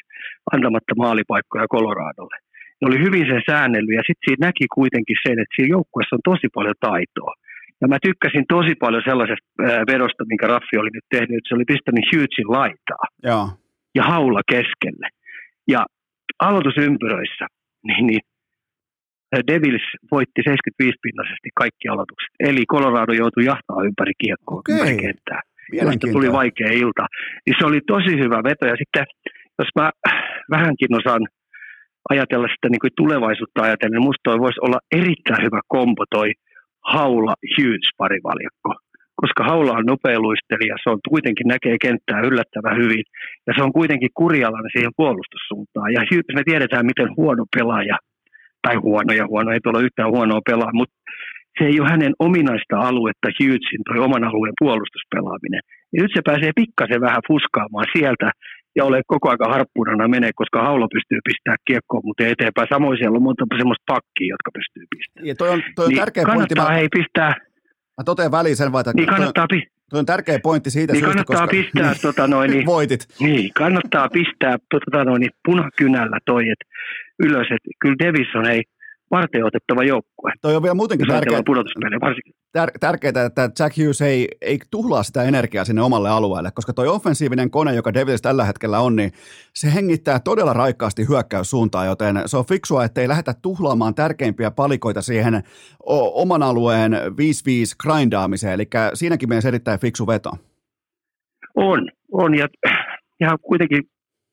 antamatta 0.53 0.93
maalipaikkoja 1.03 1.73
Coloradolle. 1.75 2.37
Ne 2.79 2.85
oli 2.89 2.99
hyvin 3.05 3.25
sen 3.31 3.43
säännellyt 3.49 3.97
ja 3.99 4.07
sitten 4.07 4.25
siinä 4.25 4.45
näki 4.47 4.65
kuitenkin 4.79 5.19
sen, 5.25 5.37
että 5.39 5.55
siinä 5.55 5.75
joukkueessa 5.75 6.15
on 6.15 6.29
tosi 6.31 6.47
paljon 6.57 6.79
taitoa. 6.89 7.33
Ja 7.81 7.85
mä 7.87 7.97
tykkäsin 8.07 8.45
tosi 8.55 8.73
paljon 8.83 9.03
sellaisesta 9.09 9.47
vedosta, 9.91 10.29
minkä 10.31 10.47
Raffi 10.47 10.75
oli 10.81 10.93
nyt 10.93 11.07
tehnyt, 11.15 11.37
että 11.37 11.49
se 11.49 11.55
oli 11.55 11.71
pistänyt 11.73 12.09
Hughesin 12.11 12.49
laitaa 12.59 13.05
Joo. 13.29 13.45
ja 13.97 14.03
haula 14.11 14.41
keskelle. 14.53 15.07
Ja 15.73 15.81
aloitusympyröissä, 16.47 17.45
niin, 17.87 18.07
niin 18.07 18.23
Devils 19.51 19.87
voitti 20.11 20.41
75-pinnaisesti 20.49 21.49
kaikki 21.61 21.85
aloitukset. 21.93 22.33
Eli 22.39 22.63
Colorado 22.73 23.13
joutui 23.13 23.45
jahtaa 23.45 23.85
ympäri 23.89 24.13
kiekkoa, 24.23 24.59
okay. 24.59 24.75
ympäri 24.75 24.97
kenttää 24.97 25.41
josta 25.73 26.07
tuli 26.11 26.31
vaikea 26.31 26.71
ilta. 26.71 27.05
Niin 27.45 27.55
se 27.59 27.65
oli 27.65 27.79
tosi 27.87 28.13
hyvä 28.23 28.39
veto. 28.43 28.65
Ja 28.65 28.75
sitten, 28.81 29.05
jos 29.59 29.69
mä 29.79 29.91
vähänkin 30.51 30.95
osaan 30.99 31.23
ajatella 32.09 32.47
sitä 32.47 32.69
niin 32.69 32.83
kuin 32.83 32.97
tulevaisuutta 32.97 33.61
ajatellen, 33.61 33.95
niin 33.97 34.07
musta 34.09 34.27
toi 34.27 34.39
voisi 34.39 34.59
olla 34.65 34.79
erittäin 34.91 35.43
hyvä 35.45 35.59
kompo 35.67 36.03
toi 36.15 36.29
Haula 36.93 37.33
Hughes 37.57 37.89
parivaljakko. 37.97 38.71
Koska 39.21 39.43
Haula 39.43 39.77
on 39.79 39.85
nopeiluistelija, 39.85 40.75
se 40.83 40.89
on 40.89 40.99
kuitenkin 41.09 41.47
näkee 41.47 41.77
kenttää 41.81 42.19
yllättävän 42.29 42.77
hyvin. 42.81 43.03
Ja 43.47 43.53
se 43.55 43.61
on 43.63 43.73
kuitenkin 43.73 44.09
kurialainen 44.13 44.71
siihen 44.75 44.97
puolustussuuntaan. 44.97 45.93
Ja 45.93 46.01
me 46.35 46.43
tiedetään, 46.45 46.85
miten 46.85 47.09
huono 47.17 47.45
pelaaja, 47.55 47.97
tai 48.63 48.75
huono 48.75 49.13
ja 49.13 49.25
huono, 49.27 49.51
ei 49.51 49.59
tuolla 49.63 49.85
yhtään 49.87 50.13
huonoa 50.15 50.41
pelaa, 50.49 50.73
mutta 50.73 50.95
se 51.57 51.63
ei 51.69 51.79
ole 51.79 51.89
hänen 51.89 52.13
ominaista 52.19 52.75
aluetta 52.89 53.35
Hughesin 53.37 53.83
tai 53.87 53.99
oman 54.07 54.23
alueen 54.29 54.59
puolustuspelaaminen. 54.61 55.61
Ja 55.93 56.01
nyt 56.01 56.11
se 56.15 56.21
pääsee 56.29 56.51
pikkasen 56.61 57.01
vähän 57.07 57.27
fuskaamaan 57.27 57.87
sieltä 57.95 58.31
ja 58.75 58.85
ole 58.85 59.01
koko 59.07 59.29
aika 59.29 59.47
harppurana 59.53 60.07
menee, 60.07 60.31
koska 60.35 60.63
haulo 60.67 60.87
pystyy 60.95 61.19
pistämään 61.27 61.65
kiekkoa, 61.67 62.01
mutta 62.03 62.27
eteenpäin. 62.27 62.67
Samoin 62.75 62.97
siellä 62.97 63.15
on 63.15 63.27
monta 63.29 63.45
semmoista 63.57 63.91
pakkia, 63.93 64.33
jotka 64.35 64.49
pystyy 64.57 64.85
pistämään. 64.93 65.27
Ja 65.29 65.35
toi 65.35 65.49
on, 65.49 65.61
toi 65.75 65.85
on 65.85 65.89
niin 65.89 65.99
tärkeä 65.99 66.23
kannattaa 66.23 66.55
pointti. 66.55 66.73
Mä, 66.73 66.79
hei 66.79 66.89
pistää, 66.97 67.31
mä 67.97 68.03
totean 68.05 68.31
väliin 68.31 68.55
sen, 68.55 68.67
että 68.79 68.91
niin 68.95 69.07
kannattaa, 69.07 69.47
toi, 69.47 69.61
toi 69.89 69.99
on 69.99 70.05
tärkeä 70.05 70.39
pointti 70.43 70.69
siitä 70.69 70.93
niin 70.93 71.05
syystä, 71.05 71.23
kannattaa 71.23 71.47
koska... 71.47 71.57
pistää 71.57 71.93
tota 72.07 72.27
noin, 72.27 72.51
niin, 72.51 72.65
Voitit. 72.65 73.01
niin, 73.19 73.53
kannattaa 73.53 74.09
pistää 74.09 74.55
tota 74.69 75.03
noin, 75.03 75.19
niin 75.19 75.31
punakynällä 75.45 76.17
toi, 76.25 76.43
että 76.49 76.65
ylös, 77.19 77.47
että 77.55 77.69
kyllä 77.81 77.95
Davis 78.03 78.35
on 78.35 78.45
ei 78.45 78.63
varten 79.11 79.45
otettava 79.45 79.83
joukkue. 79.83 80.31
Toi 80.41 80.55
on 80.55 80.63
vielä 80.63 80.73
muutenkin 80.73 81.07
tärkeää, 81.07 81.41
tär, 82.51 82.71
tärkeää, 82.79 83.25
että 83.25 83.49
Jack 83.59 83.77
Hughes 83.77 84.01
ei, 84.01 84.27
ei 84.41 84.59
tuhlaa 84.71 85.03
sitä 85.03 85.23
energiaa 85.23 85.65
sinne 85.65 85.81
omalle 85.81 86.09
alueelle, 86.09 86.51
koska 86.55 86.73
toi 86.73 86.87
offensiivinen 86.87 87.51
kone, 87.51 87.75
joka 87.75 87.93
Devils 87.93 88.21
tällä 88.21 88.45
hetkellä 88.45 88.79
on, 88.79 88.95
niin 88.95 89.11
se 89.53 89.73
hengittää 89.73 90.19
todella 90.19 90.53
raikkaasti 90.53 91.07
hyökkäyssuuntaan, 91.09 91.87
joten 91.87 92.21
se 92.25 92.37
on 92.37 92.45
fiksua, 92.45 92.83
että 92.85 93.01
ei 93.01 93.07
lähdetä 93.07 93.33
tuhlaamaan 93.41 93.95
tärkeimpiä 93.95 94.51
palikoita 94.51 95.01
siihen 95.01 95.43
o- 95.85 96.21
oman 96.21 96.43
alueen 96.43 96.91
5-5 96.93 96.95
grindaamiseen, 97.83 98.53
eli 98.53 98.67
siinäkin 98.93 99.29
mielessä 99.29 99.49
erittäin 99.49 99.79
fiksu 99.79 100.07
veto. 100.07 100.31
On, 101.55 101.89
on 102.11 102.37
ja, 102.37 102.47
ja 103.19 103.37
kuitenkin 103.41 103.83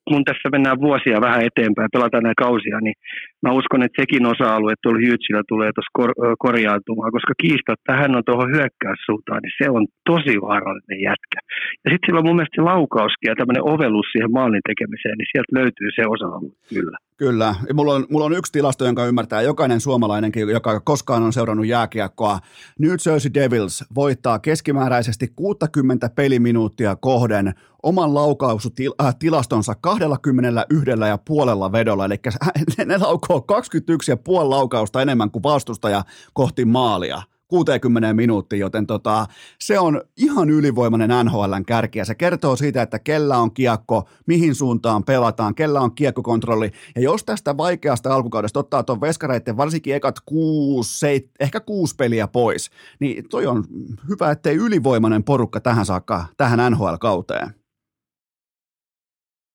kun 0.08 0.24
tässä 0.24 0.48
mennään 0.52 0.80
vuosia 0.80 1.20
vähän 1.20 1.42
eteenpäin, 1.42 1.88
pelataan 1.92 2.22
näitä 2.22 2.44
kausia, 2.44 2.80
niin 2.80 2.94
mä 3.42 3.50
uskon, 3.60 3.82
että 3.82 4.02
sekin 4.02 4.26
osa-alue 4.32 4.74
tuolla 4.82 5.04
Hyytsillä 5.04 5.42
tulee 5.48 5.70
tuossa 5.72 5.96
kor- 5.98 6.36
korjaantumaan, 6.44 7.12
koska 7.16 7.34
kiista, 7.42 7.72
että 7.72 7.92
hän 8.00 8.16
on 8.16 8.24
tuohon 8.26 8.52
hyökkäyssuuntaan, 8.54 9.40
niin 9.42 9.56
se 9.60 9.66
on 9.76 9.84
tosi 10.10 10.34
vaarallinen 10.46 11.00
jätkä. 11.08 11.38
Ja 11.82 11.88
sitten 11.90 12.06
sillä 12.06 12.20
on 12.20 12.26
mun 12.26 12.36
mielestä 12.36 12.64
laukauskin 12.72 13.28
ja 13.30 13.38
tämmöinen 13.38 13.68
ovellus 13.72 14.08
siihen 14.12 14.32
maalin 14.38 14.68
tekemiseen, 14.70 15.16
niin 15.18 15.30
sieltä 15.32 15.52
löytyy 15.60 15.88
se 15.96 16.02
osa-alue 16.14 16.54
kyllä. 16.74 16.96
Kyllä. 17.16 17.54
Mulla 17.74 17.94
on, 17.94 18.06
mulla 18.10 18.24
on 18.24 18.32
yksi 18.32 18.52
tilasto, 18.52 18.84
jonka 18.84 19.06
ymmärtää 19.06 19.42
jokainen 19.42 19.80
suomalainenkin, 19.80 20.48
joka 20.48 20.80
koskaan 20.80 21.22
on 21.22 21.32
seurannut 21.32 21.66
jääkiekkoa. 21.66 22.38
New 22.78 22.90
Jersey 23.06 23.34
Devils 23.34 23.84
voittaa 23.94 24.38
keskimääräisesti 24.38 25.26
60 25.36 26.10
peliminuuttia 26.16 26.96
kohden 26.96 27.54
oman 27.82 28.14
laukausutilastonsa 28.14 29.74
21 29.80 30.90
ja 31.08 31.18
puolella 31.18 31.72
vedolla. 31.72 32.04
Eli 32.04 32.16
ne 32.86 32.98
laukoo 32.98 33.31
21 33.40 34.12
ja 34.12 34.16
puoli 34.16 34.48
laukausta 34.48 35.02
enemmän 35.02 35.30
kuin 35.30 35.42
vastustaja 35.42 36.04
kohti 36.32 36.64
maalia. 36.64 37.22
60 37.52 38.14
minuuttiin, 38.14 38.60
joten 38.60 38.86
tota, 38.86 39.26
se 39.60 39.78
on 39.78 40.00
ihan 40.16 40.50
ylivoimainen 40.50 41.10
NHLn 41.24 41.64
kärki 41.66 41.98
ja 41.98 42.04
se 42.04 42.14
kertoo 42.14 42.56
siitä, 42.56 42.82
että 42.82 42.98
kellä 42.98 43.38
on 43.38 43.54
kiekko, 43.54 44.08
mihin 44.26 44.54
suuntaan 44.54 45.04
pelataan, 45.04 45.54
kellä 45.54 45.80
on 45.80 45.94
kiekkokontrolli 45.94 46.70
ja 46.94 47.02
jos 47.02 47.24
tästä 47.24 47.56
vaikeasta 47.56 48.14
alkukaudesta 48.14 48.60
ottaa 48.60 48.82
tuon 48.82 49.00
veskareiden 49.00 49.56
varsinkin 49.56 49.94
ekat 49.94 50.20
kuusi, 50.26 50.98
seit, 50.98 51.30
ehkä 51.40 51.60
kuusi 51.60 51.94
peliä 51.96 52.28
pois, 52.28 52.70
niin 53.00 53.28
toi 53.28 53.46
on 53.46 53.64
hyvä, 54.08 54.30
ettei 54.30 54.56
ylivoimainen 54.56 55.24
porukka 55.24 55.60
tähän 55.60 55.86
saakka, 55.86 56.24
tähän 56.36 56.72
NHL-kauteen. 56.72 57.61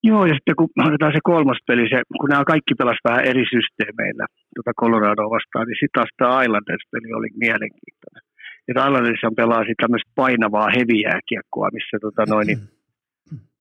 Joo, 0.09 0.23
ja 0.29 0.33
sitten 0.37 0.57
kun 0.59 0.69
otetaan 0.89 1.15
se 1.15 1.21
kolmas 1.31 1.59
peli, 1.67 1.83
se, 1.89 1.97
kun 2.19 2.29
nämä 2.29 2.51
kaikki 2.53 2.73
pelasivat 2.79 3.07
vähän 3.09 3.27
eri 3.31 3.45
systeemeillä 3.55 4.25
tuota 4.55 4.79
Coloradoa 4.81 5.35
vastaan, 5.35 5.65
niin 5.67 5.79
sitten 5.79 5.97
taas 5.97 6.11
tämä 6.17 6.43
Islanders-peli 6.43 7.09
oli 7.19 7.29
mielenkiintoinen. 7.45 8.23
Että 8.67 9.35
pelaa 9.41 9.67
sitten 9.67 9.83
tämmöistä 9.83 10.11
painavaa 10.21 10.75
heviää 10.77 11.19
kiekkoa, 11.29 11.75
missä 11.77 11.97
tota 12.05 12.23
noin, 12.33 12.47
niin 12.47 12.61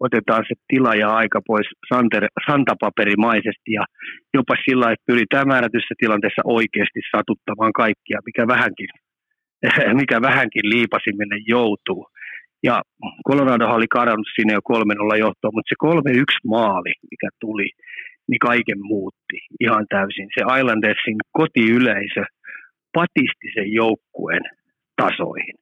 otetaan 0.07 0.45
se 0.49 0.55
tila 0.69 0.95
ja 0.95 1.09
aika 1.23 1.41
pois 1.47 1.69
santer, 1.91 2.25
santapaperimaisesti 2.47 3.71
ja 3.79 3.85
jopa 4.35 4.55
sillä 4.65 4.87
että 4.93 5.09
pyritään 5.11 5.49
määrätyssä 5.49 5.95
tilanteessa 5.99 6.43
oikeasti 6.45 7.01
satuttamaan 7.17 7.73
kaikkia, 7.73 8.19
mikä 8.29 8.43
vähänkin, 8.47 8.91
mikä 10.01 10.17
vähänkin 10.23 10.71
liipasimmille 10.75 11.37
joutuu. 11.55 12.03
Ja 12.63 12.83
Colorado 13.29 13.67
oli 13.69 13.89
kadannut 13.99 14.29
sinne 14.37 14.53
jo 14.55 14.61
3-0 15.15 15.19
johtoon, 15.19 15.55
mutta 15.55 15.71
se 15.71 15.77
3-1 15.85 16.23
maali, 16.45 16.93
mikä 17.11 17.29
tuli, 17.41 17.69
niin 18.29 18.39
kaiken 18.39 18.81
muutti 18.81 19.39
ihan 19.61 19.85
täysin. 19.89 20.29
Se 20.35 20.41
Islandersin 20.59 21.17
kotiyleisö 21.33 22.23
patisti 22.93 23.49
sen 23.55 23.73
joukkueen 23.73 24.45
tasoihin 25.03 25.57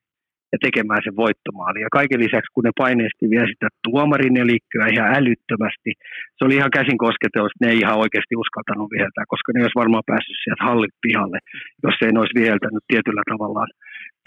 ja 0.53 0.59
tekemään 0.67 1.03
sen 1.05 1.17
voittomaali. 1.25 1.79
Ja 1.87 1.91
kaiken 1.99 2.21
lisäksi, 2.25 2.53
kun 2.53 2.65
ne 2.67 2.73
paineesti 2.83 3.25
vielä 3.35 3.53
sitä 3.53 3.69
tuomarin 3.85 4.37
elikköä 4.45 4.93
ihan 4.95 5.15
älyttömästi, 5.19 5.91
se 6.37 6.41
oli 6.47 6.55
ihan 6.59 6.77
käsin 6.79 6.99
kosketelus, 7.07 7.55
ne 7.61 7.67
ei 7.71 7.79
ihan 7.85 8.03
oikeasti 8.05 8.35
uskaltanut 8.43 8.93
viheltää, 8.95 9.33
koska 9.33 9.49
ne 9.53 9.65
olisi 9.65 9.81
varmaan 9.83 10.09
päässyt 10.11 10.39
sieltä 10.41 10.67
hallit 10.69 10.97
pihalle, 11.05 11.39
jos 11.85 11.97
ei 12.05 12.13
ne 12.13 12.21
olisi 12.23 12.41
viheltänyt 12.41 12.85
tietyllä 12.93 13.23
tavallaan 13.33 13.71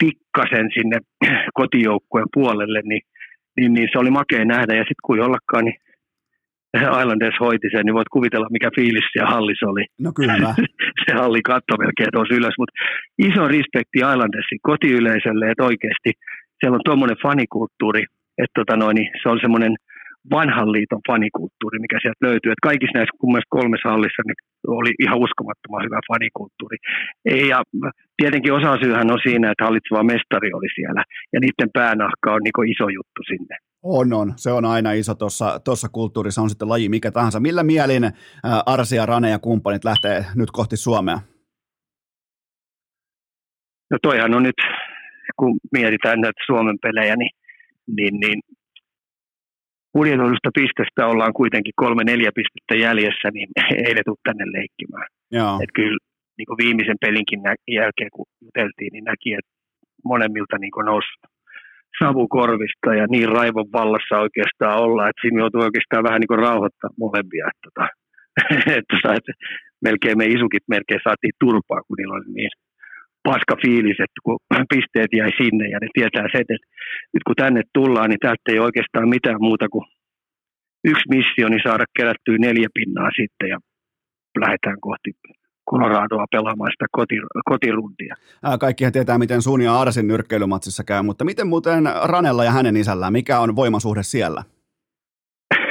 pikkasen 0.02 0.68
sinne 0.74 0.98
kotijoukkueen 1.60 2.30
puolelle, 2.34 2.80
niin, 2.84 3.02
niin, 3.56 3.72
niin, 3.74 3.88
se 3.92 3.98
oli 3.98 4.10
makea 4.10 4.44
nähdä. 4.44 4.72
Ja 4.74 4.82
sitten 4.88 5.04
kun 5.06 5.18
jollakaan, 5.18 5.64
niin 5.64 5.78
Islanders 7.00 7.38
hoiti 7.40 7.68
sen, 7.72 7.84
niin 7.84 7.98
voit 7.98 8.14
kuvitella, 8.16 8.46
mikä 8.50 8.70
fiilis 8.76 9.08
siellä 9.12 9.30
hallissa 9.30 9.70
oli. 9.72 9.84
No 10.00 10.10
kyllä. 10.12 10.54
se 11.04 11.10
halli 11.20 11.42
katto 11.42 11.72
melkein 11.78 12.12
tuossa 12.12 12.34
ylös, 12.34 12.56
mutta 12.58 12.74
iso 13.18 13.42
respekti 13.48 13.98
Islandersin 13.98 14.60
kotiyleisölle, 14.62 15.50
että 15.50 15.64
oikeasti 15.64 16.10
siellä 16.58 16.76
on 16.76 16.88
tuommoinen 16.88 17.22
fanikulttuuri, 17.22 18.02
että 18.42 18.54
tota 18.60 18.76
noin, 18.76 18.94
niin 18.94 19.10
se 19.22 19.28
on 19.28 19.38
semmoinen 19.40 19.76
vanhan 20.30 20.72
liiton 20.72 21.00
fanikulttuuri, 21.10 21.78
mikä 21.78 21.98
sieltä 22.02 22.26
löytyy. 22.28 22.52
Että 22.52 22.68
kaikissa 22.70 22.98
näissä 22.98 23.18
kun 23.20 23.38
kolmessa 23.48 23.88
hallissa 23.92 24.22
niin 24.26 24.40
oli 24.80 24.92
ihan 25.04 25.18
uskomattoman 25.18 25.84
hyvä 25.86 26.00
fanikulttuuri. 26.12 26.76
Ja 27.52 27.58
tietenkin 28.16 28.52
osasyyhän 28.52 29.12
on 29.14 29.20
siinä, 29.22 29.50
että 29.50 29.64
hallitseva 29.64 30.10
mestari 30.12 30.52
oli 30.52 30.68
siellä 30.74 31.02
ja 31.32 31.40
niiden 31.40 31.70
päänahka 31.72 32.34
on 32.34 32.40
niin 32.44 32.70
iso 32.74 32.88
juttu 32.88 33.20
sinne. 33.30 33.56
On, 33.82 34.12
on. 34.12 34.32
Se 34.36 34.50
on 34.52 34.64
aina 34.64 34.92
iso 34.92 35.14
tuossa 35.64 35.88
kulttuurissa, 35.92 36.42
on 36.42 36.50
sitten 36.50 36.68
laji 36.68 36.88
mikä 36.88 37.10
tahansa. 37.10 37.40
Millä 37.40 37.62
mielin 37.62 38.02
Arsia, 38.66 39.06
Rane 39.06 39.30
ja 39.30 39.38
kumppanit 39.38 39.84
lähtee 39.84 40.24
nyt 40.34 40.50
kohti 40.50 40.76
Suomea? 40.76 41.18
No 43.90 43.98
toihan 44.02 44.34
on 44.34 44.42
nyt, 44.42 44.60
kun 45.36 45.58
mietitään 45.72 46.20
näitä 46.20 46.42
Suomen 46.46 46.78
pelejä, 46.82 47.16
niin, 47.16 47.30
niin, 47.96 48.20
niin 48.20 48.40
budjetoidusta 49.94 50.50
pistestä 50.58 51.06
ollaan 51.12 51.38
kuitenkin 51.40 51.80
kolme-neljä 51.82 52.30
pistettä 52.38 52.74
jäljessä, 52.86 53.28
niin 53.36 53.48
ei 53.86 53.94
ne 53.94 54.02
tule 54.04 54.26
tänne 54.28 54.44
leikkimään. 54.56 55.08
Joo. 55.38 55.54
Et 55.62 55.72
kyllä 55.74 55.98
niin 56.38 56.48
kuin 56.48 56.60
viimeisen 56.64 57.02
pelinkin 57.04 57.40
jälkeen, 57.80 58.10
kun 58.14 58.26
juteltiin, 58.44 58.92
niin 58.92 59.04
näki, 59.12 59.30
että 59.38 59.52
monemmilta 60.04 60.56
niin 60.58 60.84
nousi 60.84 61.12
savukorvista 61.98 62.94
ja 63.00 63.06
niin 63.14 63.28
raivon 63.28 63.72
vallassa 63.72 64.24
oikeastaan 64.26 64.76
olla, 64.84 65.08
että 65.08 65.20
siinä 65.20 65.40
joutuu 65.42 65.62
oikeastaan 65.62 66.06
vähän 66.08 66.20
niin 66.20 66.32
kuin 66.32 66.44
rauhoittaa 66.46 66.98
molempia. 67.04 67.44
Että, 67.50 67.62
tota, 67.66 67.84
että, 68.78 68.96
että 69.18 69.32
melkein 69.86 70.18
me 70.18 70.26
isukit 70.26 70.64
melkein 70.74 71.00
saatiin 71.04 71.36
turpaa, 71.44 71.82
kun 71.86 71.96
niillä 71.98 72.14
oli 72.14 72.30
niin 72.40 72.50
paska 73.22 73.54
fiilis, 73.62 74.00
että 74.04 74.20
kun 74.24 74.38
pisteet 74.74 75.12
jäi 75.18 75.30
sinne 75.40 75.68
ja 75.68 75.78
ne 75.80 75.88
tietää 75.94 76.26
se, 76.32 76.38
että 76.38 76.54
nyt 77.14 77.24
kun 77.26 77.40
tänne 77.42 77.62
tullaan, 77.74 78.10
niin 78.10 78.24
täältä 78.24 78.48
ei 78.48 78.58
oikeastaan 78.58 79.08
mitään 79.08 79.40
muuta 79.40 79.68
kuin 79.68 79.84
yksi 80.84 81.08
missio, 81.14 81.48
niin 81.48 81.66
saada 81.66 81.84
kerättyä 81.96 82.38
neljä 82.38 82.68
pinnaa 82.74 83.10
sitten 83.20 83.48
ja 83.48 83.58
lähdetään 84.40 84.80
kohti 84.80 85.10
Coloradoa 85.70 86.26
pelaamaan 86.30 86.70
sitä 86.72 86.86
koti. 86.92 87.14
Kaikkihan 88.60 88.92
tietää, 88.92 89.18
miten 89.18 89.42
sun 89.42 89.60
ja 89.60 89.80
Arsin 89.80 90.08
nyrkkeilymatsissa 90.08 90.84
käy, 90.84 91.02
mutta 91.02 91.24
miten 91.24 91.46
muuten 91.46 91.84
Ranella 92.04 92.44
ja 92.44 92.50
hänen 92.50 92.76
isällään, 92.76 93.12
mikä 93.12 93.40
on 93.40 93.56
voimasuhde 93.56 94.02
siellä? 94.02 94.42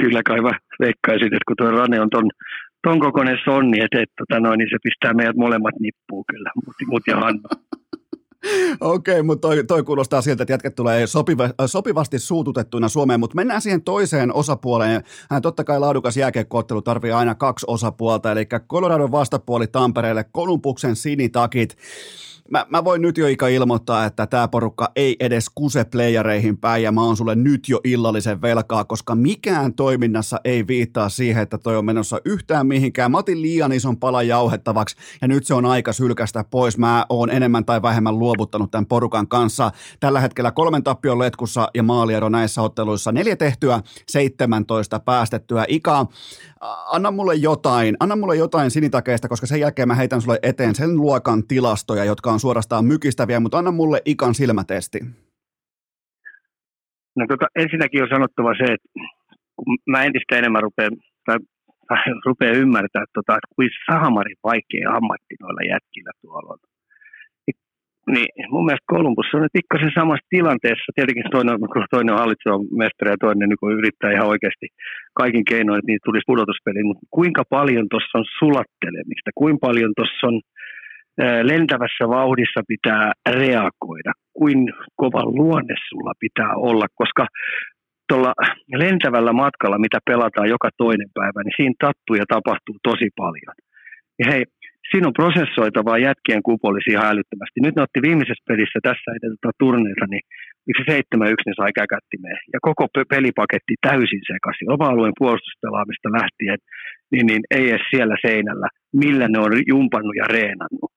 Kyllä 0.00 0.22
kai 0.26 0.40
mä 0.40 0.50
veikkaisin, 0.80 1.26
että 1.26 1.44
kun 1.46 1.56
tuo 1.56 1.70
Rane 1.70 2.00
on 2.00 2.10
ton, 2.10 2.30
ton 2.82 3.00
kokoinen 3.00 3.38
sonni, 3.44 3.80
että, 3.80 4.02
että 4.02 4.14
tota 4.18 4.40
noin, 4.40 4.58
niin 4.58 4.68
se 4.70 4.76
pistää 4.82 5.14
meidät 5.14 5.36
molemmat 5.36 5.74
nippuun 5.80 6.24
kyllä, 6.32 6.50
mut, 6.66 6.74
mut 6.86 7.02
ja 7.06 7.16
Hanna. 7.16 7.48
Okei, 8.80 9.14
okay, 9.14 9.22
mutta 9.22 9.48
toi, 9.48 9.64
toi 9.64 9.82
kuulostaa 9.82 10.22
siltä, 10.22 10.42
että 10.42 10.52
jätket 10.52 10.74
tulee 10.74 11.06
sopiva, 11.06 11.48
sopivasti 11.66 12.18
suututettuina 12.18 12.88
Suomeen, 12.88 13.20
mutta 13.20 13.36
mennään 13.36 13.60
siihen 13.60 13.82
toiseen 13.82 14.34
osapuoleen. 14.34 15.02
Hän 15.30 15.42
totta 15.42 15.64
kai 15.64 15.80
laadukas 15.80 16.16
jääkiekkoottelu 16.16 16.82
tarvii 16.82 17.12
aina 17.12 17.34
kaksi 17.34 17.66
osapuolta, 17.68 18.32
eli 18.32 18.46
Coloradon 18.46 19.12
vastapuoli 19.12 19.66
Tampereelle, 19.66 20.24
Kolumbuksen 20.32 20.96
sinitakit 20.96 21.76
mä, 22.50 22.66
mä 22.68 22.84
voin 22.84 23.02
nyt 23.02 23.18
jo 23.18 23.26
Ika 23.26 23.48
ilmoittaa, 23.48 24.04
että 24.04 24.26
tämä 24.26 24.48
porukka 24.48 24.92
ei 24.96 25.16
edes 25.20 25.46
kuse 25.54 25.84
playereihin 25.84 26.58
päin 26.58 26.82
ja 26.82 26.92
mä 26.92 27.02
oon 27.02 27.16
sulle 27.16 27.34
nyt 27.34 27.68
jo 27.68 27.80
illallisen 27.84 28.42
velkaa, 28.42 28.84
koska 28.84 29.14
mikään 29.14 29.74
toiminnassa 29.74 30.40
ei 30.44 30.66
viittaa 30.66 31.08
siihen, 31.08 31.42
että 31.42 31.58
toi 31.58 31.76
on 31.76 31.84
menossa 31.84 32.20
yhtään 32.24 32.66
mihinkään. 32.66 33.10
Mä 33.10 33.18
otin 33.18 33.42
liian 33.42 33.72
ison 33.72 33.96
palan 33.96 34.28
jauhettavaksi 34.28 34.96
ja 35.20 35.28
nyt 35.28 35.46
se 35.46 35.54
on 35.54 35.66
aika 35.66 35.92
sylkästä 35.92 36.44
pois. 36.50 36.78
Mä 36.78 37.06
oon 37.08 37.30
enemmän 37.30 37.64
tai 37.64 37.82
vähemmän 37.82 38.18
luovuttanut 38.18 38.70
tämän 38.70 38.86
porukan 38.86 39.28
kanssa. 39.28 39.70
Tällä 40.00 40.20
hetkellä 40.20 40.50
kolmen 40.50 40.82
tappion 40.82 41.18
letkussa 41.18 41.68
ja 41.74 41.82
maaliero 41.82 42.28
näissä 42.28 42.62
otteluissa. 42.62 43.12
Neljä 43.12 43.36
tehtyä, 43.36 43.82
17 44.08 45.00
päästettyä. 45.00 45.64
Ika, 45.68 46.06
anna 46.92 47.10
mulle 47.10 47.34
jotain, 47.34 47.96
anna 48.00 48.16
mulle 48.16 48.36
jotain 48.36 48.70
sinitakeista, 48.70 49.28
koska 49.28 49.46
sen 49.46 49.60
jälkeen 49.60 49.88
mä 49.88 49.94
heitän 49.94 50.20
sulle 50.20 50.38
eteen 50.42 50.74
sen 50.74 50.96
luokan 50.96 51.46
tilastoja, 51.48 52.04
jotka 52.04 52.30
on 52.30 52.40
suorastaan 52.40 52.84
mykistäviä, 52.84 53.40
mutta 53.40 53.58
anna 53.58 53.70
mulle 53.70 54.02
ikan 54.04 54.34
silmätesti. 54.34 54.98
No 57.16 57.26
tota, 57.28 57.46
ensinnäkin 57.56 58.02
on 58.02 58.08
sanottava 58.08 58.54
se, 58.54 58.72
että 58.72 58.88
kun 59.56 59.78
mä 59.86 60.02
entistä 60.04 60.38
enemmän 60.38 60.62
rupean, 60.62 60.92
tai, 61.26 61.38
tai 61.88 62.02
rupean 62.26 62.56
ymmärtää, 62.56 63.04
tota, 63.14 63.32
että 63.38 63.54
kuin 63.56 63.70
saamarin 63.86 64.36
vaikea 64.44 64.90
ammatti 64.90 65.34
noilla 65.40 65.62
jätkillä 65.74 66.10
tuolla 66.22 66.56
niin 68.14 68.28
mun 68.52 68.64
mielestä 68.66 68.92
Kolumbus 68.94 69.34
on 69.34 69.42
nyt 69.42 69.58
pikkasen 69.58 69.92
samassa 69.98 70.32
tilanteessa. 70.36 70.94
Tietenkin 70.94 71.30
toinen, 71.36 71.56
toinen 71.90 72.14
on 72.14 72.22
hallitseva 72.22 72.58
mestari 72.82 73.10
ja 73.10 73.22
toinen 73.24 73.48
niin 73.48 73.78
yrittää 73.78 74.12
ihan 74.16 74.32
oikeasti 74.32 74.66
kaikin 75.20 75.44
keinoin, 75.50 75.78
että 75.78 75.90
niitä 75.90 76.06
tulisi 76.08 76.30
pudotuspeliin. 76.30 76.86
Mutta 76.86 77.06
kuinka 77.18 77.42
paljon 77.56 77.86
tuossa 77.90 78.18
on 78.18 78.24
sulattelemista, 78.38 79.30
kuinka 79.40 79.66
paljon 79.66 79.92
tuossa 79.96 80.26
on 80.30 80.40
lentävässä 81.42 82.04
vauhdissa 82.08 82.60
pitää 82.68 83.12
reagoida, 83.28 84.12
kuin 84.38 84.58
kova 84.96 85.22
luonne 85.38 85.74
sulla 85.88 86.12
pitää 86.24 86.52
olla, 86.68 86.86
koska 86.94 87.26
tuolla 88.08 88.32
lentävällä 88.84 89.32
matkalla, 89.32 89.78
mitä 89.78 89.98
pelataan 90.10 90.48
joka 90.48 90.68
toinen 90.76 91.10
päivä, 91.14 91.42
niin 91.42 91.56
siinä 91.56 91.74
tattuu 91.84 92.16
ja 92.16 92.26
tapahtuu 92.28 92.76
tosi 92.82 93.08
paljon. 93.16 93.54
Ja 94.18 94.24
hei, 94.30 94.44
siinä 94.90 95.08
on 95.08 95.18
prosessoitavaa 95.20 96.04
jätkien 96.08 96.42
kupolisi 96.48 96.90
ihan 96.90 97.10
älyttömästi. 97.12 97.58
Nyt 97.60 97.76
ne 97.76 97.82
otti 97.82 98.06
viimeisessä 98.08 98.48
pelissä 98.50 98.78
tässä 98.88 99.08
edeltä 99.18 99.50
turneita, 99.62 100.04
niin 100.10 100.24
yksi 100.70 100.84
7 100.86 101.32
yksi 101.34 101.46
ne 101.48 101.54
sai 101.56 101.72
käkättimeen. 101.80 102.40
Ja 102.52 102.58
koko 102.68 102.84
pelipaketti 103.14 103.74
täysin 103.88 104.24
sekaisin. 104.32 104.72
Oma-alueen 104.74 105.18
puolustuspelaamista 105.18 106.08
lähtien, 106.18 106.58
niin, 107.12 107.26
niin 107.28 107.42
ei 107.56 107.64
edes 107.70 107.86
siellä 107.92 108.16
seinällä, 108.26 108.68
millä 109.02 109.26
ne 109.28 109.38
on 109.46 109.52
jumpannut 109.72 110.16
ja 110.22 110.26
reenannut. 110.36 110.92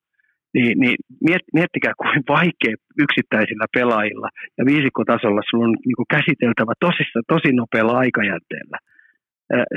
Niin, 0.55 0.73
niin 0.81 0.97
miet, 1.27 1.45
miettikää, 1.53 1.93
kuin 1.97 2.23
vaikea 2.37 2.75
yksittäisillä 3.05 3.65
pelaajilla 3.77 4.29
ja 4.57 4.63
viisikkotasolla 4.65 5.41
sulla 5.43 5.65
on 5.65 5.75
niin 5.85 6.11
käsiteltävä 6.15 6.73
tosissa, 6.85 7.19
tosi 7.33 7.51
nopealla 7.61 7.93
aikajänteellä 8.03 8.77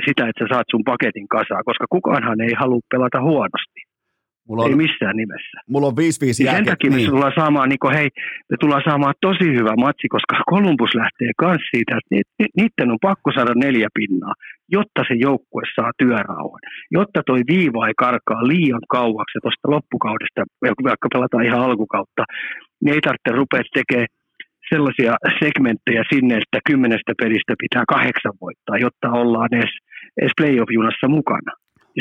sitä, 0.07 0.21
että 0.27 0.39
sä 0.41 0.47
saat 0.53 0.67
sun 0.71 0.83
paketin 0.91 1.27
kasaan, 1.27 1.63
koska 1.69 1.85
kukaanhan 1.95 2.41
ei 2.41 2.53
halua 2.61 2.89
pelata 2.91 3.19
huonosti. 3.29 3.74
Mulla 4.47 4.63
on, 4.63 4.69
ei 4.69 4.75
missään 4.75 5.15
nimessä. 5.15 5.57
Mulla 5.69 5.87
on 5.87 5.93
5-5 5.93 5.97
niin 5.97 6.35
Sen 6.35 6.65
takia 6.65 6.89
niin. 6.89 7.05
me 7.05 7.11
tullaan 7.11 7.37
saamaan, 7.39 7.69
niin 7.69 7.93
hei, 7.97 8.09
me 8.49 8.57
tullaan 8.59 8.87
saamaan 8.89 9.13
tosi 9.21 9.47
hyvä 9.57 9.73
matsi, 9.85 10.07
koska 10.15 10.33
Kolumbus 10.51 10.95
lähtee 10.95 11.31
myös 11.41 11.61
siitä, 11.71 11.97
että 11.97 12.11
niiden 12.57 12.91
on 12.91 13.05
pakko 13.09 13.31
saada 13.31 13.53
neljä 13.65 13.89
pinnaa, 13.99 14.33
jotta 14.75 15.01
se 15.07 15.15
joukkue 15.27 15.63
saa 15.75 15.91
työrauhan. 16.01 16.61
Jotta 16.97 17.19
toi 17.25 17.41
viiva 17.53 17.87
ei 17.87 17.97
karkaa 18.05 18.47
liian 18.47 18.85
kauaksi 18.97 19.37
tuosta 19.41 19.71
loppukaudesta, 19.75 20.41
vaikka 20.89 21.07
pelataan 21.13 21.45
ihan 21.45 21.65
alkukautta, 21.67 22.23
niin 22.81 22.93
ei 22.95 23.01
tarvitse 23.01 23.31
rupea 23.39 23.63
tekemään 23.73 24.07
sellaisia 24.69 25.13
segmenttejä 25.43 26.03
sinne, 26.13 26.33
että 26.37 26.59
kymmenestä 26.69 27.13
pelistä 27.21 27.53
pitää 27.63 27.83
kahdeksan 27.87 28.35
voittaa, 28.41 28.77
jotta 28.85 29.07
ollaan 29.21 29.49
edes, 29.51 29.73
edes 30.21 30.35
playoff-junassa 30.41 31.07
mukana. 31.07 31.51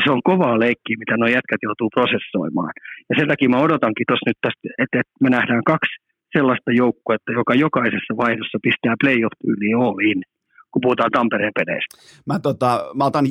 Se 0.03 0.11
on 0.15 0.23
kovaa 0.31 0.63
leikkiä, 0.65 1.03
mitä 1.03 1.17
nuo 1.17 1.31
jätkät 1.37 1.63
joutuu 1.67 1.91
prosessoimaan. 1.97 2.73
Ja 3.09 3.15
sen 3.19 3.29
takia 3.29 3.53
mä 3.55 3.65
odotankin 3.67 4.07
tuossa 4.09 4.31
nyt 4.31 4.41
tästä, 4.45 4.63
että, 4.83 4.99
me 5.25 5.31
nähdään 5.37 5.65
kaksi 5.73 5.95
sellaista 6.37 6.71
joukkuetta, 6.83 7.31
joka 7.41 7.55
jokaisessa 7.67 8.13
vaihdossa 8.25 8.59
pistää 8.67 8.95
playoff-tyyliin 9.03 9.79
all 9.85 9.99
in 10.11 10.21
kun 10.75 10.81
puhutaan 10.83 11.11
Tampereen 11.11 11.53
peleistä. 11.55 11.97
Mä, 12.27 12.39
tota, 12.39 12.85
mä 12.95 13.05
otan 13.05 13.27
5-5 13.27 13.29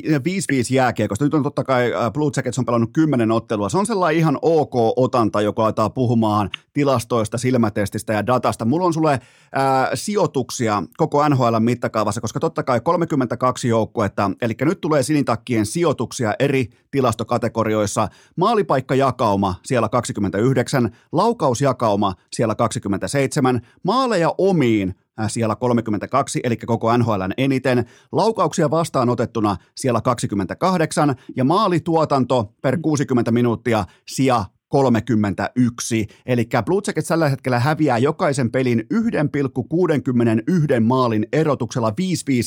jääkiekosta. 0.71 1.25
Nyt 1.25 1.33
on 1.33 1.43
totta 1.43 1.63
kai 1.63 1.93
äh, 1.93 2.11
Blue 2.11 2.31
Jackets 2.35 2.59
on 2.59 2.65
pelannut 2.65 2.89
kymmenen 2.93 3.31
ottelua. 3.31 3.69
Se 3.69 3.77
on 3.77 3.85
sellainen 3.85 4.19
ihan 4.19 4.39
ok 4.41 4.73
otanta, 4.95 5.41
joka 5.41 5.63
aletaan 5.63 5.93
puhumaan 5.93 6.49
tilastoista, 6.73 7.37
silmätestistä 7.37 8.13
ja 8.13 8.25
datasta. 8.25 8.65
Mulla 8.65 8.85
on 8.85 8.93
sulle 8.93 9.19
ää, 9.51 9.81
äh, 9.81 9.89
sijoituksia 9.93 10.83
koko 10.97 11.29
NHL 11.29 11.59
mittakaavassa, 11.59 12.21
koska 12.21 12.39
totta 12.39 12.63
kai 12.63 12.81
32 12.81 13.67
joukkuetta, 13.67 14.31
eli 14.41 14.53
nyt 14.61 14.81
tulee 14.81 15.03
sinitakkien 15.03 15.65
sijoituksia 15.65 16.33
eri 16.39 16.69
tilastokategorioissa. 16.91 18.07
Maalipaikkajakauma 18.35 19.55
siellä 19.63 19.89
29, 19.89 20.91
laukausjakauma 21.11 22.13
siellä 22.31 22.55
27, 22.55 23.61
maaleja 23.83 24.35
omiin 24.37 24.95
siellä 25.28 25.55
32, 25.55 26.39
eli 26.43 26.57
koko 26.57 26.97
NHLn 26.97 27.34
eniten, 27.38 27.86
laukauksia 28.11 28.72
vastaanotettuna 28.72 29.57
siellä 29.76 30.01
28 30.01 31.16
ja 31.36 31.43
maalituotanto 31.43 32.53
per 32.61 32.78
60 32.82 33.32
minuuttia 33.32 33.86
sija 34.07 34.45
31. 34.74 36.07
Eli 36.26 36.47
Blue 36.66 36.82
Jackets 36.88 37.07
tällä 37.07 37.30
hetkellä 37.30 37.59
häviää 37.59 37.97
jokaisen 37.97 38.51
pelin 38.51 38.84
1,61 38.93 40.80
maalin 40.82 41.28
erotuksella 41.34 41.89
5-5 41.89 41.93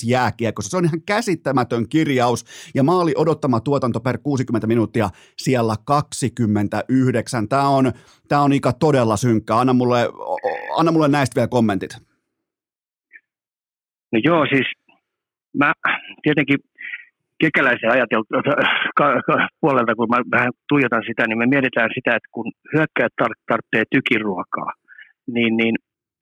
jääkiekossa. 0.04 0.70
Se 0.70 0.76
on 0.76 0.84
ihan 0.84 1.02
käsittämätön 1.02 1.88
kirjaus 1.88 2.44
ja 2.74 2.82
maali 2.82 3.14
odottama 3.16 3.60
tuotanto 3.60 4.00
per 4.00 4.18
60 4.18 4.66
minuuttia 4.66 5.10
siellä 5.38 5.76
29. 5.84 7.48
Tämä 7.48 7.68
on, 7.68 7.92
tämä 8.28 8.42
on 8.42 8.52
Ika 8.52 8.72
todella 8.72 9.16
synkkä. 9.16 9.56
Anna 9.56 9.72
mulle, 9.72 10.08
anna 10.76 10.92
mulle 10.92 11.08
näistä 11.08 11.34
vielä 11.34 11.48
kommentit. 11.48 12.05
No 14.16 14.20
joo, 14.24 14.46
siis 14.46 14.68
mä 15.58 15.72
tietenkin 16.22 16.58
kekäläisen 17.40 17.90
ajateltu 17.90 18.34
puolelta, 19.60 19.94
kun 19.94 20.08
mä 20.08 20.20
vähän 20.30 20.52
tuijotan 20.68 21.02
sitä, 21.06 21.26
niin 21.26 21.38
me 21.38 21.46
mietitään 21.46 21.90
sitä, 21.94 22.10
että 22.16 22.28
kun 22.32 22.52
hyökkäät 22.74 23.12
tar- 23.22 23.42
tarvitsee 23.50 23.84
tykiruokaa, 23.90 24.72
niin, 25.34 25.56
niin 25.56 25.74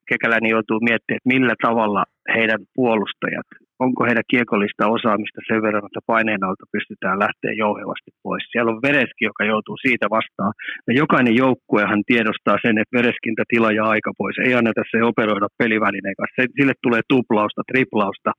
kekäläinen 0.09 0.51
joutuu 0.51 0.81
miettimään, 0.81 1.17
että 1.17 1.33
millä 1.35 1.55
tavalla 1.63 2.05
heidän 2.35 2.61
puolustajat, 2.75 3.47
onko 3.85 4.01
heidän 4.05 4.31
kiekollista 4.33 4.95
osaamista 4.97 5.41
sen 5.49 5.63
verran, 5.63 5.87
että 5.87 6.09
paineen 6.13 6.45
alta 6.45 6.65
pystytään 6.73 7.19
lähteä 7.25 7.53
jouhevasti 7.65 8.11
pois. 8.23 8.45
Siellä 8.53 8.73
on 8.73 8.83
Vereski, 8.87 9.23
joka 9.31 9.45
joutuu 9.53 9.77
siitä 9.77 10.07
vastaan. 10.17 10.53
Ja 10.89 10.93
jokainen 11.03 11.35
joukkuehan 11.45 12.03
tiedostaa 12.11 12.59
sen, 12.65 12.79
että 12.79 12.97
Vereskintä 12.99 13.43
tila 13.49 13.71
ja 13.79 13.85
aika 13.95 14.11
pois. 14.19 14.37
Ei 14.39 14.55
anneta 14.55 14.83
se 14.91 14.99
operoida 15.11 15.49
pelivälineen 15.63 16.17
kanssa. 16.19 16.53
Sille 16.59 16.75
tulee 16.83 17.03
tuplausta, 17.13 17.63
triplausta 17.71 18.31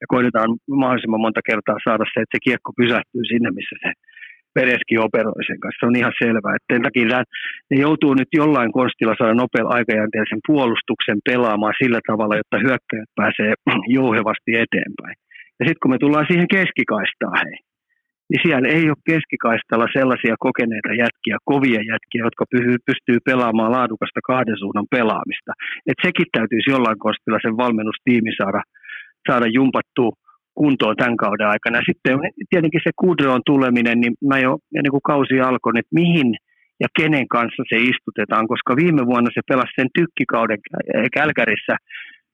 ja 0.00 0.06
koitetaan 0.14 0.50
mahdollisimman 0.82 1.24
monta 1.26 1.40
kertaa 1.50 1.78
saada 1.86 2.04
se, 2.04 2.18
että 2.20 2.34
se 2.36 2.44
kiekko 2.46 2.70
pysähtyy 2.80 3.22
sinne, 3.30 3.48
missä 3.58 3.76
se 3.82 3.90
Pereski 4.54 4.94
operoi 5.06 5.44
sen 5.46 5.60
kanssa. 5.60 5.80
Se 5.80 5.86
on 5.86 6.00
ihan 6.00 6.18
selvää. 6.22 6.56
Että 6.56 6.72
sen 6.74 6.82
takia 6.86 7.22
ne 7.70 7.76
joutuu 7.86 8.14
nyt 8.14 8.30
jollain 8.40 8.72
konstilla 8.72 9.14
saada 9.18 9.34
nopealla 9.42 9.76
aikajänteisen 9.78 10.42
puolustuksen 10.46 11.18
pelaamaan 11.28 11.74
sillä 11.82 12.00
tavalla, 12.10 12.40
jotta 12.40 12.62
hyökkäjät 12.64 13.10
pääsee 13.20 13.52
jouhevasti 13.98 14.50
eteenpäin. 14.64 15.16
Ja 15.58 15.62
sitten 15.66 15.82
kun 15.82 15.92
me 15.92 15.98
tullaan 15.98 16.28
siihen 16.28 16.48
keskikaistaan, 16.56 17.36
hei, 17.44 17.56
niin 18.30 18.42
siellä 18.44 18.68
ei 18.76 18.84
ole 18.92 19.06
keskikaistalla 19.10 19.94
sellaisia 19.98 20.34
kokeneita 20.46 20.92
jätkiä, 21.02 21.36
kovia 21.52 21.80
jätkiä, 21.92 22.22
jotka 22.28 22.44
pystyy 22.88 23.18
pelaamaan 23.28 23.72
laadukasta 23.76 24.20
kahden 24.30 24.58
suunnan 24.58 24.88
pelaamista. 24.96 25.52
Et 25.90 25.98
sekin 26.06 26.28
täytyisi 26.36 26.70
jollain 26.74 26.98
konstilla 27.06 27.38
sen 27.42 27.56
valmennustiimi 27.62 28.32
saada, 28.40 28.60
saada 29.28 29.46
jumpattua 29.58 30.12
kuntoon 30.60 30.96
tämän 30.96 31.16
kauden 31.24 31.48
aikana. 31.54 31.88
Sitten 31.88 32.14
tietenkin 32.50 32.84
se 32.84 32.90
Kudron 33.02 33.42
tuleminen, 33.46 34.00
niin 34.00 34.14
mä 34.30 34.38
jo 34.46 34.52
ennen 34.76 34.92
kuin 34.94 35.08
kausi 35.12 35.40
alkoi, 35.40 35.72
että 35.80 35.98
mihin 36.00 36.28
ja 36.82 36.88
kenen 36.98 37.28
kanssa 37.28 37.62
se 37.70 37.76
istutetaan, 37.90 38.48
koska 38.52 38.76
viime 38.82 39.02
vuonna 39.10 39.30
se 39.34 39.40
pelasi 39.50 39.72
sen 39.76 39.90
tykkikauden 39.98 40.58
Kälkärissä 41.16 41.74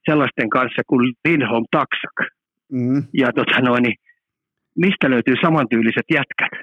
sellaisten 0.09 0.51
kanssa 0.57 0.83
kuin 0.87 1.15
Lindholm 1.25 1.67
Taksak. 1.71 2.17
Mm. 2.73 3.03
Ja 3.21 3.29
tota 3.39 3.61
noin, 3.61 3.83
niin 3.83 3.97
mistä 4.85 5.11
löytyy 5.11 5.35
samantyyliset 5.47 6.09
jätkät? 6.19 6.55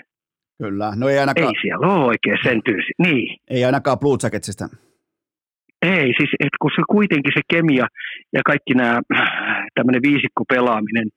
Kyllä, 0.62 0.88
no 1.00 1.10
ei 1.10 1.20
ainakaan... 1.20 1.48
Ei 1.48 1.62
siellä 1.62 1.88
ole 1.88 2.06
oikein 2.06 2.38
sen 2.44 2.60
tyysi, 2.66 2.92
niin. 3.06 3.38
Ei 3.50 3.66
ainakaan 3.66 4.00
Blue 4.00 4.18
Jacketsista. 4.24 4.66
Ei, 5.92 6.08
siis 6.18 6.32
et 6.46 6.56
kun 6.62 6.72
se 6.76 6.82
kuitenkin 6.96 7.34
se 7.38 7.44
kemia 7.54 7.86
ja 8.36 8.42
kaikki 8.50 8.74
nämä 8.82 8.96
tämmöinen 9.78 10.06
viisikko 10.10 10.44
pelaaminen, 10.54 11.08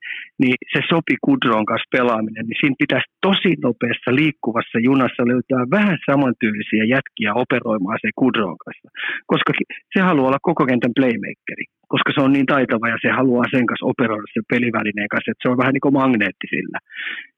niin 0.41 0.55
se 0.73 0.79
sopi 0.89 1.15
Kudron 1.25 1.65
kanssa 1.69 1.93
pelaaminen, 1.97 2.43
niin 2.45 2.59
siinä 2.59 2.81
pitäisi 2.83 3.09
tosi 3.27 3.51
nopeassa 3.67 4.11
liikkuvassa 4.21 4.77
junassa 4.89 5.23
löytää 5.31 5.63
vähän 5.77 5.97
samantyylisiä 6.09 6.83
jätkiä 6.95 7.31
operoimaan 7.43 7.99
se 8.01 8.09
Kudron 8.21 8.57
kanssa, 8.63 8.87
koska 9.31 9.51
se 9.93 9.99
haluaa 10.09 10.27
olla 10.29 10.47
koko 10.49 10.63
kentän 10.69 10.97
playmakeri, 10.97 11.65
koska 11.93 12.09
se 12.13 12.21
on 12.25 12.33
niin 12.33 12.49
taitava 12.53 12.87
ja 12.93 12.97
se 13.01 13.09
haluaa 13.19 13.51
sen 13.53 13.65
kanssa 13.69 13.89
operoida 13.91 14.27
sen 14.33 14.49
pelivälineen 14.53 15.11
kanssa, 15.13 15.31
että 15.31 15.43
se 15.43 15.51
on 15.51 15.61
vähän 15.61 15.73
niin 15.73 15.85
kuin 15.85 15.97
magneetti 16.01 16.47
sillä. 16.55 16.77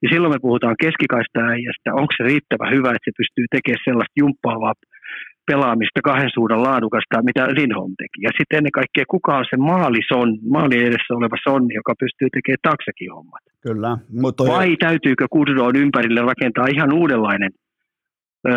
Ja 0.01 0.07
silloin 0.11 0.33
me 0.33 0.45
puhutaan 0.47 0.81
keskikaista 0.83 1.39
äijästä, 1.53 1.89
onko 1.99 2.11
se 2.17 2.23
riittävä 2.31 2.65
hyvä, 2.75 2.89
että 2.93 3.07
se 3.07 3.19
pystyy 3.21 3.45
tekemään 3.55 3.85
sellaista 3.87 4.19
jumppaavaa 4.23 4.73
pelaamista 5.51 5.99
kahden 6.03 6.29
suunnan 6.33 6.63
laadukasta, 6.63 7.23
mitä 7.29 7.43
Lindholm 7.57 7.93
teki. 7.97 8.19
Ja 8.25 8.31
sitten 8.37 8.57
ennen 8.57 8.77
kaikkea, 8.79 9.13
kuka 9.15 9.37
on 9.37 9.45
se 9.49 9.57
maalison, 9.57 10.27
maali 10.55 10.77
edessä 10.89 11.13
oleva 11.19 11.37
sonni, 11.43 11.73
joka 11.79 11.93
pystyy 11.99 12.27
tekemään 12.29 12.65
taksakin 12.69 13.11
hommat. 13.15 13.43
Kyllä. 13.67 13.97
Mutta 14.21 14.43
Vai 14.43 14.75
täytyykö 14.85 15.25
Kudroon 15.35 15.75
ympärille 15.75 16.21
rakentaa 16.21 16.67
ihan 16.75 16.93
uudenlainen 16.93 17.51
öö, 18.47 18.53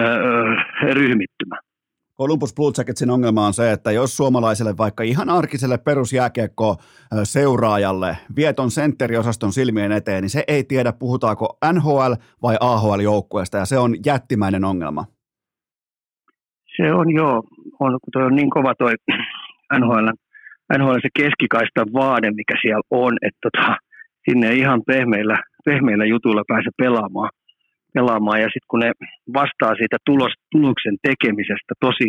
ryhmittymä? 0.99 1.57
Columbus 2.19 2.55
Blue 2.55 2.73
Jacketsin 2.79 3.11
ongelma 3.11 3.47
on 3.47 3.55
se, 3.55 3.73
että 3.73 3.93
jos 3.93 4.17
suomalaiselle 4.17 4.77
vaikka 4.77 5.03
ihan 5.03 5.31
arkiselle 5.31 5.79
perusjääkiekko 5.79 6.77
seuraajalle 7.25 8.17
vieton 8.37 8.71
sentteriosaston 8.71 9.53
silmien 9.53 9.93
eteen, 9.93 10.23
niin 10.23 10.31
se 10.31 10.45
ei 10.49 10.65
tiedä 10.65 10.93
puhutaanko 10.93 11.59
NHL 11.73 12.13
vai 12.43 12.57
AHL 12.61 13.01
joukkueesta 13.01 13.59
ja 13.59 13.65
se 13.65 13.79
on 13.79 13.97
jättimäinen 14.07 14.65
ongelma. 14.65 15.05
Se 16.77 16.93
on 16.93 17.15
joo, 17.15 17.43
on, 17.81 17.99
kun 18.03 18.13
toi 18.13 18.23
on 18.23 18.35
niin 18.37 18.51
kova 18.51 18.75
toi 18.75 18.95
NHL, 19.81 20.09
NHL 20.79 20.99
se 21.03 21.09
keskikaista 21.21 21.83
vaade, 21.93 22.31
mikä 22.31 22.55
siellä 22.63 22.83
on, 22.91 23.13
että 23.23 23.39
tota, 23.43 23.77
sinne 24.31 24.49
ei 24.49 24.59
ihan 24.59 24.83
pehmeillä, 24.87 25.43
pehmeillä 25.65 26.05
jutuilla 26.05 26.43
pääse 26.49 26.71
pelaamaan. 26.83 27.31
pelaamaan. 27.95 28.41
Ja 28.41 28.47
sitten 28.47 28.71
kun 28.71 28.81
ne 28.81 28.93
vastaa 29.35 29.75
siitä 29.75 29.97
tulos, 30.07 30.33
tuloksen 30.53 30.97
tekemisestä 31.03 31.75
tosi 31.81 32.09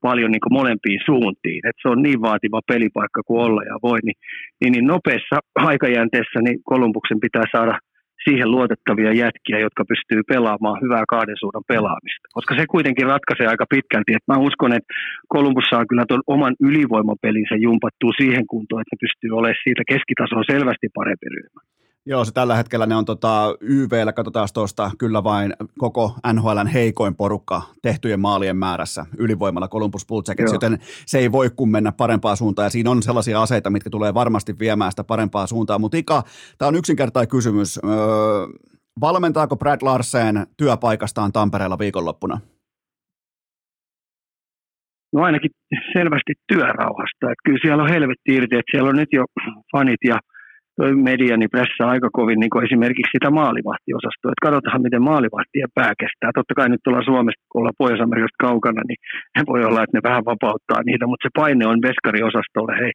paljon 0.00 0.30
niin 0.30 0.52
molempiin 0.58 1.00
suuntiin, 1.06 1.60
että 1.68 1.82
se 1.82 1.88
on 1.88 2.02
niin 2.02 2.20
vaativa 2.22 2.60
pelipaikka 2.66 3.20
kuin 3.26 3.40
olla 3.46 3.62
ja 3.62 3.76
voi, 3.82 3.98
niin, 4.04 4.18
niin, 4.60 4.72
niin 4.72 4.86
nopeassa 4.86 5.36
aikajänteessä 5.54 6.38
niin 6.42 6.58
Kolumbuksen 6.64 7.20
pitää 7.20 7.44
saada– 7.52 7.78
siihen 8.26 8.50
luotettavia 8.50 9.12
jätkiä, 9.22 9.58
jotka 9.66 9.82
pystyy 9.92 10.20
pelaamaan 10.32 10.82
hyvää 10.84 11.04
kahden 11.14 11.38
suunnan 11.40 11.68
pelaamista. 11.72 12.26
Koska 12.36 12.52
se 12.54 12.64
kuitenkin 12.74 13.10
ratkaisee 13.14 13.46
aika 13.46 13.66
pitkälti. 13.74 14.14
Et 14.14 14.28
mä 14.32 14.44
uskon, 14.48 14.72
että 14.78 14.94
Kolumbus 15.32 15.68
saa 15.70 15.88
kyllä 15.90 16.04
tuon 16.08 16.28
oman 16.34 16.54
ylivoimapelinsä 16.68 17.56
jumpattua 17.66 18.12
siihen 18.20 18.46
kuntoon, 18.52 18.80
että 18.80 18.94
ne 18.94 19.04
pystyy 19.04 19.30
olemaan 19.38 19.64
siitä 19.64 19.82
keskitasoa 19.92 20.50
selvästi 20.52 20.88
parempi 20.98 21.28
ryhmä. 21.36 21.60
Joo, 22.08 22.24
se 22.24 22.32
tällä 22.32 22.56
hetkellä 22.56 22.86
ne 22.86 22.94
on 22.94 23.04
tota, 23.04 23.56
YVllä, 23.60 24.12
katsotaan 24.12 24.48
tuosta 24.54 24.90
kyllä 24.98 25.24
vain 25.24 25.54
koko 25.78 26.14
NHLn 26.32 26.66
heikoin 26.66 27.14
porukka 27.14 27.62
tehtyjen 27.82 28.20
maalien 28.20 28.56
määrässä 28.56 29.06
ylivoimalla 29.18 29.68
Columbus 29.68 30.06
Blue 30.06 30.22
Jackets, 30.28 30.52
joten 30.52 30.78
se 31.06 31.18
ei 31.18 31.32
voi 31.32 31.50
kun 31.56 31.70
mennä 31.70 31.92
parempaa 31.92 32.36
suuntaan 32.36 32.66
ja 32.66 32.70
siinä 32.70 32.90
on 32.90 33.02
sellaisia 33.02 33.42
aseita, 33.42 33.70
mitkä 33.70 33.90
tulee 33.90 34.14
varmasti 34.14 34.58
viemään 34.58 34.92
sitä 34.92 35.04
parempaa 35.04 35.46
suuntaan, 35.46 35.80
mutta 35.80 35.96
Ika, 35.96 36.22
tämä 36.58 36.68
on 36.68 36.74
yksinkertainen 36.76 37.28
kysymys. 37.28 37.80
Öö, 37.84 37.90
valmentaako 39.00 39.56
Brad 39.56 39.80
Larsen 39.82 40.46
työpaikastaan 40.56 41.32
Tampereella 41.32 41.78
viikonloppuna? 41.78 42.40
No 45.12 45.22
ainakin 45.22 45.50
selvästi 45.92 46.32
työrauhasta. 46.52 47.30
Että 47.32 47.44
kyllä 47.44 47.58
siellä 47.62 47.82
on 47.82 47.90
helvetti 47.90 48.34
irti, 48.34 48.56
että 48.56 48.70
siellä 48.70 48.90
on 48.90 48.96
nyt 48.96 49.08
jo 49.12 49.24
fanit 49.72 50.00
ja 50.04 50.18
toi 50.80 50.92
media 51.10 51.36
niin 51.36 51.54
pressaa 51.56 51.90
aika 51.94 52.08
kovin 52.18 52.40
niin 52.40 52.64
esimerkiksi 52.66 53.14
sitä 53.16 53.30
maalivahtiosastoa. 53.40 54.32
Että 54.32 54.46
katsotaan, 54.46 54.86
miten 54.86 55.08
maalivahtien 55.12 55.70
pää 55.78 55.92
kestää. 56.02 56.30
Totta 56.34 56.58
kai 56.58 56.68
nyt 56.68 56.86
ollaan 56.86 57.10
Suomesta, 57.10 57.44
kun 57.48 57.58
ollaan 57.60 57.80
Pohjois-Amerikasta 57.80 58.44
kaukana, 58.46 58.82
niin 58.88 59.00
voi 59.50 59.62
olla, 59.64 59.82
että 59.82 59.96
ne 59.96 60.08
vähän 60.08 60.28
vapauttaa 60.32 60.80
niitä, 60.86 61.04
mutta 61.06 61.24
se 61.26 61.30
paine 61.40 61.64
on 61.72 61.78
veskariosastolle 61.88 62.74
hei, 62.82 62.92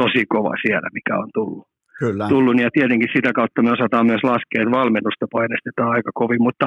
tosi 0.00 0.22
kova 0.34 0.54
siellä, 0.64 0.88
mikä 0.98 1.14
on 1.24 1.30
tullut. 1.38 1.66
Kyllä. 1.98 2.28
tullut, 2.28 2.60
ja 2.60 2.70
tietenkin 2.72 3.14
sitä 3.16 3.30
kautta 3.32 3.62
me 3.62 3.70
osataan 3.76 4.06
myös 4.06 4.24
laskea, 4.24 4.62
että 4.62 4.78
valmennusta 4.80 5.26
painestetaan 5.36 5.90
aika 5.96 6.10
kovin, 6.14 6.42
mutta 6.48 6.66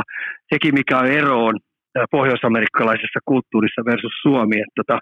sekin 0.53 0.73
mikä 0.73 0.95
on 0.99 1.07
ero 1.19 1.45
on 1.45 1.55
pohjoisamerikkalaisessa 2.11 3.19
kulttuurissa 3.25 3.81
versus 3.85 4.15
Suomi, 4.21 4.55
että 4.55 4.77
tota, 4.79 4.97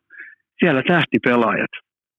siellä 0.59 0.81
tähtipelaajat, 0.87 1.73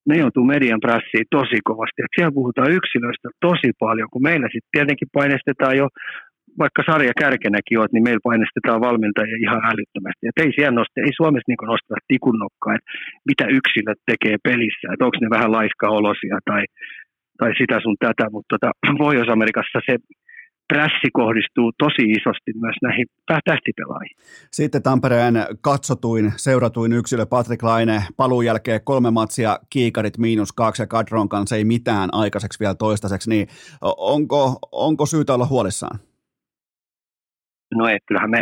ne 0.08 0.14
joutuu 0.22 0.44
median 0.54 0.84
prässiin 0.86 1.26
tosi 1.36 1.58
kovasti. 1.70 1.98
Et 2.02 2.14
siellä 2.14 2.38
puhutaan 2.40 2.76
yksilöistä 2.78 3.28
tosi 3.46 3.70
paljon, 3.84 4.08
kun 4.12 4.26
meillä 4.28 4.48
sitten 4.52 4.74
tietenkin 4.74 5.14
painestetaan 5.18 5.76
jo, 5.80 5.86
vaikka 6.62 6.82
sarja 6.90 7.14
kärkenäkin 7.22 7.78
oot, 7.78 7.92
niin 7.92 8.06
meillä 8.06 8.28
painestetaan 8.30 8.84
valmentajia 8.88 9.44
ihan 9.46 9.62
älyttömästi. 9.72 10.24
Et 10.26 10.38
ei, 10.42 10.50
siellä 10.56 10.78
noste, 10.78 10.98
ei 11.06 11.14
Suomessa 11.20 11.48
niin 11.50 11.70
nosteta 11.72 12.08
tikun 12.10 12.38
nokkaa, 12.44 12.74
että 12.76 12.90
mitä 13.30 13.44
yksilöt 13.58 14.00
tekee 14.10 14.36
pelissä, 14.48 14.86
että 14.92 15.04
onko 15.06 15.18
ne 15.20 15.36
vähän 15.36 15.54
laiskaolosia 15.58 16.36
tai, 16.50 16.62
tai 17.40 17.50
sitä 17.60 17.76
sun 17.84 17.96
tätä, 18.04 18.26
mutta 18.34 18.50
tota, 18.54 18.68
Pohjois-Amerikassa 19.02 19.80
se 19.88 19.94
prässi 20.74 21.10
kohdistuu 21.12 21.72
tosi 21.78 22.04
isosti 22.18 22.50
myös 22.62 22.76
näihin 22.82 23.06
tähtipelaajiin. 23.44 24.16
Sitten 24.52 24.82
Tampereen 24.82 25.34
katsotuin, 25.60 26.32
seuratuin 26.36 26.92
yksilö 26.92 27.26
Patrick 27.26 27.62
Laine, 27.62 27.98
paluun 28.16 28.46
jälkeen 28.46 28.80
kolme 28.84 29.10
matsia, 29.10 29.58
kiikarit 29.70 30.18
miinus 30.18 30.52
kaksi 30.52 30.82
ja 30.82 30.86
Kadron 30.86 31.28
kanssa 31.28 31.56
ei 31.56 31.64
mitään 31.64 32.08
aikaiseksi 32.12 32.60
vielä 32.60 32.74
toistaiseksi, 32.74 33.30
niin 33.30 33.46
onko, 34.14 34.58
onko 34.72 35.06
syytä 35.06 35.34
olla 35.34 35.46
huolissaan? 35.46 35.98
No 37.74 37.88
ei, 37.88 37.98
kyllähän 38.06 38.30
me, 38.30 38.40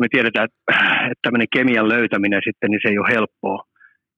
me 0.00 0.06
tiedetään, 0.10 0.44
että 0.44 1.22
tämmöinen 1.22 1.48
kemian 1.52 1.88
löytäminen 1.88 2.40
sitten, 2.44 2.70
niin 2.70 2.80
se 2.82 2.88
ei 2.88 2.98
ole 2.98 3.08
helppoa. 3.14 3.64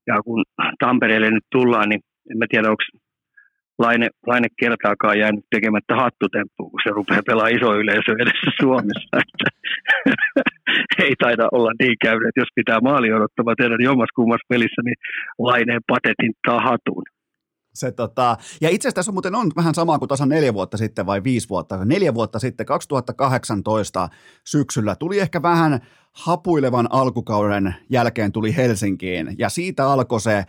Ja 0.07 0.23
kun 0.23 0.45
Tampereelle 0.79 1.31
nyt 1.31 1.47
tullaan, 1.53 1.89
niin 1.89 2.01
en 2.31 2.39
mä 2.39 2.47
tiedä, 2.51 2.71
onko 2.71 2.83
Laine, 3.79 4.09
Laine 4.27 4.49
kertaakaan 4.61 5.19
jäänyt 5.19 5.45
tekemättä 5.51 5.95
hattutemppuun, 5.97 6.71
kun 6.71 6.81
se 6.85 6.91
rupeaa 6.91 7.23
pelaamaan 7.27 7.57
iso 7.57 7.75
yleisö 7.75 8.13
edessä 8.23 8.51
Suomessa. 8.61 9.17
Että 9.23 9.47
ei 11.05 11.15
taida 11.23 11.49
olla 11.53 11.73
niin 11.81 11.97
käynyt, 12.05 12.29
että 12.29 12.41
jos 12.41 12.53
pitää 12.55 12.81
maali 12.81 13.13
odottava 13.13 13.55
tehdä 13.57 13.77
niin 13.77 13.95
omassa 13.95 14.17
kummassa 14.19 14.47
pelissä, 14.49 14.83
niin 14.85 14.99
Laineen 15.39 15.83
patetin 15.87 16.33
hatun. 16.67 17.05
Se, 17.75 17.93
tota, 17.93 18.37
ja 18.61 18.69
itse 18.69 18.89
asiassa 18.89 18.95
tässä 18.95 19.13
muuten 19.13 19.35
on 19.35 19.51
vähän 19.57 19.75
samaa 19.75 19.99
kuin 19.99 20.09
tasan 20.09 20.29
neljä 20.29 20.55
vuotta 20.55 20.77
sitten 20.77 21.07
vai 21.07 21.25
viisi 21.25 21.49
vuotta. 21.49 21.85
Neljä 21.85 22.15
vuotta 22.15 22.39
sitten, 22.39 22.67
2018 22.67 24.09
syksyllä, 24.45 24.95
tuli 24.95 25.19
ehkä 25.19 25.43
vähän 25.43 25.81
hapuilevan 26.13 26.89
alkukauden 26.91 27.75
jälkeen 27.91 28.33
tuli 28.33 28.57
Helsinkiin 28.57 29.35
ja 29.39 29.49
siitä 29.49 29.91
alkoi 29.91 30.21
se 30.21 30.39
eh, 30.39 30.47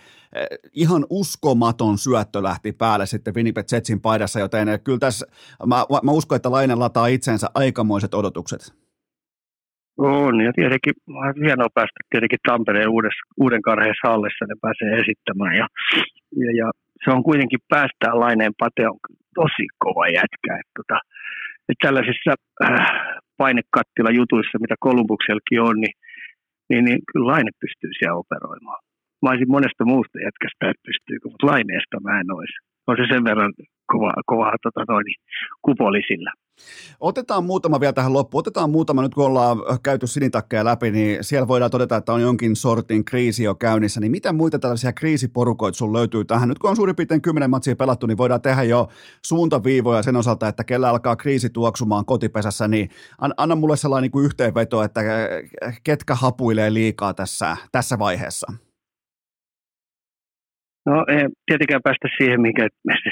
ihan 0.73 1.05
uskomaton 1.09 1.97
syöttö 1.97 2.43
lähti 2.43 2.71
päälle 2.71 3.05
sitten 3.05 3.35
Winnipeg 3.35 3.65
Jetsin 3.71 4.01
paidassa, 4.01 4.39
joten 4.39 4.67
kyllä 4.83 4.99
tässä, 4.99 5.25
mä, 5.65 5.85
mä 6.03 6.11
uskon, 6.11 6.35
että 6.35 6.51
Laine 6.51 6.75
lataa 6.75 7.07
itsensä 7.07 7.47
aikamoiset 7.55 8.13
odotukset. 8.13 8.83
On, 9.97 10.41
ja 10.41 10.53
tietenkin 10.53 10.93
hienoa 11.43 11.67
päästä 11.73 11.99
tietenkin 12.09 12.39
Tampereen 12.47 12.89
uudessa, 12.89 13.21
uuden 13.37 13.61
karheessa 13.61 14.07
hallissa, 14.07 14.45
ne 14.45 14.55
pääsee 14.61 14.99
esittämään. 15.01 15.55
Ja, 15.57 15.67
ja, 16.35 16.51
ja 16.57 16.71
se 17.03 17.11
on 17.15 17.23
kuitenkin 17.23 17.59
päästään 17.69 18.19
Laineen 18.19 18.55
Pate 18.59 18.83
on 18.89 18.99
tosi 19.39 19.65
kova 19.85 20.05
jätkä. 20.07 20.51
Että, 20.61 20.75
tota, 20.79 20.97
että 21.69 21.83
tällaisissa 21.85 22.31
äh, 22.65 23.23
painekattila 23.37 24.11
jutuissa, 24.19 24.63
mitä 24.63 24.75
Kolumbuksellakin 24.85 25.61
on, 25.69 25.75
niin, 25.83 25.95
niin, 26.69 26.83
niin 26.85 26.99
kyllä 27.09 27.31
Laine 27.31 27.51
pystyy 27.63 27.91
siellä 27.93 28.21
operoimaan. 28.23 28.81
Mä 29.21 29.29
olisin 29.29 29.55
monesta 29.57 29.83
muusta 29.91 30.17
jätkästä, 30.27 30.63
että 30.69 30.87
pystyykö, 30.89 31.25
mutta 31.29 31.47
Laineesta 31.51 32.03
mä 32.05 32.19
en 32.19 32.29
olisi. 32.37 32.57
On 32.87 32.95
se 32.97 33.05
sen 33.13 33.23
verran 33.29 33.53
kova, 33.87 34.13
kova 34.25 34.51
tota 34.63 34.85
noin, 34.87 35.05
kupolisilla. 35.61 36.31
Otetaan 36.99 37.43
muutama 37.43 37.79
vielä 37.79 37.93
tähän 37.93 38.13
loppuun. 38.13 38.39
Otetaan 38.39 38.69
muutama, 38.69 39.01
nyt 39.01 39.13
kun 39.13 39.25
ollaan 39.25 39.57
käyty 39.83 40.07
sinitakkeja 40.07 40.65
läpi, 40.65 40.91
niin 40.91 41.23
siellä 41.23 41.47
voidaan 41.47 41.71
todeta, 41.71 41.95
että 41.95 42.13
on 42.13 42.21
jonkin 42.21 42.55
sortin 42.55 43.05
kriisi 43.05 43.43
jo 43.43 43.55
käynnissä. 43.55 43.99
Niin 43.99 44.11
mitä 44.11 44.33
muita 44.33 44.59
tällaisia 44.59 44.93
kriisiporukoita 44.93 45.77
sun 45.77 45.93
löytyy 45.93 46.25
tähän? 46.25 46.49
Nyt 46.49 46.59
kun 46.59 46.69
on 46.69 46.75
suurin 46.75 46.95
piirtein 46.95 47.21
kymmenen 47.21 47.49
matsia 47.49 47.75
pelattu, 47.75 48.07
niin 48.07 48.17
voidaan 48.17 48.41
tehdä 48.41 48.63
jo 48.63 48.87
suuntaviivoja 49.25 50.03
sen 50.03 50.15
osalta, 50.15 50.47
että 50.47 50.63
kellä 50.63 50.89
alkaa 50.89 51.15
kriisi 51.15 51.49
tuoksumaan 51.49 52.05
kotipesässä, 52.05 52.67
niin 52.67 52.89
anna 53.37 53.55
mulle 53.55 53.77
sellainen 53.77 54.11
niin 54.13 54.25
yhteenveto, 54.25 54.83
että 54.83 55.01
ketkä 55.83 56.15
hapuilee 56.15 56.73
liikaa 56.73 57.13
tässä, 57.13 57.57
tässä 57.71 57.99
vaiheessa. 57.99 58.53
No 60.85 61.05
ei 61.07 61.23
tietenkään 61.45 61.85
päästä 61.87 62.07
siihen, 62.17 62.41
mikä 62.41 62.67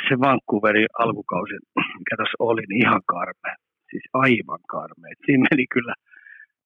se 0.10 0.16
Vancouverin 0.20 0.94
alkukausi, 1.00 1.54
mikä 2.00 2.14
tuossa 2.18 2.38
oli, 2.40 2.64
niin 2.70 2.82
ihan 2.86 3.02
karmea. 3.06 3.56
Siis 3.90 4.06
aivan 4.14 4.64
karmea. 4.76 5.14
Siinä 5.26 5.48
meni 5.52 5.66
kyllä, 5.74 5.94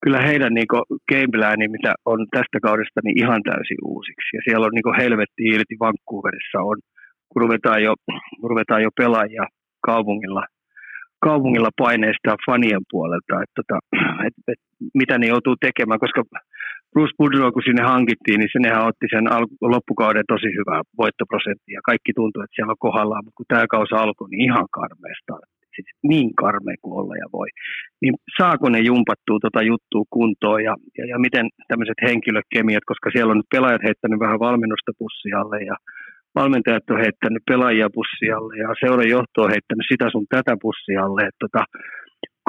kyllä 0.03 0.21
heidän 0.21 0.53
niin 0.53 0.73
gamepläni, 1.11 1.67
mitä 1.67 1.93
on 2.05 2.19
tästä 2.31 2.57
kaudesta, 2.67 2.99
niin 3.03 3.17
ihan 3.23 3.41
täysin 3.49 3.81
uusiksi. 3.85 4.31
Ja 4.37 4.41
siellä 4.45 4.65
on 4.65 4.75
niin 4.75 5.01
helvetti 5.01 5.43
irti 5.53 5.75
Vancouverissa 5.79 6.59
on, 6.71 6.77
kun 7.29 7.41
ruvetaan 7.41 7.83
jo, 7.83 7.93
ruvetaan 8.49 8.81
jo 8.83 8.89
pelaajia 9.01 9.45
kaupungilla, 9.89 10.43
kaupungilla 11.27 11.69
paineista 11.77 12.35
fanien 12.45 12.85
puolelta, 12.91 13.33
että, 13.43 13.59
että, 13.61 13.77
että, 14.27 14.41
että 14.53 14.67
mitä 14.93 15.17
ne 15.17 15.27
joutuu 15.27 15.55
tekemään, 15.55 15.99
koska 15.99 16.23
Bruce 16.95 17.17
Boudreau, 17.17 17.51
kun 17.51 17.67
sinne 17.69 17.83
hankittiin, 17.93 18.39
niin 18.39 18.53
senehän 18.55 18.87
otti 18.89 19.07
sen 19.13 19.25
loppukauden 19.73 20.27
tosi 20.33 20.49
hyvää 20.59 20.81
voittoprosenttia. 21.01 21.87
Kaikki 21.91 22.11
tuntuu, 22.15 22.41
että 22.41 22.55
siellä 22.55 22.75
on 22.75 22.85
kohdallaan, 22.87 23.23
mutta 23.25 23.37
kun 23.39 23.51
tämä 23.51 23.73
kausi 23.75 23.93
alkoi, 23.95 24.29
niin 24.29 24.45
ihan 24.49 24.67
karmeesta. 24.77 25.33
Siis 25.75 25.89
niin 26.11 26.29
karmea 26.43 26.77
kuin 26.81 26.97
olla 26.99 27.15
ja 27.23 27.27
voi. 27.37 27.49
Niin 28.01 28.13
saako 28.37 28.65
ne 28.69 28.79
jumpattua 28.91 29.39
tota 29.45 29.61
juttua 29.71 30.05
kuntoon 30.15 30.61
ja, 30.67 30.73
ja, 30.97 31.05
ja 31.11 31.17
miten 31.25 31.45
tämmöiset 31.69 31.99
henkilökemiat, 32.07 32.85
koska 32.91 33.07
siellä 33.13 33.31
on 33.31 33.39
nyt 33.41 33.53
pelaajat 33.55 33.87
heittänyt 33.87 34.19
vähän 34.25 34.43
valmennusta 34.47 34.91
pussialle 35.01 35.57
ja 35.71 35.75
valmentajat 36.39 36.89
on 36.89 37.03
heittänyt 37.05 37.43
pelaajia 37.51 37.89
pussialle 37.97 38.53
ja 38.63 38.69
seuran 38.81 39.13
johto 39.17 39.37
on 39.41 39.53
heittänyt 39.55 39.87
sitä 39.91 40.05
sun 40.11 40.25
tätä 40.35 40.53
pussialle. 40.65 41.21
Että 41.21 41.41
tota, 41.45 41.61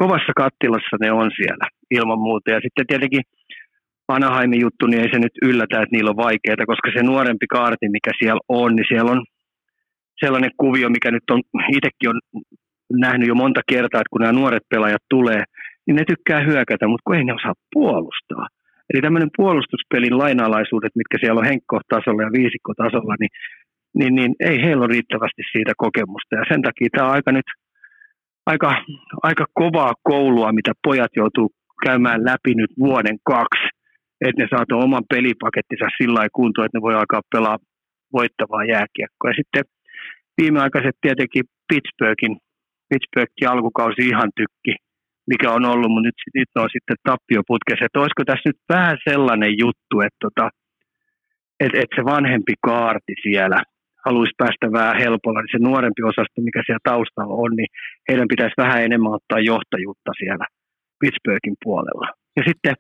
kovassa 0.00 0.32
kattilassa 0.42 0.96
ne 1.00 1.10
on 1.20 1.30
siellä 1.38 1.66
ilman 1.98 2.20
muuta. 2.26 2.50
Ja 2.50 2.60
sitten 2.64 2.86
tietenkin 2.86 3.22
Anaheimin 4.08 4.60
juttu, 4.60 4.86
niin 4.86 5.02
ei 5.02 5.10
se 5.12 5.18
nyt 5.18 5.36
yllätä, 5.42 5.82
että 5.82 5.94
niillä 5.96 6.10
on 6.10 6.24
vaikeaa, 6.26 6.66
koska 6.72 6.90
se 6.96 7.02
nuorempi 7.02 7.46
kaarti, 7.46 7.88
mikä 7.88 8.10
siellä 8.18 8.40
on, 8.48 8.76
niin 8.76 8.86
siellä 8.88 9.10
on 9.10 9.24
sellainen 10.24 10.50
kuvio, 10.56 10.88
mikä 10.90 11.10
nyt 11.10 11.30
on, 11.30 11.40
itsekin 11.76 12.10
on 12.10 12.20
nähnyt 12.92 13.28
jo 13.28 13.34
monta 13.34 13.60
kertaa, 13.72 14.00
että 14.00 14.12
kun 14.12 14.20
nämä 14.20 14.32
nuoret 14.32 14.62
pelaajat 14.70 15.04
tulee, 15.10 15.42
niin 15.86 15.96
ne 15.96 16.04
tykkää 16.08 16.40
hyökätä, 16.40 16.88
mutta 16.88 17.02
kun 17.04 17.16
ei 17.16 17.24
ne 17.24 17.34
osaa 17.34 17.54
puolustaa. 17.72 18.46
Eli 18.90 19.02
tämmöinen 19.02 19.30
puolustuspelin 19.36 20.18
lainalaisuudet, 20.18 20.92
mitkä 20.96 21.16
siellä 21.20 21.38
on 21.38 21.50
henkkotasolla 21.52 22.22
ja 22.22 22.36
viisikkotasolla, 22.38 23.14
niin, 23.20 23.32
niin, 23.98 24.14
niin 24.14 24.32
ei 24.40 24.62
heillä 24.64 24.84
ole 24.84 24.92
riittävästi 24.92 25.42
siitä 25.52 25.72
kokemusta. 25.76 26.36
Ja 26.36 26.44
sen 26.50 26.62
takia 26.62 26.88
tämä 26.92 27.08
on 27.08 27.14
aika 27.14 27.32
nyt 27.32 27.48
aika, 28.46 28.84
aika 29.22 29.44
kovaa 29.54 29.92
koulua, 30.02 30.52
mitä 30.52 30.72
pojat 30.84 31.10
joutuu 31.16 31.48
käymään 31.84 32.24
läpi 32.24 32.54
nyt 32.54 32.70
vuoden 32.78 33.18
kaksi 33.24 33.55
että 34.20 34.42
ne 34.42 34.46
saa 34.50 34.82
oman 34.86 35.04
pelipakettinsa 35.14 35.96
sillä 35.98 36.14
lailla 36.14 36.38
kuntoon, 36.38 36.64
että 36.66 36.78
ne 36.78 36.86
voi 36.86 36.94
alkaa 36.94 37.30
pelaa 37.34 37.58
voittavaa 38.12 38.64
jääkiekkoa. 38.74 39.30
Ja 39.30 39.40
sitten 39.40 39.64
viimeaikaiset 40.40 40.96
tietenkin 41.00 41.44
Pittsburghin, 41.68 42.34
Pittsburghin 42.88 43.50
alkukausi 43.52 44.02
ihan 44.12 44.30
tykki, 44.40 44.72
mikä 45.32 45.48
on 45.56 45.64
ollut, 45.72 45.90
mutta 45.92 46.08
nyt, 46.08 46.18
nyt 46.34 46.52
on 46.62 46.68
sitten 46.72 46.96
tappioputkessa. 47.08 47.84
Että 47.84 48.00
olisiko 48.00 48.22
tässä 48.24 48.48
nyt 48.48 48.60
vähän 48.68 48.96
sellainen 49.08 49.52
juttu, 49.62 49.94
että, 50.06 50.20
tota, 50.26 50.46
että, 51.64 51.78
että 51.82 51.96
se 51.96 52.02
vanhempi 52.14 52.54
kaarti 52.68 53.14
siellä 53.26 53.58
haluaisi 54.06 54.40
päästä 54.42 54.66
vähän 54.78 54.96
helpolla, 55.04 55.40
niin 55.40 55.54
se 55.54 55.60
nuorempi 55.68 56.02
osasto, 56.10 56.38
mikä 56.48 56.60
siellä 56.62 56.88
taustalla 56.90 57.34
on, 57.44 57.50
niin 57.58 57.70
heidän 58.08 58.28
pitäisi 58.32 58.60
vähän 58.64 58.84
enemmän 58.86 59.16
ottaa 59.18 59.48
johtajuutta 59.50 60.10
siellä 60.20 60.46
Pittsburghin 61.00 61.56
puolella. 61.64 62.08
Ja 62.36 62.42
sitten 62.48 62.74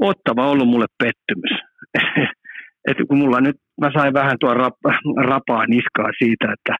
Ottava 0.00 0.46
on 0.46 0.52
ollut 0.52 0.68
mulle 0.68 0.86
pettymys. 1.02 1.54
että 2.88 3.02
kun 3.08 3.18
mulla 3.18 3.40
nyt, 3.40 3.56
mä 3.80 3.90
sain 3.96 4.12
vähän 4.14 4.36
tuon 4.40 4.56
rap, 4.56 4.76
rapaa 5.32 5.66
niskaa 5.66 6.10
siitä, 6.18 6.46
että 6.56 6.74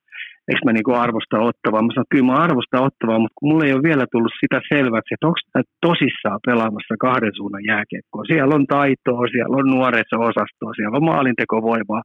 eikö 0.49 0.61
mä 0.65 0.73
niinku 0.73 0.95
arvosta 1.05 1.47
ottavaa. 1.51 1.83
Mä 1.83 1.93
sanoin, 1.95 2.13
kyllä 2.15 2.31
mä 2.31 2.45
arvostan 2.47 2.87
ottavaa, 2.89 3.23
mutta 3.23 3.37
kun 3.39 3.49
mulla 3.49 3.65
ei 3.65 3.77
ole 3.77 3.89
vielä 3.91 4.05
tullut 4.13 4.41
sitä 4.43 4.59
selväksi, 4.73 5.15
että 5.15 5.27
onko 5.29 5.41
tämä 5.53 5.63
tosissaan 5.87 6.41
pelaamassa 6.47 6.95
kahden 7.07 7.35
suunnan 7.39 7.65
jääkiekkoa. 7.73 8.31
Siellä 8.31 8.55
on 8.59 8.67
taitoa, 8.77 9.33
siellä 9.35 9.57
on 9.61 9.67
nuoriso-osastoa, 9.75 10.73
siellä 10.75 10.97
on 11.01 11.11
maalintekovoimaa, 11.13 12.03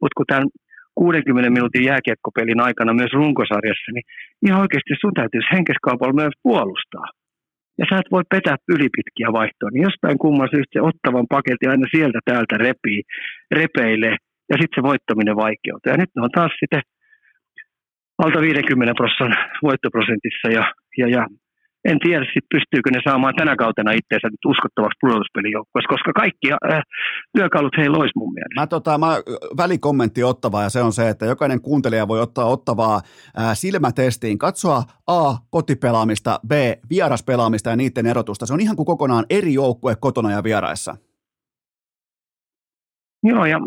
mutta 0.00 0.16
kun 0.16 0.30
tämän 0.32 0.48
60 0.94 1.50
minuutin 1.50 1.88
jääkiekkopelin 1.90 2.60
aikana 2.66 2.92
myös 3.00 3.12
runkosarjassa, 3.20 3.90
niin 3.92 4.06
ihan 4.46 4.62
oikeasti 4.64 4.94
sun 5.00 5.14
täytyisi 5.20 5.52
henkeskaupalla 5.54 6.20
myös 6.22 6.34
puolustaa 6.42 7.08
ja 7.78 7.84
sä 7.88 7.96
et 8.00 8.10
voi 8.10 8.24
petää 8.34 8.56
ylipitkiä 8.74 9.28
vaihtoja, 9.38 9.70
niin 9.72 9.88
jostain 9.88 10.18
kumman 10.18 10.48
syystä 10.54 10.72
se 10.72 10.80
ottavan 10.90 11.26
paketti 11.34 11.66
aina 11.66 11.86
sieltä 11.94 12.20
täältä 12.24 12.54
repii, 12.66 13.02
repeilee, 13.60 14.16
ja 14.50 14.56
sitten 14.60 14.76
se 14.76 14.82
voittaminen 14.90 15.36
vaikeutuu. 15.36 15.90
Ja 15.92 15.96
nyt 15.96 16.12
ne 16.14 16.22
on 16.22 16.34
taas 16.38 16.52
sitten 16.60 16.82
alta 18.18 18.40
50 18.40 18.94
prosentin 19.00 19.44
voittoprosentissa, 19.62 20.48
ja, 20.58 20.64
ja, 21.00 21.06
ja 21.16 21.22
en 21.84 21.98
tiedä 21.98 22.24
sit 22.34 22.44
pystyykö 22.54 22.90
ne 22.90 23.00
saamaan 23.04 23.34
tänä 23.36 23.56
kautena 23.56 23.92
itseensä 23.92 24.28
nyt 24.28 24.44
uskottavaksi 24.46 24.98
pudotuspelijoukkueessa, 25.00 25.88
koska 25.94 26.12
kaikki 26.12 26.52
äh, 26.52 26.82
työkalut 27.36 27.76
heillä 27.78 27.98
olisi 27.98 28.18
mun 28.18 28.32
mielestä. 28.34 28.60
Mä, 28.60 28.66
tota, 28.66 28.98
mä 28.98 29.12
välikommentti 29.56 30.22
ottavaa 30.24 30.62
ja 30.62 30.68
se 30.68 30.82
on 30.82 30.92
se, 30.92 31.08
että 31.08 31.26
jokainen 31.26 31.60
kuuntelija 31.60 32.08
voi 32.08 32.20
ottaa 32.20 32.44
ottavaa 32.44 32.96
äh, 33.38 33.50
silmätestiin, 33.54 34.38
katsoa 34.38 34.82
A, 35.06 35.34
kotipelaamista, 35.50 36.40
B, 36.46 36.52
vieraspelaamista 36.90 37.70
ja 37.70 37.76
niiden 37.76 38.06
erotusta. 38.06 38.46
Se 38.46 38.54
on 38.54 38.60
ihan 38.60 38.76
kuin 38.76 38.86
kokonaan 38.86 39.24
eri 39.30 39.54
joukkue 39.54 39.96
kotona 40.00 40.30
ja 40.30 40.42
vieraissa. 40.44 40.96
Joo, 43.22 43.44
ja 43.44 43.58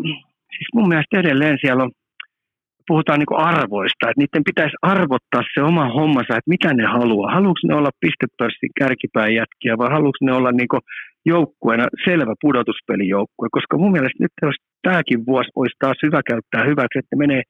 siis 0.56 0.68
mun 0.74 0.88
mielestä 0.88 1.20
edelleen 1.20 1.58
siellä 1.60 1.82
on 1.82 1.90
puhutaan 2.88 3.18
niin 3.18 3.44
arvoista, 3.50 4.08
että 4.10 4.20
niiden 4.22 4.48
pitäisi 4.50 4.76
arvottaa 4.82 5.42
se 5.54 5.60
oma 5.70 5.86
hommansa, 5.98 6.36
että 6.36 6.54
mitä 6.54 6.74
ne 6.74 6.84
haluaa. 6.96 7.34
Haluatko 7.38 7.64
ne 7.68 7.74
olla 7.74 7.98
pistepörssin 8.00 8.72
kärkipään 8.78 9.34
jätkiä 9.40 9.78
vai 9.78 9.90
haluatko 9.96 10.22
ne 10.24 10.32
olla 10.32 10.52
niin 10.52 10.82
joukkueena 11.32 11.86
selvä 12.04 12.34
pudotuspelijoukkue, 12.44 13.48
koska 13.56 13.78
mun 13.78 13.92
mielestä 13.92 14.22
nyt 14.24 14.34
jos 14.42 14.58
tämäkin 14.82 15.26
vuosi 15.26 15.50
olisi 15.56 15.76
taas 15.78 15.98
hyvä 16.06 16.20
käyttää 16.30 16.62
hyväksi, 16.70 16.98
että 16.98 17.12
ne 17.12 17.18
menee, 17.24 17.42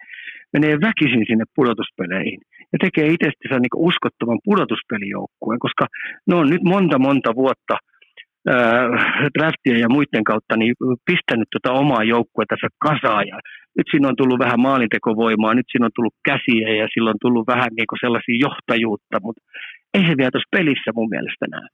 menee 0.52 0.74
väkisin 0.86 1.24
sinne 1.28 1.44
pudotuspeleihin 1.56 2.40
ja 2.72 2.78
tekee 2.84 3.06
itsestänsä 3.06 3.56
niin 3.60 3.82
uskottavan 3.90 4.40
pudotuspelijoukkueen, 4.44 5.60
koska 5.66 5.84
ne 6.26 6.34
on 6.40 6.46
nyt 6.50 6.64
monta 6.72 6.98
monta 6.98 7.30
vuotta– 7.34 7.76
draftien 9.38 9.80
ja 9.80 9.88
muiden 9.88 10.24
kautta 10.24 10.56
niin 10.56 10.74
pistänyt 11.06 11.48
tuota 11.50 11.78
omaa 11.80 12.04
joukkuetta 12.04 12.56
kasaan 12.78 13.28
ja 13.28 13.38
nyt 13.78 13.86
siinä 13.90 14.08
on 14.08 14.16
tullut 14.16 14.38
vähän 14.38 14.60
maalintekovoimaa, 14.60 15.54
nyt 15.54 15.66
siinä 15.70 15.86
on 15.86 15.96
tullut 15.96 16.14
käsiä 16.24 16.68
ja 16.80 16.88
sillä 16.94 17.10
on 17.10 17.16
tullut 17.20 17.46
vähän 17.46 17.70
niin 17.76 18.00
sellaisia 18.00 18.42
johtajuutta, 18.46 19.16
mutta 19.22 19.42
ei 19.94 20.02
se 20.06 20.14
vielä 20.16 20.30
tuossa 20.30 20.56
pelissä 20.56 20.90
mun 20.94 21.08
mielestä 21.08 21.46
näe. 21.50 21.68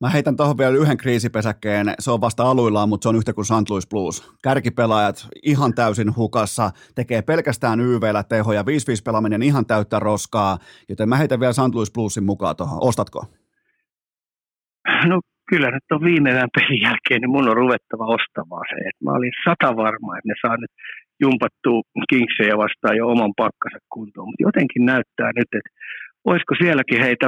Mä 0.00 0.08
heitän 0.08 0.36
tuohon 0.36 0.58
vielä 0.58 0.76
yhden 0.76 0.96
kriisipesäkkeen. 0.96 1.86
Se 1.98 2.10
on 2.10 2.20
vasta 2.20 2.42
aluillaan, 2.42 2.88
mutta 2.88 3.02
se 3.02 3.08
on 3.08 3.16
yhtä 3.16 3.32
kuin 3.32 3.44
St. 3.44 3.70
Louis 3.70 3.88
Blues. 3.88 4.34
Kärkipelaajat 4.42 5.28
ihan 5.42 5.74
täysin 5.74 6.16
hukassa, 6.16 6.70
tekee 6.94 7.22
pelkästään 7.22 7.80
YVllä 7.80 8.22
tehoja, 8.22 8.62
5-5 8.62 8.64
pelaaminen 9.04 9.42
ihan 9.42 9.66
täyttä 9.66 9.98
roskaa, 9.98 10.58
joten 10.88 11.08
mä 11.08 11.16
heitän 11.16 11.40
vielä 11.40 11.52
St. 11.52 11.74
Louis 11.74 11.92
Bluesin 11.92 12.24
mukaan 12.24 12.56
tuohon. 12.56 12.78
Ostatko? 12.80 13.24
No 15.06 15.20
kyllä 15.50 15.68
nyt 15.70 15.88
on 15.94 16.04
viimeinen 16.10 16.54
pelin 16.56 16.82
jälkeen, 16.88 17.20
niin 17.20 17.34
mun 17.34 17.50
on 17.50 17.60
ruvettava 17.62 18.14
ostamaan 18.18 18.66
se. 18.70 18.76
Et 18.88 18.98
mä 19.04 19.10
olin 19.18 19.36
sata 19.44 19.76
varma, 19.76 20.16
että 20.16 20.30
ne 20.30 20.36
saa 20.42 20.56
nyt 20.56 20.74
jumpattua 21.24 21.80
Kingsejä 22.10 22.54
vastaan 22.64 22.96
jo 22.96 23.04
oman 23.14 23.34
pakkansa 23.42 23.78
kuntoon. 23.94 24.26
Mutta 24.28 24.46
jotenkin 24.48 24.84
näyttää 24.92 25.30
nyt, 25.38 25.50
että 25.58 25.70
olisiko 26.30 26.54
sielläkin 26.62 27.00
heitä 27.06 27.26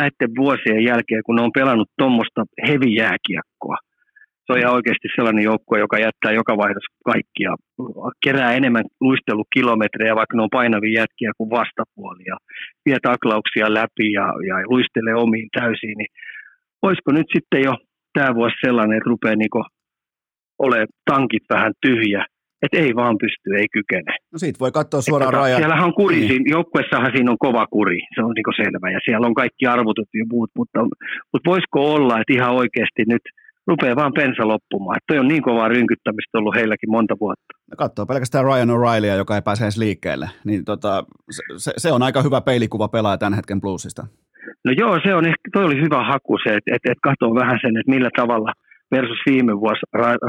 näiden 0.00 0.32
vuosien 0.42 0.84
jälkeen, 0.90 1.22
kun 1.26 1.36
ne 1.36 1.42
on 1.42 1.58
pelannut 1.58 1.90
tuommoista 1.98 2.40
hevijääkiekkoa. 2.68 3.78
Se 4.44 4.52
on 4.52 4.58
ihan 4.62 4.78
oikeasti 4.78 5.08
sellainen 5.16 5.44
joukkue, 5.44 5.78
joka 5.78 5.98
jättää 5.98 6.32
joka 6.32 6.56
vaihdos 6.56 6.88
kaikkia, 7.10 7.50
kerää 8.24 8.52
enemmän 8.52 8.84
luistelukilometrejä, 9.00 10.16
vaikka 10.20 10.36
ne 10.36 10.42
on 10.42 10.56
painavia 10.60 11.00
jätkiä 11.00 11.30
kuin 11.38 11.50
vastapuolia, 11.50 12.36
vie 12.86 12.98
taklauksia 13.02 13.74
läpi 13.74 14.06
ja, 14.18 14.26
ja 14.48 14.56
luistelee 14.72 15.14
omiin 15.14 15.48
täysiin, 15.60 15.98
niin 15.98 16.12
olisiko 16.82 17.12
nyt 17.12 17.26
sitten 17.32 17.62
jo 17.64 17.74
tämä 18.12 18.34
vuosi 18.34 18.54
sellainen, 18.66 18.96
että 18.98 19.10
rupeaa 19.10 19.36
niinku 19.36 19.64
ole 20.58 20.86
tankit 21.10 21.42
vähän 21.50 21.72
tyhjä, 21.86 22.24
että 22.62 22.78
ei 22.78 22.94
vaan 22.94 23.16
pysty, 23.18 23.48
ei 23.58 23.66
kykene. 23.72 24.12
No 24.32 24.38
siitä 24.38 24.58
voi 24.58 24.72
katsoa 24.72 25.00
suoraan 25.00 25.32
tota, 25.32 25.42
rajan. 25.42 25.60
Siellähän 25.60 25.84
on 25.84 25.94
kuri, 25.94 26.16
niin. 26.16 26.28
siinä, 26.28 26.44
joukkuessahan 26.48 27.12
siinä 27.14 27.30
on 27.30 27.38
kova 27.38 27.66
kuri, 27.66 27.98
se 28.14 28.22
on 28.22 28.32
niinku 28.34 28.52
selvä, 28.56 28.90
ja 28.90 29.00
siellä 29.04 29.26
on 29.26 29.34
kaikki 29.34 29.66
arvotut 29.66 30.08
ja 30.14 30.24
muut, 30.32 30.50
mutta, 30.58 30.78
mutta 31.32 31.50
voisiko 31.50 31.92
olla, 31.94 32.20
että 32.20 32.32
ihan 32.32 32.54
oikeasti 32.54 33.02
nyt 33.06 33.22
rupeaa 33.66 33.96
vaan 33.96 34.12
pensa 34.12 34.48
loppumaan. 34.48 34.96
Että 34.96 35.06
toi 35.08 35.18
on 35.18 35.28
niin 35.28 35.42
kovaa 35.42 35.68
rynkyttämistä 35.68 36.38
ollut 36.38 36.54
heilläkin 36.54 36.90
monta 36.90 37.14
vuotta. 37.20 37.52
No 37.70 37.76
katsoo 37.76 38.06
pelkästään 38.06 38.44
Ryan 38.44 38.70
O'Reillya, 38.70 39.16
joka 39.16 39.34
ei 39.34 39.42
pääse 39.42 39.64
edes 39.64 39.78
liikkeelle, 39.78 40.28
niin 40.44 40.64
tota, 40.64 41.04
se, 41.56 41.72
se, 41.76 41.92
on 41.92 42.02
aika 42.02 42.22
hyvä 42.22 42.40
peilikuva 42.40 42.88
pelaaja 42.88 43.18
tämän 43.18 43.34
hetken 43.34 43.60
bluesista. 43.60 44.06
No 44.64 44.72
joo, 44.82 45.00
se 45.04 45.14
on 45.14 45.26
ehkä, 45.26 45.46
toi 45.52 45.64
oli 45.64 45.80
hyvä 45.80 46.04
haku 46.04 46.38
se, 46.38 46.50
että 46.56 46.70
et, 46.74 46.82
et 46.90 46.98
katsoo 47.02 47.34
vähän 47.34 47.58
sen, 47.62 47.76
että 47.76 47.94
millä 47.94 48.10
tavalla 48.16 48.52
versus 48.94 49.20
viime 49.30 49.60
vuosi 49.60 49.80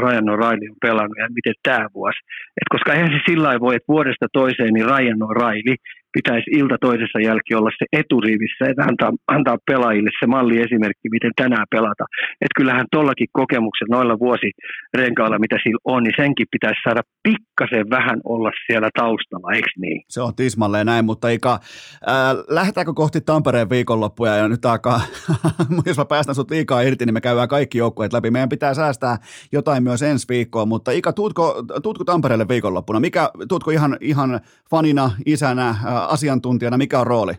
Ryan 0.04 0.30
O'Reilly 0.34 0.70
on 0.74 0.82
pelannut 0.82 1.18
ja 1.18 1.28
miten 1.38 1.54
tämä 1.64 1.86
vuosi. 1.94 2.20
Et 2.60 2.68
koska 2.74 2.94
eihän 2.94 3.12
se 3.12 3.20
sillä 3.30 3.60
voi, 3.60 3.76
että 3.76 3.94
vuodesta 3.96 4.28
toiseen 4.34 4.74
niin 4.74 4.86
Ryan 4.86 5.22
O'Reilly 5.28 5.76
pitäisi 6.18 6.50
ilta 6.52 6.78
toisessa 6.82 7.20
jälkeen 7.20 7.60
olla 7.60 7.72
se 7.80 7.86
eturivissä, 8.02 8.64
että 8.70 8.84
antaa, 8.90 9.12
antaa 9.28 9.58
pelaajille 9.72 10.12
se 10.20 10.26
malli 10.26 10.56
esimerkki, 10.66 11.08
miten 11.16 11.32
tänään 11.36 11.68
pelata. 11.72 12.06
Että 12.44 12.58
kyllähän 12.58 12.86
tuollakin 12.92 13.28
kokemukset 13.32 13.90
noilla 13.90 14.16
vuosirenkailla, 14.20 15.40
mitä 15.40 15.58
sillä 15.64 15.82
on, 15.84 16.04
niin 16.04 16.14
senkin 16.18 16.48
pitäisi 16.52 16.82
saada 16.84 17.02
pikkasen 17.24 17.90
vähän 17.90 18.20
olla 18.24 18.52
siellä 18.68 18.90
taustalla, 19.00 19.54
eikö 19.54 19.70
niin? 19.78 20.02
Se 20.10 20.22
on 20.22 20.36
tismalleen 20.36 20.86
näin, 20.86 21.06
mutta 21.06 21.30
Ika, 21.30 21.54
äh, 21.54 22.36
lähdetäänkö 22.48 22.94
kohti 22.94 23.22
Tampereen 23.22 23.70
viikonloppuja 23.70 24.36
ja 24.36 24.48
nyt 24.48 24.66
alkaa, 24.66 25.02
jos 25.86 25.98
mä 25.98 26.06
päästän 26.06 26.36
sut 26.36 26.52
liikaa 26.52 26.82
irti, 26.82 27.06
niin 27.06 27.14
me 27.14 27.22
käydään 27.22 27.48
kaikki 27.48 27.78
joukkueet 27.78 28.14
läpi. 28.14 28.32
Meidän 28.32 28.50
pitää 28.50 28.74
säästää 28.74 29.18
jotain 29.52 29.84
myös 29.84 30.02
ensi 30.02 30.26
viikkoon, 30.30 30.68
mutta 30.68 30.92
Ika, 30.92 31.14
tuutko, 31.14 31.64
tuutko 31.84 32.04
Tampereelle 32.04 32.48
viikonloppuna? 32.48 33.00
Mikä, 33.00 33.30
tuutko 33.50 33.72
ihan, 33.72 33.98
ihan 34.02 34.40
fanina, 34.72 35.12
isänä, 35.26 35.70
äh, 35.70 35.99
asiantuntijana, 36.06 36.78
mikä 36.78 37.00
on 37.00 37.08
rooli? 37.08 37.34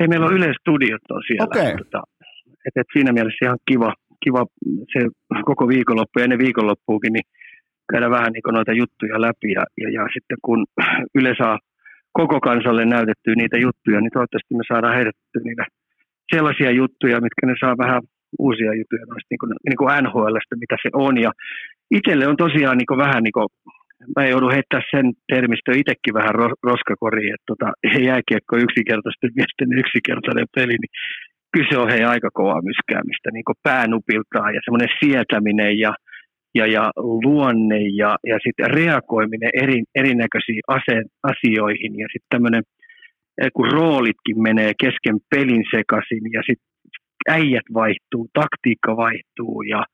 Ei, 0.00 0.08
meillä 0.08 0.26
on 0.26 0.36
yleistudiot 0.36 1.02
on 1.10 1.22
siellä. 1.26 1.44
Okay. 1.44 1.76
Tota, 1.76 2.02
et, 2.66 2.76
et 2.76 2.86
siinä 2.92 3.12
mielessä 3.12 3.44
ihan 3.44 3.58
kiva, 3.70 3.94
kiva 4.24 4.46
se 4.92 5.00
koko 5.44 5.68
viikonloppu 5.68 6.18
ja 6.18 6.24
ennen 6.24 6.38
viikonloppuukin, 6.38 7.12
niin 7.12 7.26
käydä 7.92 8.10
vähän 8.10 8.32
niin 8.32 8.52
noita 8.52 8.72
juttuja 8.72 9.20
läpi 9.20 9.52
ja, 9.52 9.64
ja, 9.82 9.88
ja 9.90 10.02
sitten 10.14 10.38
kun 10.42 10.66
Yle 11.14 11.34
saa 11.38 11.58
koko 12.12 12.40
kansalle 12.40 12.84
näytettyä 12.84 13.34
niitä 13.36 13.58
juttuja, 13.58 14.00
niin 14.00 14.14
toivottavasti 14.14 14.54
me 14.54 14.64
saadaan 14.72 14.94
heitettyä 14.94 15.40
niitä 15.44 15.64
sellaisia 16.34 16.70
juttuja, 16.70 17.24
mitkä 17.26 17.46
ne 17.46 17.54
saa 17.60 17.82
vähän 17.84 18.02
uusia 18.38 18.74
juttuja 18.74 19.04
noista 19.06 19.30
niin 19.30 19.42
kuin, 19.42 19.52
niin 19.68 19.78
kuin 19.80 19.90
NHLstä, 20.02 20.54
mitä 20.62 20.76
se 20.82 20.90
on. 20.92 21.14
Ja 21.24 21.30
itselle 21.90 22.26
on 22.28 22.36
tosiaan 22.36 22.78
niin 22.78 22.90
kuin 22.90 22.98
vähän 23.06 23.22
niin 23.22 23.36
kuin 23.38 23.48
mä 24.16 24.26
joudun 24.26 24.52
heittää 24.52 24.82
sen 24.90 25.06
termistö 25.34 25.70
itsekin 25.72 26.14
vähän 26.14 26.34
roskakoriin, 26.68 27.34
että 27.34 27.48
tota, 27.52 27.68
jääkiekko 28.08 28.56
yksinkertaisesti 28.56 29.26
miesten 29.38 29.78
yksinkertainen 29.82 30.48
peli, 30.56 30.76
niin 30.82 30.94
kyse 31.54 31.78
on 31.78 31.90
hei 31.90 32.04
aika 32.04 32.30
kovaa 32.38 32.66
myskäämistä 32.70 33.28
niin 33.32 33.62
päänupiltaan 33.62 34.54
ja 34.54 34.60
semmoinen 34.64 34.96
sietäminen 35.00 35.78
ja, 35.78 35.92
ja, 36.54 36.66
ja 36.66 36.84
luonne 36.96 37.80
ja, 38.00 38.16
ja 38.30 38.36
sitten 38.44 38.70
reagoiminen 38.70 39.50
eri, 39.62 39.82
erinäköisiin 39.94 40.62
ase, 40.68 40.96
asioihin 41.32 41.92
ja 42.02 42.06
sitten 42.12 42.32
tämmöinen, 42.34 42.62
eh, 43.40 43.50
kun 43.54 43.72
roolitkin 43.72 44.42
menee 44.42 44.72
kesken 44.80 45.18
pelin 45.30 45.64
sekaisin 45.74 46.24
ja 46.32 46.42
sitten 46.48 46.74
äijät 47.28 47.68
vaihtuu, 47.74 48.28
taktiikka 48.40 48.96
vaihtuu 48.96 49.62
ja 49.62 49.84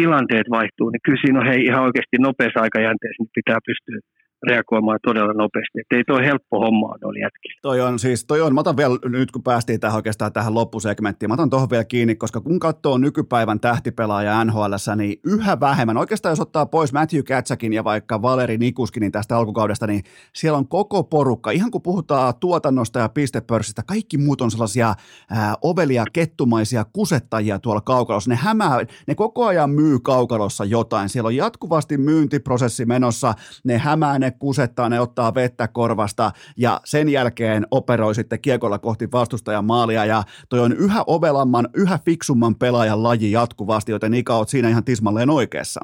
tilanteet 0.00 0.48
vaihtuu, 0.56 0.88
niin 0.90 1.04
kyllä 1.04 1.20
siinä 1.22 1.40
on 1.40 1.48
hei, 1.50 1.60
ihan 1.70 1.86
oikeasti 1.86 2.16
nopeassa 2.26 2.60
aikajänteessä 2.64 3.20
niin 3.20 3.36
pitää 3.38 3.58
pystyä 3.68 3.98
reagoimaan 4.42 4.98
todella 5.06 5.32
nopeasti. 5.32 5.80
Että 5.80 5.96
ei 5.96 6.04
toi 6.04 6.24
helppo 6.24 6.60
homma 6.60 6.94
oli 7.04 7.20
jätki. 7.20 7.48
Toi 7.62 7.80
on 7.80 7.98
siis, 7.98 8.24
toi 8.24 8.40
on, 8.40 8.54
mä 8.54 8.60
otan 8.60 8.76
vielä 8.76 8.98
nyt 9.04 9.30
kun 9.30 9.42
päästiin 9.42 9.80
tähän 9.80 9.96
oikeastaan 9.96 10.32
tähän 10.32 10.54
loppusegmenttiin, 10.54 11.30
mä 11.30 11.34
otan 11.34 11.50
tuohon 11.50 11.70
vielä 11.70 11.84
kiinni, 11.84 12.14
koska 12.14 12.40
kun 12.40 12.60
katsoo 12.60 12.98
nykypäivän 12.98 13.60
tähtipelaaja 13.60 14.44
NHL, 14.44 14.74
niin 14.96 15.20
yhä 15.26 15.60
vähemmän, 15.60 15.96
oikeastaan 15.96 16.32
jos 16.32 16.40
ottaa 16.40 16.66
pois 16.66 16.92
Matthew 16.92 17.22
Katsakin 17.22 17.72
ja 17.72 17.84
vaikka 17.84 18.22
Valeri 18.22 18.58
Nikuskinin 18.58 19.12
tästä 19.12 19.36
alkukaudesta, 19.36 19.86
niin 19.86 20.02
siellä 20.32 20.58
on 20.58 20.68
koko 20.68 21.04
porukka, 21.04 21.50
ihan 21.50 21.70
kun 21.70 21.82
puhutaan 21.82 22.34
tuotannosta 22.40 22.98
ja 22.98 23.08
pistepörssistä, 23.08 23.82
kaikki 23.86 24.18
muut 24.18 24.40
on 24.40 24.50
sellaisia 24.50 24.94
ää, 25.30 25.54
ovelia, 25.62 26.04
kettumaisia 26.12 26.84
kusettajia 26.92 27.58
tuolla 27.58 27.80
kaukalossa. 27.80 28.30
Ne 28.30 28.36
hämää, 28.36 28.78
ne 29.06 29.14
koko 29.14 29.46
ajan 29.46 29.70
myy 29.70 29.98
kaukalossa 30.00 30.64
jotain. 30.64 31.08
Siellä 31.08 31.26
on 31.26 31.36
jatkuvasti 31.36 31.98
myyntiprosessi 31.98 32.84
menossa, 32.84 33.34
ne 33.64 33.78
hämää, 33.78 34.18
ne 34.18 34.25
kusettaa, 34.30 34.88
ne 34.88 35.00
ottaa 35.00 35.34
vettä 35.34 35.68
korvasta 35.68 36.30
ja 36.56 36.80
sen 36.84 37.08
jälkeen 37.08 37.66
operoi 37.70 38.14
sitten 38.14 38.40
kiekolla 38.40 38.78
kohti 38.78 39.08
vastustajan 39.12 39.64
maalia 39.64 40.04
ja 40.04 40.22
toi 40.48 40.60
on 40.60 40.72
yhä 40.72 41.04
ovelamman, 41.06 41.68
yhä 41.74 41.98
fiksumman 42.04 42.54
pelaajan 42.54 43.02
laji 43.02 43.32
jatkuvasti, 43.32 43.92
joten 43.92 44.14
Ika 44.14 44.34
oot 44.34 44.48
siinä 44.48 44.68
ihan 44.68 44.84
tismalleen 44.84 45.30
oikeassa. 45.30 45.80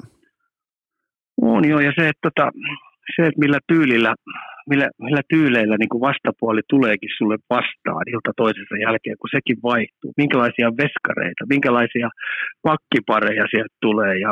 On 1.42 1.68
joo, 1.68 1.80
ja 1.80 1.92
se, 1.96 2.08
että, 2.08 2.30
tota, 2.30 2.50
se, 3.16 3.26
että 3.26 3.40
millä 3.40 3.58
tyylillä 3.66 4.14
millä, 4.70 4.88
millä 5.06 5.22
tyyleillä 5.28 5.76
niin 5.78 5.92
kuin 5.92 6.06
vastapuoli 6.08 6.60
tuleekin 6.68 7.12
sulle 7.18 7.36
vastaan 7.50 8.04
ilta 8.14 8.32
toisensa 8.36 8.76
jälkeen, 8.86 9.16
kun 9.20 9.34
sekin 9.36 9.58
vaihtuu. 9.62 10.10
Minkälaisia 10.16 10.68
veskareita, 10.82 11.42
minkälaisia 11.54 12.08
pakkipareja 12.68 13.44
sieltä 13.50 13.76
tulee 13.80 14.14
ja 14.24 14.30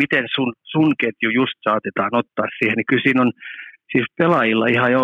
miten 0.00 0.24
sun, 0.34 0.52
sun 0.72 0.90
ketju 1.00 1.30
just 1.40 1.56
saatetaan 1.66 2.14
ottaa 2.20 2.48
siihen. 2.58 2.76
Niin 2.76 2.90
kyllä 2.90 3.06
siinä 3.06 3.22
on 3.22 3.32
siis 3.92 4.06
pelaajilla 4.18 4.66
ihan 4.66 4.92
jo, 4.92 5.02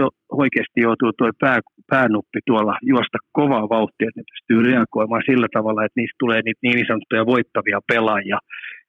jo, 0.00 0.06
oikeasti 0.42 0.80
joutuu 0.86 1.12
tuo 1.12 1.30
pää, 1.40 1.60
päänuppi 1.90 2.40
tuolla 2.46 2.74
juosta 2.82 3.18
kovaa 3.32 3.68
vauhtia, 3.68 4.08
että 4.08 4.20
ne 4.20 4.30
pystyy 4.32 4.58
reagoimaan 4.70 5.22
sillä 5.26 5.48
tavalla, 5.52 5.84
että 5.84 6.00
niistä 6.00 6.22
tulee 6.22 6.40
niitä 6.44 6.62
niin 6.62 6.86
sanottuja 6.86 7.26
voittavia 7.26 7.80
pelaajia. 7.92 8.38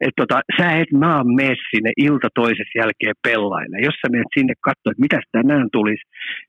Että 0.01 0.21
tota, 0.21 0.41
sä 0.57 0.71
et 0.81 0.91
maa 0.91 1.23
mene 1.23 1.55
sinne 1.71 1.91
ilta 1.97 2.27
toisessa 2.35 2.79
jälkeen 2.81 3.15
pelaille. 3.23 3.77
Jos 3.87 3.95
sä 4.01 4.07
menet 4.11 4.31
sinne 4.37 4.53
katsoa, 4.61 4.91
että 4.91 5.05
mitä 5.05 5.19
tänään 5.31 5.67
tulisi, 5.71 6.03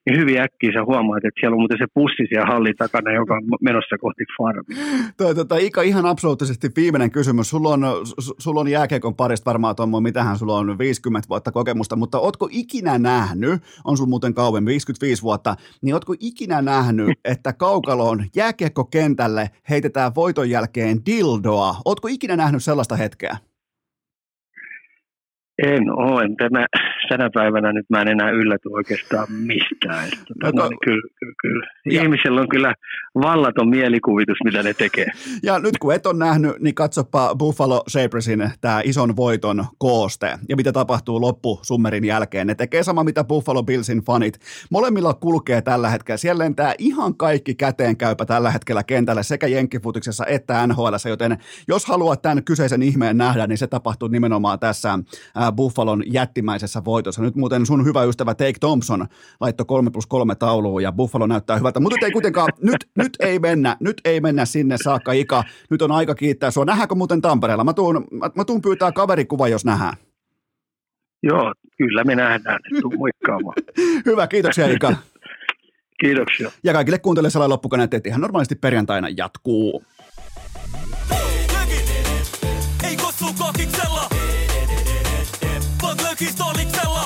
niin 0.04 0.20
hyvin 0.20 0.40
äkkiä 0.40 0.72
sä 0.72 0.84
huomaat, 0.84 1.24
että 1.24 1.40
siellä 1.40 1.54
on 1.54 1.60
muuten 1.60 1.78
se 1.78 1.86
pussi 1.94 2.24
siellä 2.28 2.46
hallin 2.52 2.76
takana, 2.78 3.12
joka 3.12 3.34
on 3.34 3.42
menossa 3.60 3.96
kohti 3.98 4.24
farmia. 4.38 4.84
Toi, 5.16 5.34
tota, 5.34 5.56
Ika, 5.56 5.82
ihan 5.82 6.06
absoluuttisesti 6.06 6.68
viimeinen 6.76 7.10
kysymys. 7.10 7.50
Sulla 7.50 7.68
on, 7.68 7.82
sulla 8.38 8.60
on 8.60 8.68
jääkiekon 8.68 9.14
parista 9.16 9.50
varmaan 9.50 9.76
tuommoinen, 9.76 10.08
mitähän 10.08 10.38
sulla 10.38 10.58
on 10.58 10.78
50 10.78 11.28
vuotta 11.28 11.52
kokemusta, 11.52 11.96
mutta 11.96 12.18
ootko 12.18 12.48
ikinä 12.50 12.98
nähnyt, 12.98 13.62
on 13.84 13.96
sulla 13.96 14.08
muuten 14.08 14.34
kauemmin 14.34 14.66
55 14.66 15.22
vuotta, 15.22 15.56
niin 15.82 15.94
ootko 15.94 16.14
ikinä 16.20 16.62
nähnyt, 16.62 17.08
että 17.32 17.52
kaukaloon 17.52 18.24
jääkiekkokentälle 18.36 19.50
heitetään 19.70 20.14
voiton 20.14 20.50
jälkeen 20.50 20.98
dildoa? 21.06 21.76
Ootko 21.84 22.08
ikinä 22.08 22.36
nähnyt 22.36 22.64
sellaista 22.64 22.96
hetkeä? 22.96 23.37
En 25.62 25.90
ole. 25.90 26.24
En 26.24 26.36
tämä, 26.36 26.66
tänä 27.08 27.30
päivänä 27.34 27.72
nyt 27.72 27.86
mä 27.90 28.02
en 28.02 28.08
enää 28.08 28.30
ylläty 28.30 28.68
oikeastaan 28.68 29.26
mistään. 29.32 30.04
Että, 30.04 30.34
no, 30.42 30.50
no, 30.54 30.68
niin, 30.68 30.78
kyllä, 30.84 31.08
kyllä, 31.18 31.34
kyllä. 31.42 31.66
Ihmisellä 31.84 32.40
on 32.40 32.48
kyllä 32.48 32.74
vallaton 33.14 33.68
mielikuvitus, 33.68 34.38
mitä 34.44 34.62
ne 34.62 34.74
tekee. 34.74 35.06
Ja 35.42 35.58
nyt 35.58 35.78
kun 35.78 35.94
et 35.94 36.06
ole 36.06 36.18
nähnyt, 36.18 36.52
niin 36.60 36.74
katsopa 36.74 37.34
Buffalo 37.38 37.82
Sabresin 37.88 38.50
tämä 38.60 38.80
ison 38.84 39.16
voiton 39.16 39.64
kooste 39.78 40.38
ja 40.48 40.56
mitä 40.56 40.72
tapahtuu 40.72 41.20
loppusummerin 41.20 42.04
jälkeen. 42.04 42.46
Ne 42.46 42.54
tekee 42.54 42.82
sama, 42.82 43.04
mitä 43.04 43.24
Buffalo 43.24 43.62
Billsin 43.62 43.98
fanit. 43.98 44.38
Molemmilla 44.70 45.14
kulkee 45.14 45.62
tällä 45.62 45.90
hetkellä. 45.90 46.16
Siellä 46.16 46.44
lentää 46.44 46.74
ihan 46.78 47.14
kaikki 47.14 47.54
käteenkäypä 47.54 48.26
tällä 48.26 48.50
hetkellä 48.50 48.82
kentällä 48.82 49.22
sekä 49.22 49.46
Jenkkifutiksessa 49.46 50.26
että 50.26 50.66
NHL, 50.66 50.94
joten 51.08 51.38
jos 51.68 51.86
haluat 51.86 52.22
tämän 52.22 52.44
kyseisen 52.44 52.82
ihmeen 52.82 53.18
nähdä, 53.18 53.46
niin 53.46 53.58
se 53.58 53.66
tapahtuu 53.66 54.08
nimenomaan 54.08 54.58
tässä 54.58 54.98
Buffalon 55.56 56.02
jättimäisessä 56.06 56.84
voitossa. 56.84 57.22
Nyt 57.22 57.36
muuten 57.36 57.66
sun 57.66 57.84
hyvä 57.84 58.04
ystävä 58.04 58.34
Take 58.34 58.58
Thompson 58.60 59.06
laittoi 59.40 59.66
3 59.66 59.90
plus 59.90 60.06
3 60.06 60.34
tauluun 60.34 60.82
ja 60.82 60.92
Buffalo 60.92 61.26
näyttää 61.26 61.56
hyvältä, 61.56 61.80
mutta 61.80 62.06
ei 62.06 62.12
kuitenkaan, 62.12 62.48
nyt, 62.62 62.88
nyt 62.98 63.16
ei 63.20 63.38
mennä, 63.38 63.76
nyt 63.80 64.00
ei 64.04 64.20
mennä 64.20 64.44
sinne 64.44 64.76
saakka 64.84 65.12
Ika. 65.12 65.44
Nyt 65.70 65.82
on 65.82 65.92
aika 65.92 66.14
kiittää 66.14 66.50
sua. 66.50 66.64
Nähdäänkö 66.64 66.94
muuten 66.94 67.20
Tampereella? 67.20 67.64
Mä 67.64 67.72
tuun, 67.72 68.06
mä, 68.10 68.30
mä 68.34 68.44
tuun 68.44 68.62
pyytää 68.62 68.92
kaverikuva, 68.92 69.48
jos 69.48 69.64
nähdään. 69.64 69.96
Joo, 71.22 71.52
kyllä 71.78 72.04
me 72.04 72.14
nähdään. 72.14 72.58
Tuu 72.80 72.92
moikkaamaan. 72.98 73.54
Hyvä, 74.06 74.26
kiitoksia 74.26 74.66
Ika. 74.66 74.96
Kiitoksia. 76.00 76.50
Ja 76.64 76.72
kaikille 76.72 76.98
kuuntelijoille 76.98 77.30
sellainen 77.30 77.52
loppukaneet, 77.52 77.94
että 77.94 78.08
ihan 78.08 78.20
normaalisti 78.20 78.54
perjantaina 78.54 79.08
jatkuu. 79.16 79.84
Ei 82.84 82.96
kossu 82.96 83.24
kokiksella, 83.38 84.08
vaan 85.82 85.96
lökistoliksella. 86.10 86.97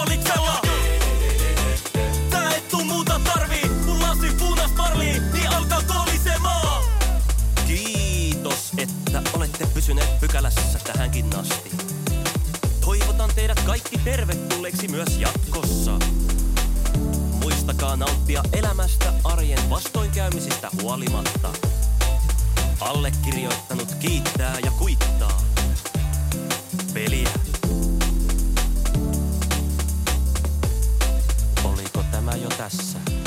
Lökistoliksella. 0.00 0.60
Tää 2.30 2.54
et 2.54 2.68
tuu 2.68 2.84
muuta 2.84 3.20
tarvii, 3.24 3.70
kun 3.84 4.02
lasi 4.02 4.30
punas 4.38 4.70
parlii, 4.76 5.20
niin 5.32 5.48
alkaa 5.48 5.82
kolisemaan. 5.82 6.84
Kiitos, 7.66 8.72
että 8.78 9.22
olette 9.32 9.66
pysyneet 9.66 10.20
pykälässä 10.20 10.78
tähänkin 10.92 11.36
asti. 11.36 11.70
Toivotan 12.80 13.30
teidät 13.34 13.60
kaikki 13.60 13.98
tervetulleeksi 13.98 14.88
myös 14.88 15.18
jatkossa. 15.18 15.98
Muistakaa 17.42 17.96
nauttia 17.96 18.42
elämästä 18.52 19.12
arjen 19.24 19.70
vastoinkäymisistä 19.70 20.70
huolimatta. 20.82 21.48
Allekirjoittanut 22.80 23.94
kiittää 23.94 24.58
ja 24.64 24.70
kuittaa. 24.70 25.42
Peliä. 26.94 27.49
Oliko 32.30 32.48
tämä 32.48 32.64
jo 32.64 32.70
tässä? 32.70 33.19